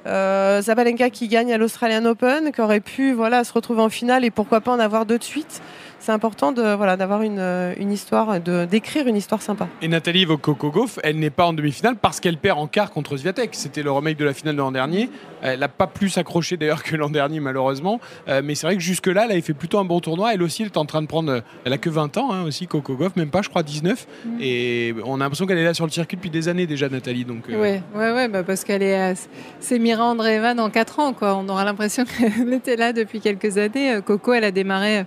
Euh, 0.05 0.61
Zabalenka 0.61 1.09
qui 1.09 1.27
gagne 1.27 1.51
à 1.53 1.57
l'Australian 1.57 2.05
Open, 2.05 2.51
qui 2.53 2.61
aurait 2.61 2.79
pu 2.79 3.11
voilà 3.11 3.43
se 3.43 3.51
retrouver 3.51 3.81
en 3.81 3.89
finale 3.89 4.23
et 4.23 4.31
pourquoi 4.31 4.61
pas 4.61 4.71
en 4.71 4.79
avoir 4.79 5.05
deux 5.05 5.17
de 5.17 5.23
suite. 5.23 5.61
C'est 6.07 6.13
important 6.13 6.53
de 6.53 6.73
voilà 6.73 6.95
d'avoir 6.95 7.21
une, 7.21 7.37
euh, 7.37 7.73
une 7.77 7.91
histoire, 7.91 8.39
de 8.39 8.63
d'écrire 8.63 9.07
une 9.07 9.17
histoire 9.17 9.41
sympa. 9.41 9.67
Et 9.81 9.89
Nathalie 9.89 10.23
Vokoko-Goff, 10.23 10.99
elle 11.03 11.19
n'est 11.19 11.29
pas 11.29 11.45
en 11.45 11.51
demi-finale 11.51 11.97
parce 11.97 12.21
qu'elle 12.21 12.37
perd 12.37 12.57
en 12.59 12.67
quart 12.67 12.91
contre 12.91 13.17
Sviatek. 13.17 13.49
C'était 13.51 13.83
le 13.83 13.91
remake 13.91 14.15
de 14.15 14.23
la 14.23 14.33
finale 14.33 14.55
de 14.55 14.61
l'an 14.61 14.71
dernier. 14.71 15.09
Elle 15.41 15.59
n'a 15.59 15.67
pas 15.67 15.85
plus 15.85 16.17
accroché 16.17 16.55
d'ailleurs 16.55 16.81
que 16.81 16.95
l'an 16.95 17.09
dernier, 17.09 17.41
malheureusement. 17.41 17.99
Euh, 18.29 18.41
mais 18.41 18.55
c'est 18.55 18.67
vrai 18.67 18.77
que 18.77 18.81
jusque-là, 18.81 19.25
elle 19.25 19.31
avait 19.33 19.41
fait 19.41 19.53
plutôt 19.53 19.79
un 19.79 19.83
bon 19.83 19.99
tournoi. 19.99 20.33
Elle 20.33 20.41
aussi, 20.43 20.61
elle 20.61 20.69
est 20.69 20.77
en 20.77 20.85
train 20.85 21.01
de 21.01 21.07
prendre. 21.07 21.29
euh, 21.29 21.41
Elle 21.65 21.73
a 21.73 21.77
que 21.77 21.89
20 21.89 22.15
ans 22.15 22.31
hein, 22.31 22.43
aussi, 22.45 22.67
Coco 22.67 22.95
Goff, 22.95 23.17
même 23.17 23.29
pas, 23.29 23.41
je 23.41 23.49
crois, 23.49 23.61
19. 23.61 24.07
Et 24.39 24.95
on 25.03 25.15
a 25.15 25.25
l'impression 25.25 25.45
qu'elle 25.45 25.57
est 25.57 25.65
là 25.65 25.73
sur 25.73 25.85
le 25.85 25.91
circuit 25.91 26.15
depuis 26.15 26.29
des 26.29 26.47
années 26.47 26.67
déjà, 26.67 26.87
Nathalie. 26.87 27.25
Donc, 27.25 27.49
euh, 27.49 27.61
Ouais, 27.61 27.83
ouais, 27.93 28.11
ouais, 28.13 28.29
bah 28.29 28.43
parce 28.43 28.63
qu'elle 28.63 28.81
est, 28.81 29.11
euh, 29.11 29.15
c'est 29.59 29.77
Mira 29.77 30.05
Andreeva 30.05 30.53
dans 30.53 30.69
4 30.69 30.99
ans, 31.01 31.11
quoi. 31.11 31.35
On 31.35 31.49
aura 31.49 31.65
l'impression 31.65 32.05
qu'elle 32.17 32.53
était 32.53 32.77
là 32.77 32.93
depuis 32.93 33.19
quelques 33.19 33.57
années. 33.57 33.99
Coco, 34.05 34.31
elle 34.31 34.45
a 34.45 34.51
démarré 34.51 35.05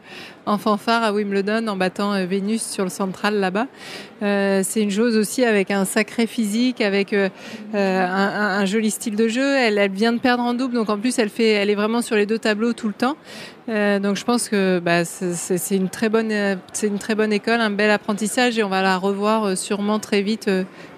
en 0.51 0.59
fanfare 0.59 1.05
à 1.05 1.13
Wimbledon 1.13 1.69
en 1.69 1.77
battant 1.77 2.13
euh, 2.13 2.27
Vénus 2.27 2.63
sur 2.63 2.83
le 2.85 2.91
central 2.91 3.39
là-bas. 3.39 3.67
Euh, 4.23 4.63
c'est 4.65 4.83
une 4.83 4.91
joueuse 4.91 5.17
aussi 5.17 5.45
avec 5.45 5.71
un 5.71 5.85
sacré 5.85 6.27
physique, 6.27 6.81
avec 6.81 7.13
euh, 7.13 7.29
un, 7.73 8.65
joli 8.65 8.91
style 8.91 9.15
de 9.17 9.29
jeu. 9.29 9.57
Elle, 9.57 9.91
vient 9.93 10.13
de 10.13 10.19
perdre 10.19 10.43
en 10.43 10.53
double, 10.53 10.75
donc 10.75 10.91
en 10.91 10.99
plus 10.99 11.19
elle 11.19 11.29
fait, 11.29 11.51
elle 11.51 11.71
est 11.71 11.75
vraiment 11.75 12.03
sur 12.03 12.17
les 12.17 12.27
deux 12.27 12.39
tableaux 12.39 12.73
tout 12.73 12.89
le 12.89 12.95
temps. 12.95 13.17
Donc 13.69 14.17
je 14.17 14.25
pense 14.25 14.49
que 14.49 14.81
bah, 14.81 15.05
c'est- 15.05 15.77
une 15.77 15.89
très 15.89 16.09
bonne, 16.09 16.59
c'est 16.73 16.89
une 16.89 16.99
très 16.99 17.15
bonne 17.15 17.33
école, 17.33 17.61
un 17.61 17.71
bel 17.71 17.91
apprentissage 17.91 18.59
et 18.59 18.65
on 18.65 18.69
va 18.69 18.83
la 18.83 18.97
revoir 18.97 19.57
sûrement 19.57 20.01
très 20.01 20.23
vite 20.23 20.51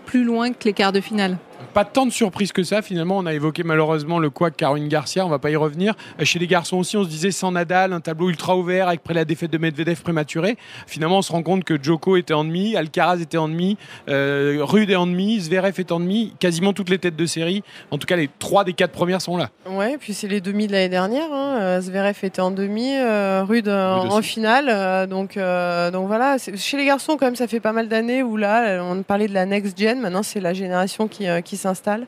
plus 0.06 0.24
loin 0.24 0.52
que 0.52 0.64
les 0.64 0.72
quarts 0.72 0.92
de 0.92 1.00
finale. 1.00 1.36
Pas 1.74 1.84
tant 1.84 2.06
de 2.06 2.12
surprises 2.12 2.52
que 2.52 2.62
ça, 2.62 2.82
finalement. 2.82 3.18
On 3.18 3.26
a 3.26 3.34
évoqué 3.34 3.62
malheureusement 3.62 4.18
le 4.18 4.30
quoi 4.30 4.50
Caroline 4.50 4.88
Garcia, 4.88 5.26
on 5.26 5.28
va 5.28 5.38
pas 5.38 5.50
y 5.50 5.56
revenir. 5.56 5.94
Euh, 6.20 6.24
Chez 6.24 6.38
les 6.38 6.46
garçons 6.46 6.78
aussi, 6.78 6.96
on 6.96 7.04
se 7.04 7.08
disait 7.08 7.30
sans 7.30 7.52
Nadal, 7.52 7.92
un 7.92 8.00
tableau 8.00 8.30
ultra 8.30 8.56
ouvert 8.56 8.88
avec 8.88 9.02
après 9.02 9.14
la 9.14 9.24
défaite 9.24 9.50
de 9.50 9.58
Medvedev 9.58 10.00
prématurée. 10.00 10.56
Finalement, 10.86 11.18
on 11.18 11.22
se 11.22 11.32
rend 11.32 11.42
compte 11.42 11.64
que 11.64 11.82
Djoko 11.82 12.16
était 12.16 12.34
en 12.34 12.44
demi, 12.44 12.76
Alcaraz 12.76 13.20
était 13.20 13.36
en 13.36 13.48
demi, 13.48 13.76
euh, 14.08 14.58
Rude 14.60 14.90
est 14.90 14.96
en 14.96 15.08
demi, 15.08 15.40
Zverev 15.40 15.74
est 15.78 15.90
en 15.90 15.98
demi, 15.98 16.34
quasiment 16.38 16.72
toutes 16.72 16.88
les 16.88 16.98
têtes 16.98 17.16
de 17.16 17.26
série. 17.26 17.64
En 17.90 17.98
tout 17.98 18.06
cas, 18.06 18.14
les 18.14 18.30
trois 18.38 18.62
des 18.62 18.74
quatre 18.74 18.92
premières 18.92 19.20
sont 19.20 19.36
là. 19.36 19.50
Ouais, 19.68 19.96
puis 19.98 20.14
c'est 20.14 20.28
les 20.28 20.40
demi 20.40 20.68
de 20.68 20.72
l'année 20.72 20.88
dernière. 20.88 21.32
Hein. 21.32 21.58
Euh, 21.60 21.80
Zverev 21.80 22.16
était 22.22 22.40
en 22.40 22.52
demi, 22.52 22.94
euh, 22.94 23.42
Rude 23.42 23.66
Rude 23.66 24.12
en 24.12 24.22
finale. 24.22 25.08
donc, 25.08 25.36
euh, 25.36 25.90
donc 25.90 26.06
voilà. 26.06 26.36
Chez 26.38 26.76
les 26.76 26.84
garçons, 26.84 27.16
quand 27.16 27.26
même, 27.26 27.36
ça 27.36 27.48
fait 27.48 27.60
pas 27.60 27.72
mal 27.72 27.88
d'années 27.88 28.22
où 28.22 28.36
là, 28.36 28.84
on 28.84 29.02
parlait 29.02 29.26
de 29.26 29.34
la 29.34 29.46
next 29.46 29.76
gen. 29.76 30.00
Maintenant, 30.00 30.22
c'est 30.22 30.40
la 30.40 30.52
génération 30.52 31.08
qui, 31.08 31.26
qui 31.44 31.56
s'installe. 31.62 32.06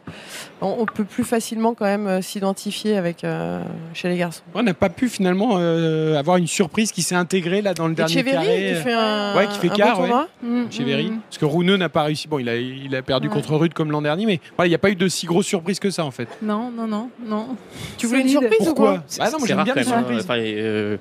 On, 0.61 0.77
on 0.81 0.87
peut 0.87 1.05
plus 1.05 1.25
facilement 1.25 1.75
quand 1.75 1.85
même 1.85 2.07
euh, 2.07 2.23
s'identifier 2.23 2.97
avec 2.97 3.25
euh, 3.25 3.63
chez 3.93 4.09
les 4.09 4.17
garçons. 4.17 4.43
On 4.55 4.63
n'a 4.63 4.75
pas 4.75 4.89
pu 4.89 5.09
finalement 5.09 5.57
euh, 5.59 6.17
avoir 6.19 6.37
une 6.37 6.47
surprise 6.47 6.93
qui 6.93 7.03
s'est 7.03 7.15
intégrée 7.15 7.63
là 7.63 7.75
dans 7.75 7.89
le 7.89 7.95
dernier 7.95 8.19
Etcheverry 8.19 8.47
carré. 8.47 8.73
qui 8.77 8.83
fait 8.83 8.93
un, 8.93 9.37
Ouais, 9.37 9.47
qui 9.49 9.59
fait 9.59 9.71
un 9.71 9.75
quart, 9.75 9.97
bon 9.97 10.03
tournoi. 10.03 10.29
Mm, 10.43 10.63
chez 10.71 10.85
mm, 10.85 11.13
mm. 11.13 11.21
Parce 11.29 11.39
que 11.39 11.45
Runeux 11.45 11.77
n'a 11.77 11.89
pas 11.89 12.03
réussi. 12.05 12.29
Bon, 12.29 12.39
il 12.39 12.49
a, 12.49 12.57
il 12.57 12.95
a 12.95 13.03
perdu 13.03 13.29
Ouais. 13.29 13.35
contre 13.35 13.55
Rude 13.57 13.75
comme 13.75 13.91
l'an 13.91 14.03
dernier, 14.03 14.27
mais 14.27 14.41
voilà, 14.57 14.67
il 14.67 14.71
n'y 14.71 14.75
a 14.77 14.79
pas 14.79 14.91
eu 14.91 14.97
de 14.97 15.09
si 15.09 15.27
grosse 15.27 15.47
surprise 15.47 15.79
que 15.81 15.91
ça 15.91 16.05
en 16.05 16.11
fait. 16.11 16.29
Non, 16.43 16.71
non, 16.71 16.87
non, 16.87 17.11
non. 17.27 17.57
Tu 17.97 18.07
voulais 18.07 18.21
une 18.23 18.29
surprise 18.29 18.69
ou 18.69 18.75
quoi 18.75 19.03
Ah 19.19 19.31
non, 19.31 19.39
moi 19.39 19.49
j'aime 19.49 19.65
bien 19.65 19.75
les 19.75 19.89
hein. 19.89 20.05
surprises. 20.07 20.27
Euh, 20.39 20.97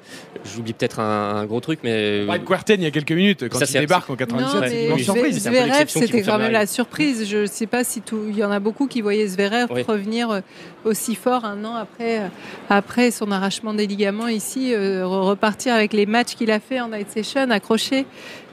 J'oublie 0.45 0.73
peut-être 0.73 0.99
un, 0.99 1.35
un 1.37 1.45
gros 1.45 1.59
truc, 1.59 1.79
mais 1.83 2.25
Brad 2.25 2.43
Quarten 2.43 2.81
il 2.81 2.83
y 2.83 2.87
a 2.87 2.91
quelques 2.91 3.11
minutes, 3.11 3.47
quand 3.49 3.59
Ça, 3.59 3.65
il 3.65 3.79
débarque 3.81 4.09
en 4.09 4.13
Non, 4.13 4.17
97, 4.17 4.61
Ouais, 4.61 4.69
c'est 4.69 4.89
une 4.89 4.99
surprise. 4.99 5.43
c'était 5.87 6.21
quand 6.21 6.37
même 6.37 6.51
la 6.51 6.63
la 6.63 6.67
surprise. 6.67 7.27
Je 7.29 7.39
ne 7.39 7.45
sais 7.45 7.67
pas 7.67 7.83
si 7.83 8.01
tout. 8.01 8.31
Il 8.43 8.47
y 8.47 8.49
en 8.49 8.51
a 8.51 8.59
beaucoup 8.59 8.87
qui 8.87 8.99
voyaient 8.99 9.25
Zverev 9.25 9.67
Oui. 9.71 9.83
revenir 9.83 10.29
euh, 10.29 10.41
aussi 10.85 11.15
fort 11.15 11.45
un 11.45 11.63
an 11.65 11.75
après, 11.75 12.19
euh, 12.19 12.27
après 12.69 13.11
son 13.11 13.31
arrachement 13.31 13.73
des 13.73 13.87
ligaments 13.87 14.27
ici, 14.27 14.73
euh, 14.73 15.03
re- 15.03 15.21
repartir 15.29 15.73
avec 15.73 15.93
les 15.93 16.05
matchs 16.05 16.35
qu'il 16.35 16.51
a 16.51 16.59
fait 16.59 16.79
en 16.79 16.89
night 16.89 17.09
session, 17.11 17.49
accroché. 17.51 18.05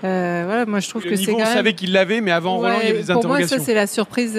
Euh, 0.03 0.45
voilà, 0.47 0.65
moi 0.65 0.81
je 0.81 0.89
trouve 0.89 1.05
Le 1.05 1.11
que 1.11 1.17
c'est 1.17 1.31
on 1.33 1.37
même. 1.37 1.47
savait 1.47 1.75
qu'il 1.75 1.93
l'avait, 1.93 2.23
mais 2.23 2.31
avant 2.31 2.57
Roland, 2.57 2.79
il 2.83 2.87
y 2.89 2.91
avait 2.91 3.03
des 3.03 3.13
pour 3.13 3.27
moi, 3.27 3.37
interrogations. 3.37 3.59
ça 3.59 3.65
c'est 3.65 3.75
la 3.75 3.87
surprise. 3.87 4.39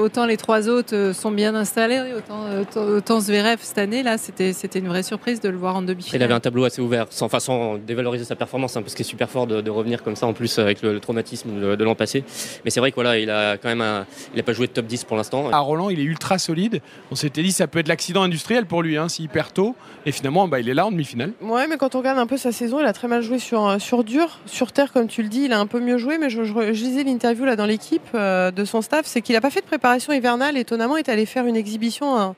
Autant 0.00 0.26
les 0.26 0.36
trois 0.36 0.68
autres 0.68 1.12
sont 1.14 1.30
bien 1.30 1.54
installés, 1.54 2.00
autant, 2.16 2.40
autant, 2.60 2.82
autant 2.82 3.20
Zverev 3.20 3.58
cette 3.60 3.78
année 3.78 4.02
là, 4.02 4.18
c'était 4.18 4.52
c'était 4.52 4.80
une 4.80 4.88
vraie 4.88 5.04
surprise 5.04 5.40
de 5.40 5.48
le 5.48 5.56
voir 5.56 5.76
en 5.76 5.82
Il 5.82 5.84
avait 5.84 5.94
demi-finale. 5.94 6.32
un 6.32 6.40
tableau 6.40 6.64
assez 6.64 6.82
ouvert, 6.82 7.06
sans 7.10 7.28
façon 7.28 7.78
dévaloriser 7.86 8.24
sa 8.24 8.34
performance, 8.34 8.76
hein, 8.76 8.82
parce 8.82 8.94
qu'il 8.96 9.06
est 9.06 9.08
super 9.08 9.30
fort 9.30 9.46
de, 9.46 9.60
de 9.60 9.70
revenir 9.70 10.02
comme 10.02 10.16
ça, 10.16 10.26
en 10.26 10.32
plus 10.32 10.58
avec 10.58 10.82
le, 10.82 10.92
le 10.94 10.98
traumatisme 11.00 11.50
de, 11.60 11.76
de 11.76 11.84
l'an 11.84 11.94
passé. 11.94 12.24
Mais 12.64 12.70
c'est 12.72 12.80
vrai 12.80 12.90
que 12.90 12.96
voilà, 12.96 13.16
il 13.16 13.30
a 13.30 13.58
quand 13.58 13.68
même 13.68 13.82
un- 13.82 14.06
il 14.34 14.40
a 14.40 14.42
pas 14.42 14.54
joué 14.54 14.66
de 14.66 14.72
top 14.72 14.86
10 14.86 15.04
pour 15.04 15.16
l'instant. 15.16 15.50
À 15.52 15.58
Roland, 15.58 15.88
il 15.88 16.00
est 16.00 16.04
ultra 16.04 16.38
solide. 16.38 16.80
On 17.12 17.14
s'était 17.26 17.42
dit 17.42 17.52
ça 17.52 17.66
peut 17.66 17.78
être 17.78 17.88
l'accident 17.88 18.22
industriel 18.22 18.66
pour 18.66 18.82
lui, 18.82 18.96
hein, 18.96 19.08
s'il 19.08 19.28
perd 19.28 19.52
tôt. 19.52 19.74
Et 20.04 20.12
finalement, 20.12 20.46
bah, 20.48 20.60
il 20.60 20.68
est 20.68 20.74
là 20.74 20.86
en 20.86 20.90
demi-finale. 20.92 21.32
Ouais, 21.40 21.66
mais 21.66 21.76
quand 21.76 21.94
on 21.94 21.98
regarde 21.98 22.18
un 22.18 22.26
peu 22.26 22.36
sa 22.36 22.52
saison, 22.52 22.78
il 22.80 22.86
a 22.86 22.92
très 22.92 23.08
mal 23.08 23.22
joué 23.22 23.38
sur, 23.38 23.66
euh, 23.66 23.78
sur 23.78 24.04
dur. 24.04 24.38
Sur 24.46 24.72
terre, 24.72 24.92
comme 24.92 25.08
tu 25.08 25.22
le 25.22 25.28
dis, 25.28 25.42
il 25.44 25.52
a 25.52 25.58
un 25.58 25.66
peu 25.66 25.80
mieux 25.80 25.98
joué. 25.98 26.18
Mais 26.18 26.30
je, 26.30 26.44
je, 26.44 26.52
je 26.52 26.84
lisais 26.84 27.02
l'interview 27.04 27.44
là 27.44 27.56
dans 27.56 27.66
l'équipe 27.66 28.02
euh, 28.14 28.50
de 28.50 28.64
son 28.64 28.82
staff, 28.82 29.06
c'est 29.06 29.20
qu'il 29.22 29.34
n'a 29.34 29.40
pas 29.40 29.50
fait 29.50 29.60
de 29.60 29.66
préparation 29.66 30.12
hivernale. 30.12 30.56
Étonnamment, 30.56 30.96
il 30.96 31.00
est 31.00 31.08
allé 31.08 31.26
faire 31.26 31.46
une 31.46 31.56
exhibition 31.56 32.06
en, 32.14 32.36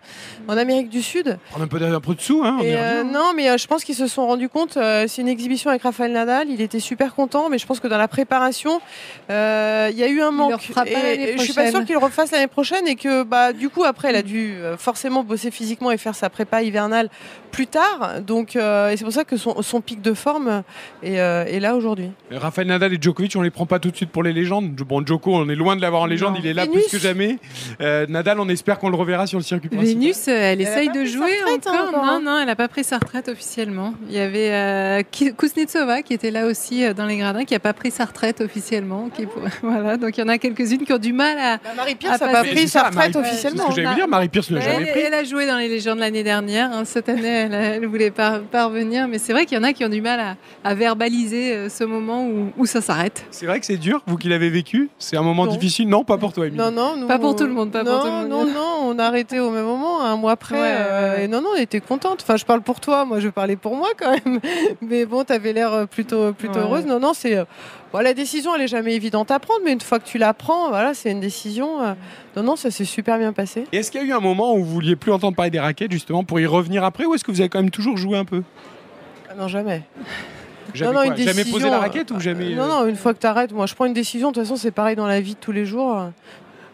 en 0.48 0.56
Amérique 0.56 0.88
du 0.88 1.02
Sud. 1.02 1.38
Prendre 1.50 1.64
un 1.64 1.68
peu, 1.68 1.82
un 1.82 2.00
peu 2.00 2.14
de 2.14 2.20
sous, 2.20 2.42
hein, 2.44 2.58
Et, 2.62 2.74
euh, 2.76 3.02
non, 3.04 3.32
mais 3.36 3.50
euh, 3.50 3.58
je 3.58 3.66
pense 3.66 3.84
qu'ils 3.84 3.94
se 3.96 4.06
sont 4.06 4.26
rendus 4.26 4.48
compte. 4.48 4.76
euh, 4.76 5.04
c'est 5.08 5.20
une 5.22 5.28
exhibition 5.28 5.70
avec 5.70 5.82
Rafael 5.82 6.12
Nadal. 6.12 6.48
Il 6.50 6.60
était 6.60 6.80
super 6.80 7.14
content, 7.14 7.48
mais 7.50 7.58
je 7.58 7.66
pense 7.66 7.80
que 7.80 7.88
dans 7.88 7.98
la 7.98 8.08
préparation, 8.08 8.80
euh, 9.30 9.88
il 9.92 9.98
y 9.98 10.02
a 10.02 10.08
eu 10.08 10.20
un 10.22 10.30
Il 10.30 10.36
manque. 10.36 10.72
pas 10.74 10.84
Et- 10.86 11.36
je 11.36 11.42
suis 11.42 11.52
pas 11.52 11.70
sûre 11.70 11.84
qu'il 11.84 11.94
le 11.94 11.98
refasse 12.00 12.30
l'année 12.30 12.46
prochaine 12.46 12.86
et 12.88 12.96
que 12.96 13.22
bah 13.22 13.52
du 13.52 13.68
coup 13.68 13.84
après 13.84 14.08
elle 14.08 14.16
a 14.16 14.22
dû 14.22 14.56
forcément 14.78 15.24
bosser 15.24 15.50
physiquement 15.50 15.90
et 15.90 15.98
faire 15.98 16.14
sa 16.14 16.30
prépa 16.30 16.62
hivernale 16.62 17.08
plus 17.50 17.66
tard. 17.66 18.20
Donc 18.26 18.56
euh, 18.56 18.90
et 18.90 18.96
c'est 18.96 19.04
pour 19.04 19.12
ça 19.12 19.24
que 19.24 19.36
son, 19.36 19.60
son 19.62 19.80
pic 19.80 20.00
de 20.02 20.14
forme 20.14 20.62
est, 21.02 21.18
euh, 21.20 21.44
est 21.46 21.60
là 21.60 21.74
aujourd'hui. 21.76 22.10
Rafael 22.30 22.66
Nadal 22.66 22.92
et 22.94 22.98
Djokovic, 23.00 23.34
on 23.36 23.42
les 23.42 23.50
prend 23.50 23.66
pas 23.66 23.78
tout 23.78 23.90
de 23.90 23.96
suite 23.96 24.10
pour 24.10 24.22
les 24.22 24.32
légendes. 24.32 24.74
Bon, 24.74 25.04
Djoko, 25.04 25.34
on 25.34 25.48
est 25.48 25.54
loin 25.54 25.76
de 25.76 25.80
l'avoir 25.82 26.02
en 26.02 26.06
légende, 26.06 26.34
Non. 26.34 26.40
il 26.42 26.46
est 26.46 26.54
là 26.54 26.64
Vénus. 26.64 26.84
plus 26.88 26.98
que 26.98 27.02
jamais. 27.02 27.38
Euh, 27.80 28.06
Nadal, 28.08 28.40
on 28.40 28.48
espère 28.48 28.78
qu'on 28.78 28.88
le 28.90 28.96
reverra 28.96 29.26
sur 29.26 29.38
le 29.38 29.44
circuit 29.44 29.68
principal. 29.68 30.00
Vénus, 30.00 30.28
elle, 30.28 30.60
essaye 30.60 30.90
de 30.90 31.04
jouer 31.04 31.40
retraite, 31.42 31.66
hein, 31.66 31.86
encore. 31.88 31.88
encore, 32.00 32.06
Non, 32.06 32.20
non, 32.20 32.38
elle 32.40 32.46
n'a 32.46 32.56
pas 32.56 32.68
pris 32.68 32.84
sa 32.84 32.98
retraite 32.98 33.28
officiellement. 33.28 33.94
Il 34.08 34.14
y 34.14 34.20
avait 34.20 34.52
euh, 34.52 35.02
Kuznetsova 35.36 36.02
qui 36.02 36.14
était 36.14 36.30
là 36.30 36.46
aussi 36.46 36.84
euh, 36.84 36.94
dans 36.94 37.06
les 37.06 37.16
gradins, 37.16 37.44
qui 37.44 37.54
n'a 37.54 37.60
pas 37.60 37.72
pris 37.72 37.90
sa 37.90 38.04
retraite 38.04 38.40
officiellement. 38.40 39.08
Qui, 39.14 39.26
voilà, 39.62 39.96
donc 39.96 40.16
il 40.16 40.20
y 40.20 40.24
en 40.24 40.28
a 40.28 40.38
quelques-unes 40.38 40.84
qui 40.84 40.92
ont 40.92 40.98
du 40.98 41.12
mal 41.12 41.38
à. 41.38 41.58
Marie-Pierre, 41.76 42.12
Ah, 42.14 42.18
ça 42.18 42.26
n'a 42.26 42.32
pas 42.32 42.44
pris 42.44 42.68
sa 42.68 42.84
retraite 42.84 43.14
Marie- 43.14 43.28
officiellement. 43.28 43.64
C'est 43.66 43.70
ce 43.72 43.76
que 43.76 43.82
j'allais 43.82 43.94
dire, 43.96 44.04
Elle, 44.04 44.10
jamais 44.72 44.90
pris. 44.90 45.00
elle 45.00 45.14
a 45.14 45.24
joué 45.24 45.46
dans 45.46 45.56
les 45.56 45.68
légendes 45.68 45.98
l'année 45.98 46.22
dernière. 46.22 46.70
hein. 46.72 46.84
Cette 46.84 47.08
année, 47.08 47.48
elle 47.50 47.80
ne 47.80 47.86
voulait 47.86 48.10
pas 48.10 48.38
parvenir. 48.38 49.08
Mais 49.08 49.18
c'est 49.18 49.32
vrai 49.32 49.46
qu'il 49.46 49.56
y 49.56 49.60
en 49.60 49.64
a 49.64 49.72
qui 49.72 49.84
ont 49.84 49.88
du 49.88 50.00
mal 50.02 50.20
à, 50.20 50.36
à 50.64 50.74
verbaliser 50.74 51.52
euh, 51.54 51.68
ce 51.68 51.84
moment 51.84 52.24
où, 52.26 52.52
où 52.56 52.66
ça 52.66 52.80
s'arrête. 52.80 53.24
C'est 53.30 53.46
vrai 53.46 53.60
que 53.60 53.66
c'est 53.66 53.76
dur, 53.76 54.02
vous 54.06 54.16
qui 54.16 54.28
l'avez 54.28 54.50
vécu. 54.50 54.88
C'est 54.98 55.16
un 55.16 55.22
moment 55.22 55.46
Non. 55.46 55.52
difficile. 55.52 55.88
Non, 55.88 56.04
pas 56.04 56.18
pour 56.18 56.32
toi, 56.32 56.46
Émilie. 56.46 56.62
Non, 56.62 56.70
non, 56.70 56.96
nous, 56.96 57.06
Pas 57.06 57.18
pour 57.18 57.36
tout 57.36 57.44
le 57.46 57.52
monde, 57.52 57.70
pas 57.70 57.84
pour 57.84 57.92
non, 57.94 58.00
tout 58.00 58.06
le 58.06 58.12
monde. 58.12 58.28
Non, 58.28 58.44
non, 58.46 58.76
on 58.84 58.98
a 58.98 59.04
arrêté 59.04 59.40
au 59.40 59.50
même 59.50 59.64
moment, 59.64 60.02
un 60.02 60.16
mois 60.16 60.32
après. 60.32 60.56
Ouais, 60.60 60.60
euh, 60.70 61.16
ouais. 61.16 61.24
et 61.24 61.28
non, 61.28 61.40
non, 61.40 61.50
on 61.56 61.60
était 61.60 61.80
contente. 61.80 62.20
Enfin, 62.22 62.36
je 62.36 62.44
parle 62.44 62.62
pour 62.62 62.80
toi, 62.80 63.04
moi, 63.04 63.20
je 63.20 63.28
parlais 63.28 63.56
pour 63.56 63.76
moi 63.76 63.88
quand 63.98 64.10
même. 64.10 64.40
Mais 64.82 65.06
bon, 65.06 65.24
t'avais 65.24 65.52
l'air 65.52 65.72
euh, 65.72 65.86
plutôt, 65.86 66.32
plutôt 66.32 66.54
Ouais. 66.58 66.60
heureuse. 66.64 66.86
Non, 66.86 66.98
non, 67.00 67.12
c'est. 67.14 67.38
Euh, 67.88 67.98
bon, 67.98 67.98
la 68.04 68.14
décision, 68.14 68.54
elle 68.54 68.62
est 68.62 68.68
jamais 68.68 68.94
évidente 68.94 69.30
à 69.30 69.38
prendre, 69.38 69.60
mais 69.64 69.72
une 69.72 69.80
fois 69.80 69.98
que 69.98 70.06
tu 70.06 70.18
la 70.18 70.34
prends, 70.34 70.68
voilà, 70.68 70.94
c'est 70.94 71.10
une 71.10 71.20
décision. 71.20 71.82
euh, 71.82 71.94
non, 72.36 72.42
non, 72.42 72.56
ça 72.56 72.70
s'est 72.70 72.84
super 72.84 73.18
bien 73.18 73.32
passé. 73.32 73.64
Et 73.72 73.78
Est-ce 73.78 73.90
qu'il 73.90 74.00
y 74.00 74.04
a 74.04 74.06
eu 74.06 74.12
un 74.12 74.20
moment 74.20 74.54
où 74.54 74.58
vous 74.58 74.70
vouliez 74.74 74.96
plus 74.96 75.12
entendre 75.12 75.36
parler 75.36 75.50
des 75.50 75.60
raquettes, 75.60 75.92
justement, 75.92 76.24
pour 76.24 76.40
y 76.40 76.46
revenir 76.46 76.84
après, 76.84 77.04
ou 77.04 77.14
est-ce 77.14 77.24
que 77.24 77.30
vous 77.30 77.40
avez 77.40 77.48
quand 77.48 77.60
même 77.60 77.70
toujours 77.70 77.96
joué 77.96 78.16
un 78.16 78.24
peu? 78.24 78.42
Ah 79.30 79.34
non, 79.36 79.48
jamais. 79.48 79.82
Jamais, 80.74 80.92
non, 80.92 81.04
non, 81.04 81.50
posé 81.50 81.70
la 81.70 81.76
euh, 81.76 81.78
raquette 81.78 82.10
ou 82.10 82.20
jamais 82.20 82.54
Non, 82.54 82.64
euh, 82.64 82.68
non, 82.68 82.86
une 82.86 82.96
fois 82.96 83.14
que 83.14 83.18
t'arrêtes, 83.18 83.52
moi, 83.52 83.66
je 83.66 83.74
prends 83.74 83.86
une 83.86 83.94
décision. 83.94 84.30
De 84.30 84.34
toute 84.34 84.44
façon, 84.44 84.56
c'est 84.56 84.70
pareil 84.70 84.96
dans 84.96 85.06
la 85.06 85.20
vie 85.20 85.34
de 85.34 85.38
tous 85.40 85.52
les 85.52 85.64
jours. 85.64 86.10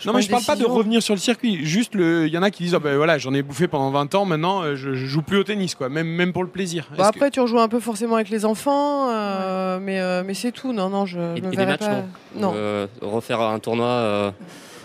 Non, 0.07 0.12
mais 0.12 0.22
je 0.22 0.30
parle 0.30 0.44
pas 0.44 0.57
de 0.57 0.64
revenir 0.64 1.02
sur 1.02 1.14
le 1.14 1.20
circuit. 1.20 1.64
Juste, 1.64 1.94
le- 1.94 2.26
il 2.26 2.33
y 2.33 2.38
en 2.38 2.42
a 2.42 2.50
qui 2.50 2.64
disent, 2.64 2.74
ah 2.74 2.78
ben 2.78 2.96
voilà, 2.96 3.16
j'en 3.18 3.33
ai 3.33 3.42
bouffé 3.42 3.68
pendant 3.68 3.90
20 3.90 4.14
ans, 4.14 4.24
maintenant 4.24 4.62
euh, 4.62 4.76
je, 4.76 4.94
je 4.94 5.07
joue 5.07 5.22
plus 5.22 5.38
au 5.38 5.44
tennis, 5.44 5.74
quoi, 5.74 5.88
même, 5.88 6.07
même 6.09 6.33
pour 6.33 6.42
le 6.42 6.48
plaisir. 6.50 6.88
Que- 6.96 7.00
après, 7.02 7.30
tu 7.30 7.40
rejoues 7.40 7.59
un 7.61 7.68
peu 7.68 7.80
forcément 7.80 8.16
avec 8.16 8.28
les 8.28 8.44
enfants, 8.44 9.09
euh, 9.11 9.78
mais, 9.80 10.00
euh, 10.00 10.22
mais 10.26 10.35
c'est 10.35 10.52
tout. 10.52 10.72
Non, 10.72 10.88
non, 10.90 11.07
je 11.07 11.18
Et, 11.18 11.20
me 11.20 11.37
et 11.38 11.40
des 11.40 11.57
verrai 11.57 11.66
matchs, 11.72 11.80
pas. 11.80 11.94
non, 12.37 12.40
Non. 12.40 12.52
Euh, 12.57 12.87
Refaire 13.00 13.40
un 13.40 13.59
tournoi. 13.59 14.33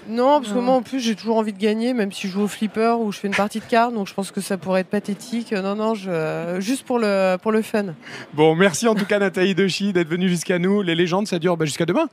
Non, 0.09 0.41
parce 0.41 0.51
que 0.51 0.57
moi 0.57 0.73
en 0.73 0.81
plus 0.81 0.99
j'ai 0.99 1.15
toujours 1.15 1.37
envie 1.37 1.53
de 1.53 1.59
gagner, 1.59 1.93
même 1.93 2.11
si 2.11 2.27
je 2.27 2.33
joue 2.33 2.41
au 2.41 2.47
flipper 2.47 2.97
ou 2.99 3.11
je 3.11 3.19
fais 3.19 3.27
une 3.27 3.35
partie 3.35 3.59
de 3.59 3.65
cartes, 3.65 3.93
donc 3.93 4.07
je 4.07 4.13
pense 4.13 4.31
que 4.31 4.41
ça 4.41 4.57
pourrait 4.57 4.81
être 4.81 4.89
pathétique. 4.89 5.51
Non, 5.51 5.75
non, 5.75 5.93
je... 5.93 6.09
euh, 6.09 6.59
juste 6.59 6.83
pour 6.85 6.99
le, 6.99 7.37
pour 7.37 7.51
le 7.51 7.61
fun. 7.61 7.93
Bon, 8.33 8.55
merci 8.55 8.87
en 8.87 8.95
tout 8.95 9.05
cas 9.05 9.19
Nathalie 9.19 9.55
Doshi 9.55 9.93
d'être 9.93 10.09
venue 10.09 10.27
jusqu'à 10.27 10.59
nous. 10.59 10.81
Les 10.81 10.95
légendes, 10.95 11.27
ça 11.27 11.39
dure 11.39 11.55
bah, 11.55 11.65
jusqu'à 11.65 11.85
demain. 11.85 12.09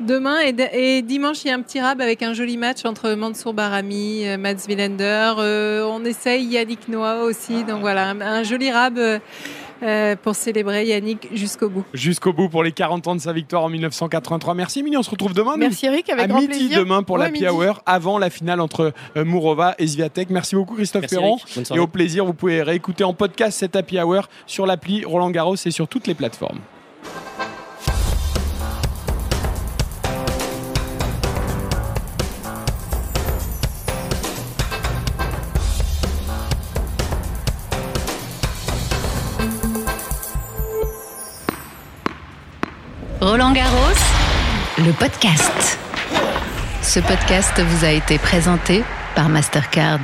Demain 0.00 0.36
et, 0.42 0.98
et 0.98 1.02
dimanche, 1.02 1.44
il 1.44 1.48
y 1.48 1.50
a 1.50 1.54
un 1.54 1.62
petit 1.62 1.80
rab 1.80 2.00
avec 2.00 2.22
un 2.22 2.32
joli 2.32 2.56
match 2.56 2.84
entre 2.84 3.14
Mansour 3.14 3.54
Barami, 3.54 4.26
euh, 4.26 4.36
Mats 4.36 4.66
Wilander. 4.68 5.32
Euh, 5.38 5.84
on 5.90 6.04
essaye 6.04 6.44
Yannick 6.44 6.88
Noah 6.88 7.22
aussi. 7.24 7.64
Donc 7.64 7.80
voilà, 7.80 8.10
un, 8.10 8.20
un 8.20 8.42
joli 8.42 8.70
rab 8.70 8.98
euh, 8.98 9.18
euh, 9.82 10.16
pour 10.16 10.34
célébrer 10.34 10.84
Yannick 10.86 11.28
jusqu'au 11.32 11.68
bout. 11.68 11.84
Jusqu'au 11.94 12.32
bout 12.32 12.48
pour 12.48 12.62
les 12.62 12.72
40 12.72 13.06
ans 13.08 13.14
de 13.14 13.20
sa 13.20 13.32
victoire 13.32 13.62
en 13.64 13.68
1983. 13.68 14.54
Merci 14.54 14.80
Émilie, 14.80 14.96
on 14.96 15.02
se 15.02 15.10
retrouve 15.10 15.34
demain. 15.34 15.56
Merci 15.56 15.86
Eric, 15.86 16.08
avec 16.10 16.24
à 16.24 16.28
grand 16.28 16.40
midi 16.40 16.48
plaisir. 16.58 16.78
demain 16.80 17.02
pour 17.02 17.16
Ouais, 17.16 17.24
la 17.24 17.30
midi. 17.30 17.46
Hour 17.46 17.82
avant 17.86 18.18
la 18.18 18.30
finale 18.30 18.60
entre 18.60 18.92
euh, 19.16 19.24
Mourova 19.24 19.74
et 19.78 19.86
Sviatek. 19.86 20.30
Merci 20.30 20.56
beaucoup 20.56 20.74
Christophe 20.74 21.02
Merci 21.02 21.16
Perron. 21.16 21.38
Et 21.76 21.78
au 21.78 21.86
plaisir, 21.86 22.24
vous 22.24 22.34
pouvez 22.34 22.62
réécouter 22.62 23.04
en 23.04 23.14
podcast 23.14 23.58
cette 23.58 23.76
Happy 23.76 23.98
Hour 24.00 24.28
sur 24.46 24.66
l'appli 24.66 25.04
Roland 25.04 25.30
Garros 25.30 25.56
et 25.64 25.70
sur 25.70 25.88
toutes 25.88 26.06
les 26.06 26.14
plateformes. 26.14 26.58
Roland 43.30 43.52
Garros, 43.52 44.00
le 44.78 44.90
podcast. 44.92 45.78
Ce 46.80 46.98
podcast 46.98 47.60
vous 47.60 47.84
a 47.84 47.90
été 47.90 48.16
présenté 48.16 48.82
par 49.14 49.28
Mastercard. 49.28 50.00